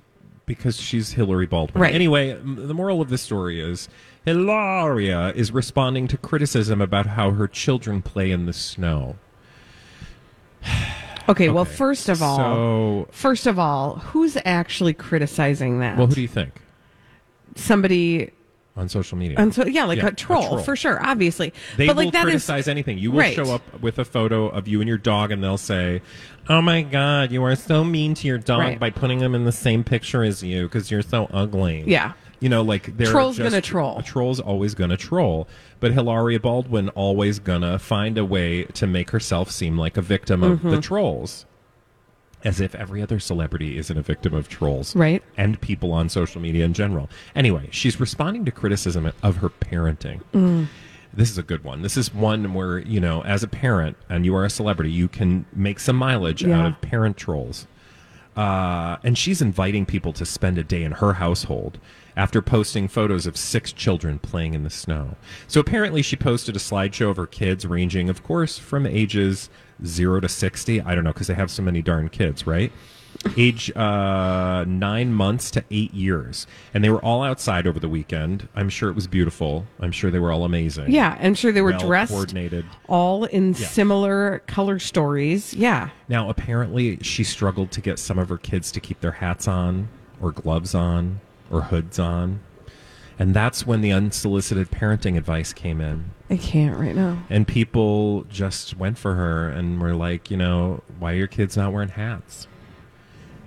because 0.48 0.78
she's 0.78 1.12
Hillary 1.14 1.46
Baldwin. 1.46 1.82
Right. 1.82 1.94
Anyway, 1.96 2.34
the 2.34 2.74
moral 2.74 3.00
of 3.00 3.08
the 3.10 3.18
story 3.18 3.62
is 3.62 3.88
Hilaria 4.26 5.32
is 5.34 5.52
responding 5.52 6.08
to 6.10 6.18
criticism 6.18 6.82
about 6.82 7.06
how 7.06 7.32
her 7.32 7.48
children 7.48 8.02
play 8.02 8.32
in 8.32 8.48
the 8.48 8.54
snow. 8.54 9.16
Okay, 11.32 11.50
well, 11.50 11.62
Okay. 11.64 11.72
first 11.72 12.10
of 12.10 12.22
all, 12.22 12.38
So- 12.38 13.08
first 13.12 13.48
of 13.48 13.58
all, 13.58 13.96
who's 13.98 14.38
actually 14.46 14.94
criticizing 14.94 15.80
that? 15.80 15.98
Well, 15.98 16.08
who 16.08 16.16
do 16.16 16.22
you 16.22 16.28
think 16.28 16.54
Somebody, 17.56 18.32
on 18.78 18.88
social 18.90 19.18
media? 19.18 19.36
and 19.40 19.54
so 19.54 19.66
yeah, 19.66 19.86
like 19.86 20.00
Yeah, 20.00 20.08
a, 20.08 20.12
troll, 20.12 20.58
for 20.60 20.76
sure, 20.76 21.04
obviously. 21.06 21.54
They 21.78 21.88
but 21.88 21.96
will 21.96 22.04
like 22.06 22.14
that 22.14 22.28
is 22.28 22.46
criticize 22.46 22.68
anything. 22.68 22.98
You 22.98 23.12
will 23.12 23.20
Right. 23.20 23.36
show 23.36 23.54
up 23.54 23.82
with 23.82 24.00
a 24.00 24.06
photo 24.06 24.48
of 24.48 24.68
you 24.68 24.80
and 24.82 24.88
your 24.88 24.98
dog, 24.98 25.32
and 25.32 25.44
they'll 25.44 25.58
say, 25.58 26.02
"Oh 26.50 26.62
my 26.62 26.82
God, 26.82 27.32
you 27.32 27.44
are 27.44 27.56
so 27.56 27.84
mean 27.84 28.14
to 28.16 28.28
your 28.28 28.38
dog 28.38 28.60
Right. 28.60 28.80
by 28.80 28.90
putting 28.90 29.20
him 29.20 29.36
in 29.36 29.46
the 29.46 29.52
same 29.52 29.84
picture 29.84 30.24
as 30.24 30.44
you 30.44 30.64
because 30.64 30.92
you're 30.92 31.02
so 31.02 31.30
ugly." 31.34 31.84
Yeah. 31.88 32.14
You 32.42 32.50
know, 32.50 32.64
like 32.64 32.98
they're 32.98 33.08
Troll's 33.08 33.38
just- 33.38 33.50
gonna 33.50 33.62
troll. 33.62 34.00
A 34.00 34.04
troll's 34.04 34.40
always 34.40 34.74
gonna 34.76 34.98
troll, 34.98 35.48
but 35.80 35.94
Hilaria 35.94 36.40
Baldwin 36.40 36.90
always 36.90 37.40
gonna 37.40 37.80
find 37.80 38.18
a 38.18 38.26
way 38.26 38.64
to 38.66 38.86
make 38.88 39.12
herself 39.12 39.50
seem 39.52 39.78
like 39.78 39.96
a 39.96 40.02
victim 40.02 40.42
of 40.44 40.58
Mm-hmm. 40.60 40.72
the 40.72 40.82
trolls, 40.82 41.46
as 42.44 42.60
if 42.60 42.74
every 42.74 43.00
other 43.02 43.20
celebrity 43.20 43.78
isn't 43.78 43.96
a 43.96 44.02
victim 44.02 44.34
of 44.34 44.50
trolls, 44.50 44.96
Right. 44.96 45.22
And 45.38 45.62
people 45.62 45.94
on 45.94 46.10
social 46.10 46.42
media 46.42 46.66
in 46.66 46.74
general. 46.74 47.10
Anyway, 47.36 47.70
she's 47.72 48.00
responding 48.00 48.44
to 48.46 48.52
criticism 48.52 49.12
of 49.22 49.38
her 49.38 49.50
parenting. 49.50 50.22
Mm. 50.34 50.66
This 51.14 51.30
is 51.30 51.38
a 51.38 51.44
good 51.44 51.64
one. 51.64 51.84
This 51.84 51.96
is 51.98 52.12
one 52.12 52.56
where 52.56 52.80
you 52.80 53.00
know, 53.00 53.22
as 53.24 53.44
a 53.44 53.48
parent 53.48 53.98
and 54.10 54.26
you 54.26 54.34
are 54.36 54.46
a 54.46 54.50
celebrity, 54.50 54.92
you 54.92 55.08
can 55.08 55.46
make 55.54 55.80
some 55.80 55.96
mileage 55.96 56.42
Yeah. 56.44 56.60
out 56.62 56.66
of 56.66 56.82
parent 56.82 57.18
trolls. 57.18 57.68
Uh, 58.36 58.98
and 59.04 59.18
she's 59.18 59.42
inviting 59.42 59.86
people 59.86 60.14
to 60.14 60.26
spend 60.26 60.58
a 60.58 60.64
day 60.64 60.84
in 60.84 60.94
her 60.94 61.14
household 61.14 61.78
after 62.16 62.42
posting 62.42 62.88
photos 62.88 63.26
of 63.26 63.38
six 63.38 63.72
children 63.72 64.20
playing 64.20 64.54
in 64.54 64.64
the 64.64 64.70
snow. 64.70 65.16
So 65.48 65.60
apparently, 65.60 66.02
she 66.02 66.16
posted 66.16 66.56
a 66.56 66.60
slideshow 66.60 67.10
of 67.12 67.18
her 67.18 67.28
kids, 67.28 67.66
ranging, 67.66 68.10
of 68.10 68.24
course, 68.24 68.58
from 68.58 68.86
ages 68.86 69.50
zero 69.86 70.20
to 70.20 70.30
60. 70.30 70.82
I 70.82 70.94
don't 70.96 71.04
know, 71.04 71.14
because 71.14 71.28
they 71.28 71.34
have 71.34 71.50
so 71.52 71.64
many 71.64 71.82
darn 71.82 72.10
kids, 72.10 72.46
right? 72.48 72.72
age 73.38 73.70
uh, 73.76 74.64
nine 74.68 75.14
months 75.14 75.52
to 75.52 75.64
eight 75.70 75.94
years. 75.94 76.48
And 76.74 76.82
they 76.84 76.90
were 76.90 77.04
all 77.04 77.22
outside 77.24 77.68
over 77.68 77.78
the 77.80 77.90
weekend. 77.90 78.48
I'm 78.56 78.70
sure 78.70 78.90
it 78.90 78.96
was 78.96 79.06
beautiful. 79.06 79.68
I'm 79.82 79.92
sure 79.92 80.10
they 80.10 80.18
were 80.18 80.32
all 80.32 80.46
amazing. 80.46 80.90
Yeah, 80.92 81.18
I'm 81.20 81.36
sure 81.36 81.52
they 81.52 81.62
were 81.62 81.72
Well 81.72 81.80
dressed 81.88 82.14
coordinated. 82.14 82.66
all 82.88 83.26
in 83.26 83.50
Yeah. 83.50 83.68
similar 83.68 84.40
color 84.48 84.80
stories. 84.80 85.54
Yeah. 85.54 85.90
Now, 86.08 86.30
apparently, 86.30 87.00
she 87.02 87.24
struggled 87.26 87.70
to 87.72 87.82
get 87.82 88.00
some 88.00 88.18
of 88.18 88.30
her 88.30 88.38
kids 88.38 88.72
to 88.72 88.80
keep 88.80 89.02
their 89.02 89.12
hats 89.12 89.46
on, 89.48 89.90
or 90.22 90.32
gloves 90.32 90.74
on, 90.74 91.20
or 91.52 91.62
hoods 91.64 92.00
on. 92.00 92.40
And 93.20 93.36
that's 93.36 93.68
when 93.68 93.82
the 93.82 93.92
unsolicited 93.92 94.72
parenting 94.72 95.16
advice 95.18 95.54
came 95.54 95.80
in. 95.80 96.12
I 96.30 96.38
can't 96.38 96.80
right 96.80 96.96
now. 96.96 97.22
And 97.30 97.48
people 97.48 98.24
just 98.24 98.78
went 98.78 98.98
for 98.98 99.14
her 99.14 99.50
and 99.50 99.80
were 99.80 99.94
like, 99.94 100.32
you 100.32 100.38
know, 100.38 100.82
why 100.98 101.12
are 101.12 101.18
your 101.18 101.28
kids 101.28 101.56
not 101.56 101.72
wearing 101.72 101.90
hats? 101.90 102.48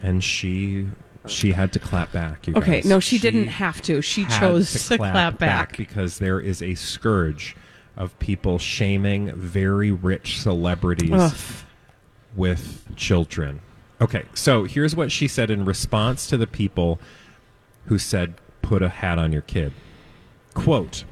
And 0.02 0.22
she 0.22 0.86
she 1.26 1.52
had 1.52 1.72
to 1.72 1.78
clap 1.78 2.12
back. 2.12 2.46
You 2.46 2.54
Okay, 2.54 2.82
guys. 2.82 2.84
no, 2.84 3.00
she, 3.00 3.18
didn't 3.18 3.46
have 3.48 3.80
to. 3.82 4.02
She 4.02 4.26
chose 4.26 4.88
to, 4.88 4.98
clap, 4.98 5.38
back. 5.38 5.76
because 5.76 6.18
there 6.18 6.38
is 6.38 6.60
a 6.60 6.74
scourge 6.74 7.56
of 7.96 8.16
people 8.18 8.58
shaming 8.58 9.34
very 9.34 9.90
rich 9.90 10.40
celebrities 10.40 11.10
Ugh. 11.12 11.34
with 12.36 12.94
children. 12.96 13.60
Okay, 14.00 14.24
so 14.34 14.64
here's 14.64 14.94
what 14.94 15.10
she 15.10 15.26
said 15.26 15.50
in 15.50 15.64
response 15.64 16.26
to 16.26 16.36
the 16.36 16.46
people 16.46 17.00
who 17.86 17.98
said, 17.98 18.34
put 18.62 18.82
a 18.82 18.88
hat 18.88 19.18
on 19.18 19.32
your 19.32 19.42
kid. 19.42 19.72
Quote 20.54 21.04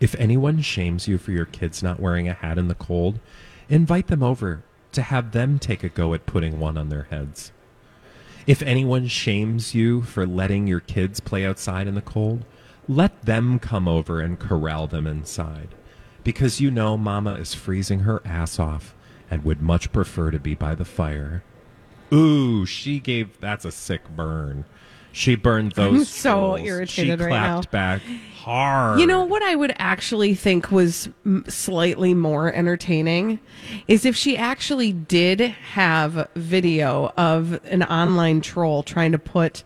If 0.00 0.14
anyone 0.16 0.62
shames 0.62 1.08
you 1.08 1.18
for 1.18 1.32
your 1.32 1.46
kids 1.46 1.82
not 1.82 2.00
wearing 2.00 2.28
a 2.28 2.34
hat 2.34 2.58
in 2.58 2.68
the 2.68 2.74
cold, 2.74 3.18
invite 3.68 4.06
them 4.06 4.22
over 4.22 4.62
to 4.92 5.02
have 5.02 5.32
them 5.32 5.58
take 5.58 5.82
a 5.82 5.88
go 5.88 6.14
at 6.14 6.26
putting 6.26 6.58
one 6.60 6.78
on 6.78 6.88
their 6.88 7.04
heads. 7.04 7.52
If 8.46 8.62
anyone 8.62 9.08
shames 9.08 9.74
you 9.74 10.02
for 10.02 10.24
letting 10.24 10.68
your 10.68 10.80
kids 10.80 11.18
play 11.18 11.44
outside 11.44 11.88
in 11.88 11.96
the 11.96 12.00
cold, 12.00 12.44
let 12.88 13.22
them 13.22 13.58
come 13.58 13.88
over 13.88 14.20
and 14.20 14.38
corral 14.38 14.86
them 14.86 15.06
inside. 15.06 15.74
Because 16.22 16.60
you 16.60 16.70
know 16.70 16.96
Mama 16.96 17.34
is 17.34 17.54
freezing 17.54 18.00
her 18.00 18.22
ass 18.24 18.58
off 18.58 18.94
and 19.30 19.44
would 19.44 19.60
much 19.60 19.92
prefer 19.92 20.30
to 20.30 20.38
be 20.38 20.54
by 20.54 20.76
the 20.76 20.84
fire. 20.84 21.42
Ooh, 22.12 22.64
she 22.64 23.00
gave 23.00 23.40
that's 23.40 23.64
a 23.64 23.72
sick 23.72 24.08
burn. 24.14 24.64
She 25.16 25.34
burned 25.34 25.72
those. 25.72 25.94
I'm 26.00 26.04
so 26.04 26.58
irritated 26.58 27.18
she 27.18 27.24
right 27.24 27.30
clapped 27.30 27.72
now. 27.72 27.78
back 27.78 28.02
hard. 28.36 29.00
You 29.00 29.06
know 29.06 29.24
what 29.24 29.42
I 29.42 29.54
would 29.56 29.74
actually 29.78 30.34
think 30.34 30.70
was 30.70 31.08
slightly 31.48 32.12
more 32.12 32.52
entertaining 32.52 33.40
is 33.88 34.04
if 34.04 34.14
she 34.14 34.36
actually 34.36 34.92
did 34.92 35.40
have 35.40 36.28
video 36.36 37.14
of 37.16 37.58
an 37.64 37.82
online 37.84 38.42
troll 38.42 38.82
trying 38.82 39.12
to 39.12 39.18
put 39.18 39.64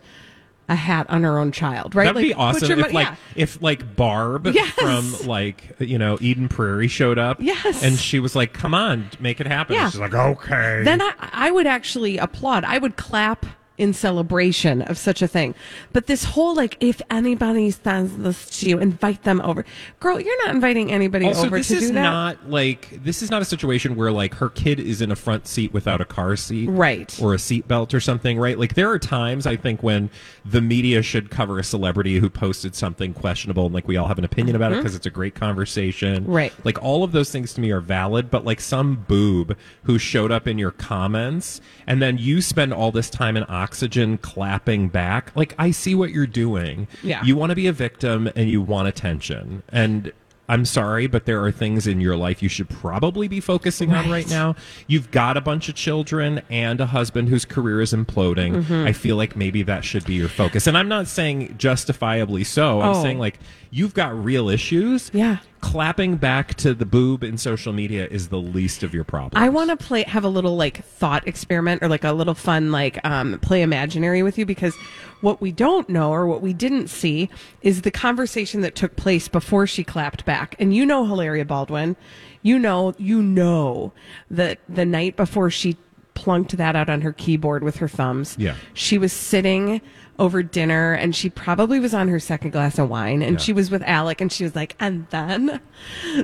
a 0.69 0.75
hat 0.75 1.05
on 1.09 1.23
her 1.23 1.37
own 1.37 1.51
child, 1.51 1.95
right? 1.95 2.05
That'd 2.05 2.21
be 2.21 2.29
Like, 2.29 2.37
put 2.37 2.63
awesome 2.63 2.69
your 2.79 2.87
if 2.87 2.93
like 2.93 3.07
yeah. 3.07 3.15
if 3.35 3.61
like 3.61 3.93
Barb 3.97 4.47
Yes. 4.47 4.71
from 4.71 5.27
like 5.27 5.75
you 5.79 5.97
know 5.99 6.17
Eden 6.21 6.47
Prairie 6.47 6.87
showed 6.87 7.19
up. 7.19 7.41
Yes. 7.41 7.83
And 7.83 7.99
she 7.99 8.19
was 8.19 8.37
like, 8.37 8.53
Come 8.53 8.73
on, 8.73 9.09
make 9.19 9.41
it 9.41 9.47
happen. 9.47 9.75
Yeah. 9.75 9.89
She's 9.89 9.99
like, 9.99 10.13
Okay. 10.13 10.83
then 10.85 11.01
I, 11.01 11.11
I 11.19 11.51
would 11.51 11.67
actually 11.67 12.17
applaud. 12.19 12.63
I 12.63 12.77
would 12.77 12.95
clap 12.95 13.45
in 13.81 13.93
celebration 13.93 14.81
of 14.83 14.97
such 14.97 15.21
a 15.21 15.27
thing. 15.27 15.55
But 15.91 16.05
this 16.07 16.23
whole 16.23 16.55
like, 16.55 16.77
if 16.79 17.01
anybody 17.09 17.71
says 17.71 18.15
this 18.17 18.59
to 18.59 18.69
you, 18.69 18.77
invite 18.79 19.23
them 19.23 19.41
over. 19.41 19.65
Girl, 19.99 20.19
you're 20.19 20.45
not 20.45 20.53
inviting 20.55 20.91
anybody 20.91 21.25
also, 21.27 21.47
over 21.47 21.57
this 21.57 21.69
to 21.69 21.75
is 21.75 21.81
do 21.87 21.93
that. 21.93 22.01
not 22.01 22.49
like 22.49 23.03
this 23.03 23.21
is 23.21 23.31
not 23.31 23.41
a 23.41 23.45
situation 23.45 23.95
where 23.95 24.11
like 24.11 24.35
her 24.35 24.49
kid 24.49 24.79
is 24.79 25.01
in 25.01 25.11
a 25.11 25.15
front 25.15 25.47
seat 25.47 25.73
without 25.73 25.99
a 25.99 26.05
car 26.05 26.35
seat, 26.35 26.67
Right. 26.69 27.17
or 27.21 27.33
a 27.33 27.39
seat 27.39 27.67
belt 27.67 27.93
or 27.93 27.99
something, 27.99 28.37
right? 28.39 28.57
Like 28.59 28.75
there 28.75 28.89
are 28.91 28.99
times 28.99 29.47
I 29.47 29.55
think 29.55 29.81
when 29.81 30.09
the 30.45 30.61
media 30.61 31.01
should 31.01 31.31
cover 31.31 31.57
a 31.59 31.63
celebrity 31.63 32.19
who 32.19 32.29
posted 32.29 32.75
something 32.75 33.13
questionable, 33.13 33.65
and 33.65 33.73
like 33.73 33.87
we 33.87 33.97
all 33.97 34.07
have 34.07 34.17
an 34.19 34.23
opinion 34.25 34.55
about 34.55 34.71
it 34.73 34.77
because 34.77 34.95
it's 34.95 35.05
a 35.07 35.09
great 35.11 35.35
conversation, 35.35 36.23
Mm-hmm. 36.23 36.31
Right. 36.31 36.53
Like 36.63 36.81
all 36.83 37.03
of 37.03 37.11
those 37.11 37.31
things 37.31 37.53
to 37.55 37.61
me 37.61 37.71
are 37.71 37.79
valid, 37.79 38.29
but 38.29 38.45
like 38.45 38.59
some 38.61 39.05
boob 39.07 39.57
who 39.83 39.97
showed 39.97 40.31
up 40.31 40.47
in 40.47 40.57
your 40.59 40.71
comments 40.71 41.61
and 41.87 42.01
then 42.01 42.17
you 42.17 42.41
spend 42.41 42.73
all 42.73 42.91
this 42.91 43.09
time 43.09 43.35
in 43.37 43.43
oxygen 43.71 44.17
clapping 44.17 44.89
back, 44.89 45.31
like 45.33 45.55
I 45.57 45.71
see 45.71 45.95
what 45.95 46.11
you're 46.11 46.27
doing. 46.27 46.89
Yeah. 47.01 47.23
You 47.23 47.37
want 47.37 47.51
to 47.51 47.55
be 47.55 47.67
a 47.67 47.71
victim 47.71 48.29
and 48.35 48.49
you 48.49 48.61
want 48.61 48.89
attention. 48.89 49.63
And 49.69 50.11
I'm 50.49 50.65
sorry, 50.65 51.07
but 51.07 51.23
there 51.25 51.41
are 51.45 51.53
things 51.53 51.87
in 51.87 52.01
your 52.01 52.17
life 52.17 52.43
you 52.43 52.49
should 52.49 52.67
probably 52.67 53.29
be 53.29 53.39
focusing 53.39 53.91
on 53.93 54.03
Right. 54.09 54.25
right 54.25 54.29
now. 54.29 54.55
You've 54.87 55.09
got 55.11 55.37
a 55.37 55.41
bunch 55.41 55.69
of 55.69 55.75
children 55.75 56.41
and 56.49 56.81
a 56.81 56.87
husband 56.87 57.29
whose 57.29 57.45
career 57.45 57.79
is 57.79 57.93
imploding. 57.93 58.61
Mm-hmm. 58.61 58.87
I 58.87 58.91
feel 58.91 59.15
like 59.15 59.37
maybe 59.37 59.63
that 59.63 59.85
should 59.85 60.03
be 60.03 60.15
your 60.15 60.27
focus. 60.27 60.67
And 60.67 60.77
I'm 60.77 60.89
not 60.89 61.07
saying 61.07 61.55
justifiably 61.57 62.43
so. 62.43 62.81
I'm 62.81 62.95
Oh. 62.97 63.01
saying 63.01 63.19
like 63.19 63.39
you've 63.69 63.93
got 63.93 64.21
real 64.21 64.49
issues. 64.49 65.09
Yeah. 65.13 65.37
Clapping 65.61 66.17
back 66.17 66.55
to 66.55 66.73
the 66.73 66.85
boob 66.85 67.23
in 67.23 67.37
social 67.37 67.71
media 67.71 68.07
is 68.07 68.29
the 68.29 68.39
least 68.39 68.83
of 68.83 68.93
your 68.93 69.03
problems. 69.03 69.41
I 69.41 69.49
want 69.49 69.69
to 69.69 69.77
play 69.77 70.03
have 70.03 70.23
a 70.23 70.29
little 70.29 70.55
like 70.57 70.83
thought 70.83 71.27
experiment 71.27 71.81
or 71.83 71.87
like 71.87 72.03
a 72.03 72.11
little 72.11 72.33
fun 72.33 72.71
like 72.71 72.99
um, 73.05 73.39
play 73.39 73.61
imaginary 73.61 74.23
with 74.23 74.37
you 74.37 74.45
because 74.45 74.75
what 75.21 75.39
we 75.39 75.51
don't 75.51 75.87
know 75.87 76.11
or 76.11 76.25
what 76.25 76.41
we 76.41 76.51
didn't 76.51 76.87
see 76.87 77.29
is 77.61 77.83
the 77.83 77.91
conversation 77.91 78.61
that 78.61 78.75
took 78.75 78.95
place 78.95 79.27
before 79.27 79.67
she 79.67 79.83
clapped 79.83 80.25
back. 80.25 80.55
And 80.59 80.75
you 80.75 80.85
know 80.85 81.05
Hilaria 81.05 81.45
Baldwin, 81.45 81.95
you 82.41 82.57
know 82.59 82.93
you 82.97 83.21
know 83.21 83.93
that 84.29 84.59
the 84.67 84.85
night 84.85 85.15
before 85.15 85.49
she 85.51 85.77
plunked 86.13 86.57
that 86.57 86.75
out 86.75 86.89
on 86.89 87.01
her 87.01 87.13
keyboard 87.13 87.63
with 87.63 87.77
her 87.77 87.87
thumbs. 87.87 88.35
Yeah. 88.37 88.55
She 88.73 88.97
was 88.97 89.13
sitting 89.13 89.81
over 90.21 90.43
dinner 90.43 90.93
and 90.93 91.15
she 91.15 91.29
probably 91.29 91.79
was 91.79 91.93
on 91.93 92.07
her 92.07 92.19
second 92.19 92.51
glass 92.51 92.77
of 92.77 92.87
wine 92.89 93.21
and 93.21 93.33
Yeah. 93.33 93.39
she 93.39 93.53
was 93.53 93.71
with 93.71 93.81
Alec 93.83 94.21
and 94.21 94.31
she 94.31 94.43
was 94.43 94.55
like, 94.55 94.75
and 94.79 95.07
then 95.09 95.59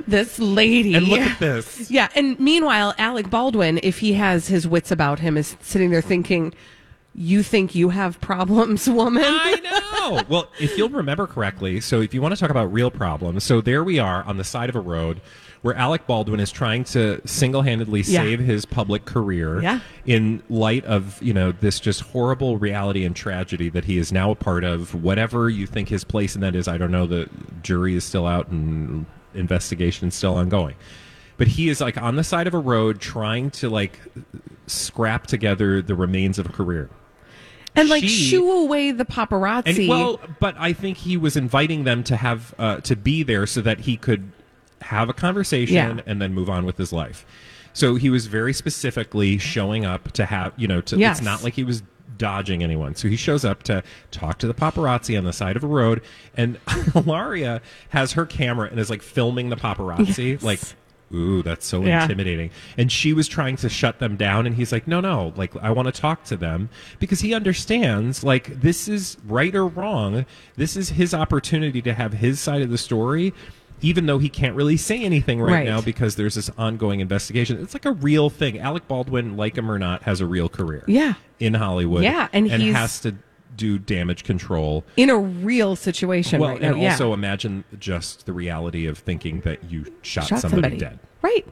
this 0.06 0.38
lady. 0.38 0.94
And 0.94 1.08
look 1.08 1.20
at 1.20 1.38
this. 1.40 1.90
Yeah, 1.90 2.08
and 2.14 2.38
meanwhile, 2.38 2.94
Alec 2.96 3.28
Baldwin, 3.28 3.80
if 3.82 3.98
he 3.98 4.12
has 4.14 4.46
his 4.48 4.66
wits 4.68 4.90
about 4.90 5.18
him, 5.18 5.36
is 5.36 5.56
sitting 5.60 5.90
there 5.90 6.00
thinking, 6.00 6.54
"You 7.14 7.42
think 7.42 7.74
you 7.74 7.88
have 7.88 8.20
problems, 8.20 8.88
woman?" 8.88 9.24
I 9.26 9.60
know. 10.10 10.22
well, 10.28 10.48
if 10.60 10.78
you'll 10.78 10.88
remember 10.90 11.26
correctly, 11.26 11.80
so 11.80 12.00
if 12.00 12.14
you 12.14 12.22
want 12.22 12.34
to 12.34 12.40
talk 12.40 12.50
about 12.50 12.72
real 12.72 12.90
problems, 12.90 13.42
so 13.44 13.60
there 13.60 13.82
we 13.82 13.98
are 13.98 14.22
on 14.24 14.36
the 14.36 14.44
side 14.44 14.68
of 14.68 14.76
a 14.76 14.80
road 14.80 15.20
where 15.68 15.76
Alec 15.76 16.06
Baldwin 16.06 16.40
is 16.40 16.50
trying 16.50 16.82
to 16.84 17.20
single-handedly 17.26 18.00
Yeah. 18.00 18.22
save 18.22 18.40
his 18.40 18.64
public 18.64 19.04
career 19.04 19.60
Yeah. 19.60 19.80
in 20.06 20.42
light 20.48 20.82
of, 20.86 21.22
you 21.22 21.34
know, 21.34 21.52
this 21.52 21.78
just 21.78 22.00
horrible 22.00 22.56
reality 22.56 23.04
and 23.04 23.14
tragedy 23.14 23.68
that 23.68 23.84
he 23.84 23.98
is 23.98 24.10
now 24.10 24.30
a 24.30 24.34
part 24.34 24.64
of. 24.64 24.94
Whatever 24.94 25.50
you 25.50 25.66
think 25.66 25.90
his 25.90 26.04
place 26.04 26.34
in 26.34 26.40
that 26.40 26.54
is, 26.56 26.68
I 26.68 26.78
don't 26.78 26.90
know. 26.90 27.06
The 27.06 27.28
jury 27.62 27.94
is 27.94 28.02
still 28.04 28.26
out 28.26 28.48
and 28.48 29.04
investigation 29.34 30.08
is 30.08 30.14
still 30.14 30.36
ongoing. 30.36 30.74
But 31.36 31.48
he 31.48 31.68
is 31.68 31.82
like 31.82 31.98
on 32.00 32.16
the 32.16 32.24
side 32.24 32.46
of 32.46 32.54
a 32.54 32.58
road 32.58 32.98
trying 32.98 33.50
to 33.60 33.68
like 33.68 34.00
scrap 34.66 35.26
together 35.26 35.82
the 35.82 35.94
remains 35.94 36.38
of 36.38 36.46
a 36.46 36.52
career. 36.52 36.88
and 37.76 37.90
like 37.90 38.02
She- 38.02 38.08
shoo 38.30 38.50
away 38.50 38.90
the 38.90 39.04
paparazzi. 39.04 39.80
And 39.80 39.88
well, 39.88 40.18
but 40.40 40.56
I 40.58 40.72
think 40.72 40.96
he 40.96 41.16
was 41.18 41.36
inviting 41.36 41.84
them 41.84 42.02
to 42.04 42.16
have 42.16 42.54
uh, 42.58 42.76
to 42.78 42.96
be 42.96 43.22
there 43.22 43.46
so 43.46 43.60
that 43.60 43.80
he 43.80 43.96
could 43.98 44.32
have 44.82 45.08
a 45.08 45.12
conversation 45.12 45.74
Yeah. 45.74 46.00
and 46.06 46.20
then 46.22 46.34
move 46.34 46.48
on 46.50 46.64
with 46.64 46.76
his 46.78 46.92
life. 46.92 47.26
So 47.72 47.94
he 47.96 48.10
was 48.10 48.26
very 48.26 48.52
specifically 48.52 49.38
showing 49.38 49.84
up 49.84 50.12
to 50.12 50.24
have 50.26 50.52
you 50.56 50.66
know 50.68 50.80
to 50.82 50.96
Yes. 50.98 51.18
it's 51.18 51.24
not 51.24 51.42
like 51.44 51.54
he 51.54 51.64
was 51.64 51.82
dodging 52.16 52.62
anyone. 52.64 52.94
So 52.96 53.06
he 53.08 53.16
shows 53.16 53.44
up 53.44 53.62
to 53.64 53.82
talk 54.10 54.38
to 54.38 54.46
the 54.48 54.54
paparazzi 54.54 55.16
on 55.16 55.24
the 55.24 55.32
side 55.32 55.56
of 55.56 55.62
a 55.62 55.68
road 55.68 56.00
and 56.36 56.58
Hilaria 56.94 57.60
has 57.90 58.12
her 58.12 58.26
camera 58.26 58.68
and 58.70 58.80
is 58.80 58.90
like 58.90 59.02
filming 59.02 59.50
the 59.50 59.56
paparazzi 59.56 60.32
Yes. 60.32 60.42
like 60.42 60.60
Ooh, 61.14 61.42
that's 61.42 61.64
so 61.64 61.82
Yeah. 61.84 62.02
intimidating. 62.02 62.50
And 62.76 62.92
she 62.92 63.14
was 63.14 63.28
trying 63.28 63.56
to 63.56 63.70
shut 63.70 63.98
them 63.98 64.16
down, 64.16 64.46
and 64.46 64.56
he's 64.56 64.72
like, 64.72 64.86
no, 64.86 65.00
no, 65.00 65.32
like, 65.36 65.56
I 65.62 65.70
want 65.70 65.86
to 65.86 66.00
talk 66.00 66.24
to 66.24 66.36
them 66.36 66.68
because 66.98 67.20
he 67.20 67.32
understands, 67.32 68.22
like, 68.22 68.60
this 68.60 68.88
is 68.88 69.16
right 69.26 69.54
or 69.54 69.66
wrong. 69.66 70.26
This 70.56 70.76
is 70.76 70.90
his 70.90 71.14
opportunity 71.14 71.80
to 71.80 71.94
have 71.94 72.12
his 72.12 72.40
side 72.40 72.60
of 72.60 72.68
the 72.68 72.76
story, 72.76 73.32
even 73.80 74.06
though 74.06 74.18
he 74.18 74.28
can't 74.28 74.54
really 74.56 74.76
say 74.76 75.02
anything 75.02 75.40
right, 75.40 75.52
Right. 75.52 75.66
now 75.66 75.80
because 75.80 76.16
there's 76.16 76.34
this 76.34 76.50
ongoing 76.58 77.00
investigation. 77.00 77.60
It's 77.60 77.74
like 77.74 77.84
a 77.84 77.92
real 77.92 78.30
thing. 78.30 78.58
Alec 78.58 78.88
Baldwin, 78.88 79.36
like 79.36 79.56
him 79.56 79.70
or 79.70 79.78
not, 79.78 80.02
has 80.04 80.20
a 80.20 80.26
real 80.26 80.48
career. 80.48 80.84
Yeah. 80.86 81.14
In 81.40 81.54
Hollywood. 81.54 82.02
Yeah, 82.02 82.28
and 82.32 82.46
he's- 82.50 82.74
has 82.74 83.00
to 83.00 83.14
do 83.58 83.78
damage 83.78 84.24
control. 84.24 84.84
in 84.96 85.10
a 85.10 85.18
real 85.18 85.76
situation 85.76 86.40
Well, 86.40 86.52
right 86.52 86.62
now. 86.62 86.72
and 86.72 86.80
yeah. 86.82 86.92
also 86.92 87.12
imagine 87.12 87.64
just 87.78 88.24
the 88.24 88.32
reality 88.32 88.86
of 88.86 88.96
thinking 88.96 89.40
that 89.40 89.62
you 89.70 89.84
shot, 90.00 90.28
shot 90.28 90.40
somebody, 90.40 90.62
somebody, 90.62 90.78
dead. 90.78 90.98
Right. 91.20 91.44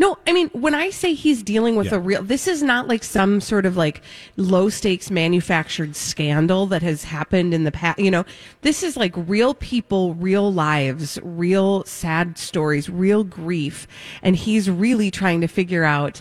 No, 0.00 0.18
I 0.26 0.32
mean, 0.32 0.48
when 0.48 0.74
I 0.74 0.90
say 0.90 1.14
he's 1.14 1.42
dealing 1.44 1.76
with 1.76 1.86
Yeah. 1.86 1.94
a 1.94 1.98
real, 2.00 2.22
this 2.24 2.48
is 2.48 2.60
not 2.62 2.88
like 2.88 3.04
some 3.04 3.40
sort 3.40 3.64
of 3.64 3.76
like 3.76 4.02
low 4.36 4.68
stakes 4.68 5.10
manufactured 5.12 5.94
scandal 5.94 6.66
that 6.66 6.82
has 6.82 7.04
happened 7.04 7.54
in 7.54 7.62
the 7.64 7.70
past. 7.72 8.00
You 8.00 8.10
know, 8.10 8.24
this 8.62 8.82
is 8.82 8.96
like 8.96 9.14
real 9.16 9.54
people, 9.54 10.14
real 10.14 10.52
lives, 10.52 11.18
real 11.22 11.84
sad 11.84 12.36
stories, 12.36 12.90
real 12.90 13.22
grief. 13.24 13.86
And 14.22 14.34
he's 14.36 14.68
really 14.68 15.10
trying 15.12 15.40
to 15.40 15.46
figure 15.46 15.84
out 15.84 16.20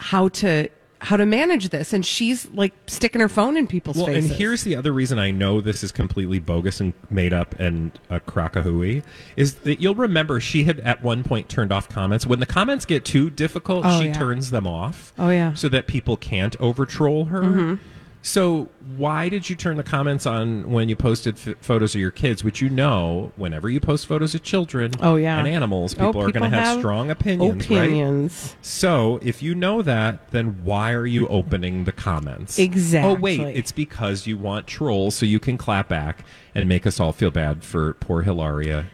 how 0.00 0.28
to, 0.28 0.68
how 1.02 1.16
to 1.16 1.26
manage 1.26 1.70
this, 1.70 1.92
and 1.92 2.06
she's 2.06 2.48
like 2.52 2.72
sticking 2.86 3.20
her 3.20 3.28
phone 3.28 3.56
in 3.56 3.66
people's 3.66 3.96
Well, 3.96 4.06
faces. 4.06 4.30
and 4.30 4.38
here's 4.38 4.62
the 4.62 4.76
other 4.76 4.92
reason 4.92 5.18
I 5.18 5.32
know 5.32 5.60
this 5.60 5.82
is 5.82 5.90
completely 5.90 6.38
bogus 6.38 6.80
and 6.80 6.92
made 7.10 7.32
up 7.32 7.58
and 7.58 7.90
a 8.08 8.20
crockahooey 8.20 9.02
is 9.36 9.54
that 9.56 9.80
you'll 9.80 9.96
remember 9.96 10.38
she 10.40 10.62
had 10.64 10.78
at 10.80 11.02
one 11.02 11.24
point 11.24 11.48
turned 11.48 11.72
off 11.72 11.88
comments. 11.88 12.24
When 12.26 12.38
the 12.38 12.46
comments 12.46 12.84
get 12.86 13.04
too 13.04 13.30
difficult, 13.30 13.84
Oh, 13.84 14.00
she 14.00 14.06
yeah. 14.06 14.12
turns 14.12 14.50
them 14.50 14.66
off. 14.66 15.12
Oh, 15.18 15.30
yeah. 15.30 15.54
So 15.54 15.68
that 15.70 15.86
people 15.88 16.16
can't 16.16 16.54
over 16.60 16.86
troll 16.86 17.24
her. 17.26 17.42
Mhm. 17.42 17.78
So 18.24 18.68
why 18.96 19.28
did 19.28 19.50
you 19.50 19.56
turn 19.56 19.76
the 19.76 19.82
comments 19.82 20.26
on 20.26 20.70
when 20.70 20.88
you 20.88 20.94
posted 20.94 21.34
f- 21.44 21.56
photos 21.60 21.96
of 21.96 22.00
your 22.00 22.12
kids, 22.12 22.44
which 22.44 22.60
you 22.60 22.68
know 22.70 23.32
whenever 23.34 23.68
you 23.68 23.80
post 23.80 24.06
photos 24.06 24.32
of 24.36 24.44
children 24.44 24.92
Oh, 25.00 25.16
yeah. 25.16 25.38
and 25.40 25.48
animals, 25.48 25.94
Oh, 25.98 26.06
people 26.06 26.22
are 26.22 26.30
going 26.30 26.48
to 26.48 26.56
have, 26.56 26.66
have 26.66 26.78
strong 26.78 27.10
opinions, 27.10 27.64
opinions. 27.64 28.54
right? 28.54 28.64
So 28.64 29.18
if 29.22 29.42
you 29.42 29.56
know 29.56 29.82
that, 29.82 30.30
then 30.30 30.62
why 30.64 30.92
are 30.92 31.04
you 31.06 31.26
opening 31.26 31.82
the 31.82 31.90
comments? 31.90 32.60
Exactly. 32.60 33.10
Oh 33.10 33.14
wait, 33.20 33.40
it's 33.40 33.72
because 33.72 34.24
you 34.26 34.38
want 34.38 34.68
trolls 34.68 35.16
so 35.16 35.26
you 35.26 35.40
can 35.40 35.58
clap 35.58 35.88
back 35.88 36.24
and 36.54 36.68
make 36.68 36.86
us 36.86 37.00
all 37.00 37.12
feel 37.12 37.32
bad 37.32 37.64
for 37.64 37.94
poor 37.94 38.22
Hilaria 38.22 38.86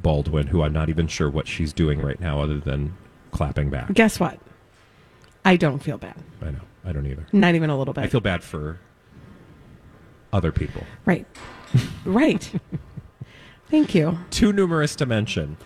Baldwin, 0.00 0.46
who 0.46 0.62
I'm 0.62 0.72
not 0.72 0.88
even 0.88 1.06
sure 1.06 1.28
what 1.28 1.46
she's 1.46 1.74
doing 1.74 2.00
right 2.00 2.18
now 2.18 2.40
other 2.40 2.58
than 2.58 2.96
clapping 3.30 3.68
back. 3.68 3.92
Guess 3.92 4.18
what? 4.18 4.38
I 5.44 5.56
don't 5.56 5.80
feel 5.80 5.98
bad. 5.98 6.16
I 6.40 6.46
know. 6.46 6.60
I 6.84 6.92
don't 6.92 7.06
either. 7.06 7.26
Not 7.32 7.54
even 7.54 7.70
a 7.70 7.78
little 7.78 7.94
bit. 7.94 8.04
I 8.04 8.06
feel 8.08 8.20
bad 8.20 8.42
for 8.42 8.78
other 10.32 10.52
people. 10.52 10.84
Right. 11.04 11.26
right. 12.04 12.50
Thank 13.70 13.94
you. 13.94 14.18
Too 14.30 14.52
numerous 14.52 14.96
to 14.96 15.06
mention. 15.06 15.56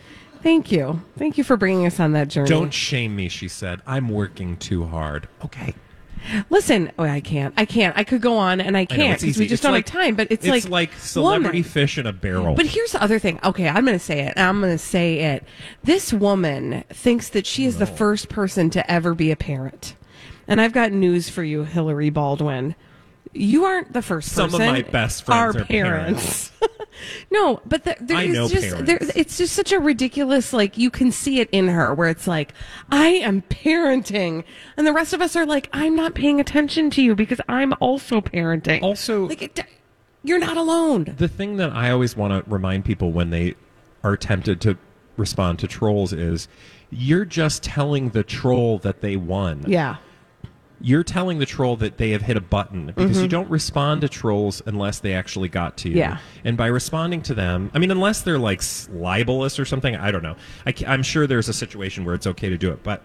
Thank 0.42 0.70
you. 0.70 1.02
Thank 1.16 1.38
you 1.38 1.44
for 1.44 1.56
bringing 1.56 1.86
us 1.86 1.98
on 2.00 2.12
that 2.12 2.28
journey. 2.28 2.48
Don't 2.50 2.72
shame 2.74 3.16
me, 3.16 3.28
she 3.28 3.48
said. 3.48 3.80
I'm 3.86 4.08
working 4.10 4.56
too 4.58 4.84
hard. 4.84 5.28
Okay. 5.44 5.74
Listen, 6.48 6.90
oh, 6.98 7.04
I 7.04 7.20
can't. 7.20 7.52
I 7.56 7.66
can't. 7.66 7.96
I 7.98 8.04
could 8.04 8.22
go 8.22 8.38
on 8.38 8.60
and 8.60 8.76
I 8.76 8.86
can't 8.86 9.20
because 9.20 9.38
we 9.38 9.44
just 9.44 9.52
It's 9.54 9.62
don't 9.62 9.72
like- 9.72 9.88
have 9.88 9.92
time. 10.02 10.14
But 10.16 10.28
it's, 10.30 10.44
it's 10.44 10.64
like 10.64 10.70
like 10.70 10.92
celebrity 10.98 11.58
woman. 11.58 11.70
fish 11.70 11.98
in 11.98 12.06
a 12.06 12.12
barrel. 12.12 12.54
But 12.54 12.66
here's 12.66 12.92
the 12.92 13.02
other 13.02 13.18
thing. 13.18 13.38
Okay, 13.44 13.68
I'm 13.68 13.84
going 13.84 13.98
to 13.98 14.04
say 14.04 14.20
it. 14.20 14.34
I'm 14.38 14.60
going 14.60 14.72
to 14.72 14.78
say 14.78 15.20
it. 15.20 15.44
This 15.82 16.12
woman 16.12 16.84
thinks 16.90 17.28
that 17.30 17.46
she 17.46 17.66
is 17.66 17.78
the 17.78 17.86
first 17.86 18.28
person 18.30 18.70
to 18.70 18.90
ever 18.90 19.14
be 19.14 19.30
a 19.30 19.36
parent. 19.36 19.96
And 20.46 20.60
I've 20.60 20.72
got 20.72 20.92
news 20.92 21.28
for 21.28 21.42
you, 21.42 21.64
Hillary 21.64 22.10
Baldwin. 22.10 22.74
You 23.32 23.64
aren't 23.64 23.92
the 23.92 24.02
first 24.02 24.30
Some 24.32 24.46
of 24.46 24.50
person. 24.52 24.66
my 24.66 24.82
best 24.82 25.24
friends 25.24 25.56
are 25.56 25.60
are 25.60 25.64
parents. 25.64 26.52
no, 27.30 27.60
but 27.66 27.84
the, 27.84 27.96
there 28.00 28.22
is 28.22 28.50
just 28.50 28.86
there, 28.86 28.98
it's 29.16 29.38
just 29.38 29.54
such 29.54 29.72
a 29.72 29.80
ridiculous 29.80 30.52
like 30.52 30.78
you 30.78 30.90
can 30.90 31.10
see 31.10 31.40
it 31.40 31.48
in 31.50 31.66
her 31.68 31.92
where 31.94 32.08
it's 32.08 32.28
like 32.28 32.52
I 32.92 33.08
am 33.08 33.42
parenting, 33.42 34.44
and 34.76 34.86
the 34.86 34.92
rest 34.92 35.12
of 35.12 35.20
us 35.20 35.34
are 35.34 35.46
like 35.46 35.68
I'm 35.72 35.96
not 35.96 36.14
paying 36.14 36.38
attention 36.38 36.90
to 36.90 37.02
you 37.02 37.16
because 37.16 37.40
I'm 37.48 37.74
also 37.80 38.20
parenting. 38.20 38.82
Also, 38.82 39.26
like 39.26 39.42
it, 39.42 39.60
you're 40.22 40.38
not 40.38 40.56
alone. 40.56 41.14
The 41.16 41.28
thing 41.28 41.56
that 41.56 41.70
I 41.72 41.90
always 41.90 42.16
want 42.16 42.44
to 42.44 42.50
remind 42.50 42.84
people 42.84 43.10
when 43.10 43.30
they 43.30 43.54
are 44.04 44.16
tempted 44.16 44.60
to 44.62 44.76
respond 45.16 45.58
to 45.60 45.66
trolls 45.66 46.12
is 46.12 46.48
you're 46.90 47.24
just 47.24 47.62
telling 47.62 48.10
the 48.10 48.22
troll 48.22 48.78
that 48.78 49.00
they 49.00 49.16
won. 49.16 49.64
Yeah. 49.66 49.96
You're 50.84 51.02
telling 51.02 51.38
the 51.38 51.46
troll 51.46 51.76
that 51.76 51.96
they 51.96 52.10
have 52.10 52.20
hit 52.20 52.36
a 52.36 52.42
button 52.42 52.86
because 52.94 53.16
Mhm. 53.16 53.22
you 53.22 53.28
don't 53.28 53.48
respond 53.48 54.02
to 54.02 54.08
trolls 54.08 54.60
unless 54.66 54.98
they 54.98 55.14
actually 55.14 55.48
got 55.48 55.78
to 55.78 55.88
you. 55.88 55.96
Yeah. 55.96 56.18
And 56.44 56.58
by 56.58 56.66
responding 56.66 57.22
to 57.22 57.34
them, 57.34 57.70
I 57.72 57.78
mean, 57.78 57.90
unless 57.90 58.20
they're 58.20 58.38
like 58.38 58.60
libelous 58.92 59.58
or 59.58 59.64
something, 59.64 59.96
I 59.96 60.10
don't 60.10 60.22
know. 60.22 60.36
I, 60.66 60.74
am 60.86 61.02
sure 61.02 61.26
there's 61.26 61.48
a 61.48 61.54
situation 61.54 62.04
where 62.04 62.14
it's 62.14 62.26
okay 62.26 62.50
to 62.50 62.58
do 62.58 62.70
it, 62.70 62.82
but 62.82 63.02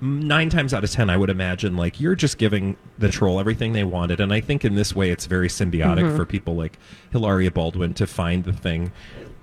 nine 0.00 0.50
times 0.50 0.72
out 0.72 0.84
of 0.84 0.90
ten, 0.92 1.10
I 1.10 1.16
would 1.16 1.30
imagine 1.30 1.76
like 1.76 1.98
you're 2.00 2.14
just 2.14 2.38
giving 2.38 2.76
the 2.98 3.08
troll 3.08 3.40
everything 3.40 3.72
they 3.72 3.82
wanted. 3.82 4.20
And 4.20 4.32
I 4.32 4.40
think 4.40 4.64
in 4.64 4.76
this 4.76 4.94
way, 4.94 5.10
it's 5.10 5.26
very 5.26 5.48
symbiotic 5.48 6.04
Mhm. 6.12 6.16
for 6.16 6.24
people 6.26 6.54
like 6.54 6.78
Hilaria 7.10 7.50
Baldwin 7.50 7.92
to 7.94 8.06
find 8.06 8.44
the 8.44 8.52
thing 8.52 8.92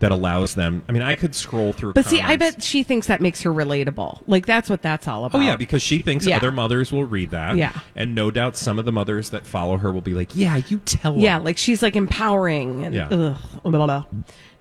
that 0.04 0.12
allows 0.12 0.54
them. 0.56 0.84
I 0.88 0.92
mean, 0.92 1.02
I 1.02 1.16
could 1.16 1.34
scroll 1.34 1.72
through. 1.74 1.94
But 1.94 2.06
see, 2.06 2.20
I 2.22 2.36
bet 2.36 2.62
she 2.62 2.84
thinks 2.84 3.08
that 3.08 3.22
makes 3.22 3.42
her 3.44 3.52
relatable. 3.52 4.22
Like 4.28 4.46
that's 4.46 4.70
what 4.70 4.82
that's 4.82 5.08
all 5.08 5.26
about. 5.26 5.38
Oh 5.38 5.42
yeah, 5.42 5.56
because 5.56 5.82
she 5.82 6.00
thinks 6.00 6.26
Yeah. 6.26 6.38
other 6.38 6.52
mothers 6.52 6.92
will 6.92 7.06
read 7.06 7.32
that. 7.32 7.56
Yeah. 7.56 7.72
and 7.96 8.14
no 8.14 8.30
doubt 8.30 8.58
some 8.58 8.78
of 8.80 8.86
the 8.86 8.92
mothers 8.92 9.30
that 9.32 9.46
follow 9.46 9.78
her 9.78 9.92
will 9.92 10.02
be 10.02 10.14
like, 10.14 10.36
"Yeah, 10.36 10.58
you 10.68 10.80
tell." 10.80 11.14
Her. 11.14 11.20
Yeah, 11.20 11.38
them." 11.38 11.46
like 11.46 11.58
she's 11.58 11.82
like 11.82 11.96
empowering 11.96 12.84
and 12.86 12.94
Yeah. 12.94 13.08
ugh, 13.10 13.38
blah, 13.64 13.72
blah, 13.72 13.86
blah. 13.86 14.04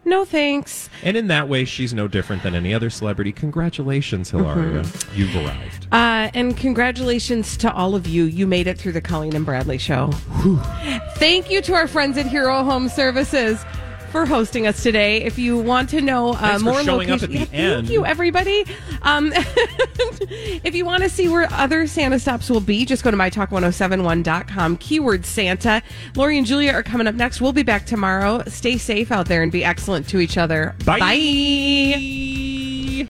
no 0.05 0.24
thanks. 0.24 0.88
and 1.03 1.16
in 1.16 1.26
that 1.28 1.49
way, 1.49 1.64
she's 1.64 1.93
no 1.93 2.07
different 2.09 2.43
than 2.43 2.55
any 2.55 2.72
other 2.72 2.90
celebrity. 2.90 3.32
Congratulations, 3.32 4.30
Hilaria, 4.30 4.82
Mm-hmm. 4.82 5.18
you've 5.18 5.34
arrived. 5.36 5.86
Uh, 5.93 6.30
and 6.34 6.57
congratulations 6.57 7.57
to 7.59 7.72
all 7.72 7.95
of 7.95 8.07
you. 8.07 8.24
You 8.24 8.47
made 8.47 8.66
it 8.68 8.78
through 8.78 8.93
the 8.93 9.01
Colleen 9.01 9.34
and 9.34 9.45
Bradley 9.45 9.78
show. 9.78 10.11
Thank 11.16 11.51
you 11.51 11.61
to 11.62 11.74
our 11.74 11.86
friends 11.88 12.16
at 12.18 12.26
Hero 12.26 12.62
Home 12.64 12.88
Services 12.88 13.64
for 14.12 14.26
hosting 14.26 14.66
us 14.66 14.82
today. 14.82 15.22
If 15.22 15.38
you 15.38 15.58
want 15.58 15.88
to 15.90 16.00
know 16.00 16.34
uh, 16.34 16.58
more 16.60 16.82
showing 16.82 17.10
up 17.10 17.22
at 17.22 17.30
the 17.30 17.38
Yeah, 17.38 17.46
end. 17.52 17.86
thank 17.86 17.90
you 17.90 18.04
everybody. 18.06 18.64
Um, 19.02 19.32
if 19.34 20.74
you 20.74 20.84
want 20.84 21.02
to 21.02 21.08
see 21.08 21.28
where 21.28 21.50
other 21.52 21.86
Santa 21.86 22.18
stops 22.20 22.48
will 22.48 22.60
be, 22.60 22.84
just 22.84 23.02
go 23.02 23.10
to 23.10 23.16
mytalk1071.com. 23.16 24.76
Keyword 24.76 25.26
Santa. 25.26 25.82
Lori 26.14 26.38
and 26.38 26.46
Julia 26.46 26.72
are 26.72 26.82
coming 26.82 27.06
up 27.06 27.14
next. 27.14 27.40
We'll 27.40 27.52
be 27.52 27.62
back 27.64 27.86
tomorrow. 27.86 28.42
Stay 28.46 28.78
safe 28.78 29.10
out 29.10 29.26
there 29.26 29.42
and 29.42 29.50
be 29.50 29.64
excellent 29.64 30.08
to 30.10 30.20
each 30.20 30.36
other. 30.38 30.74
Bye. 30.84 30.98
Bye. 31.00 32.51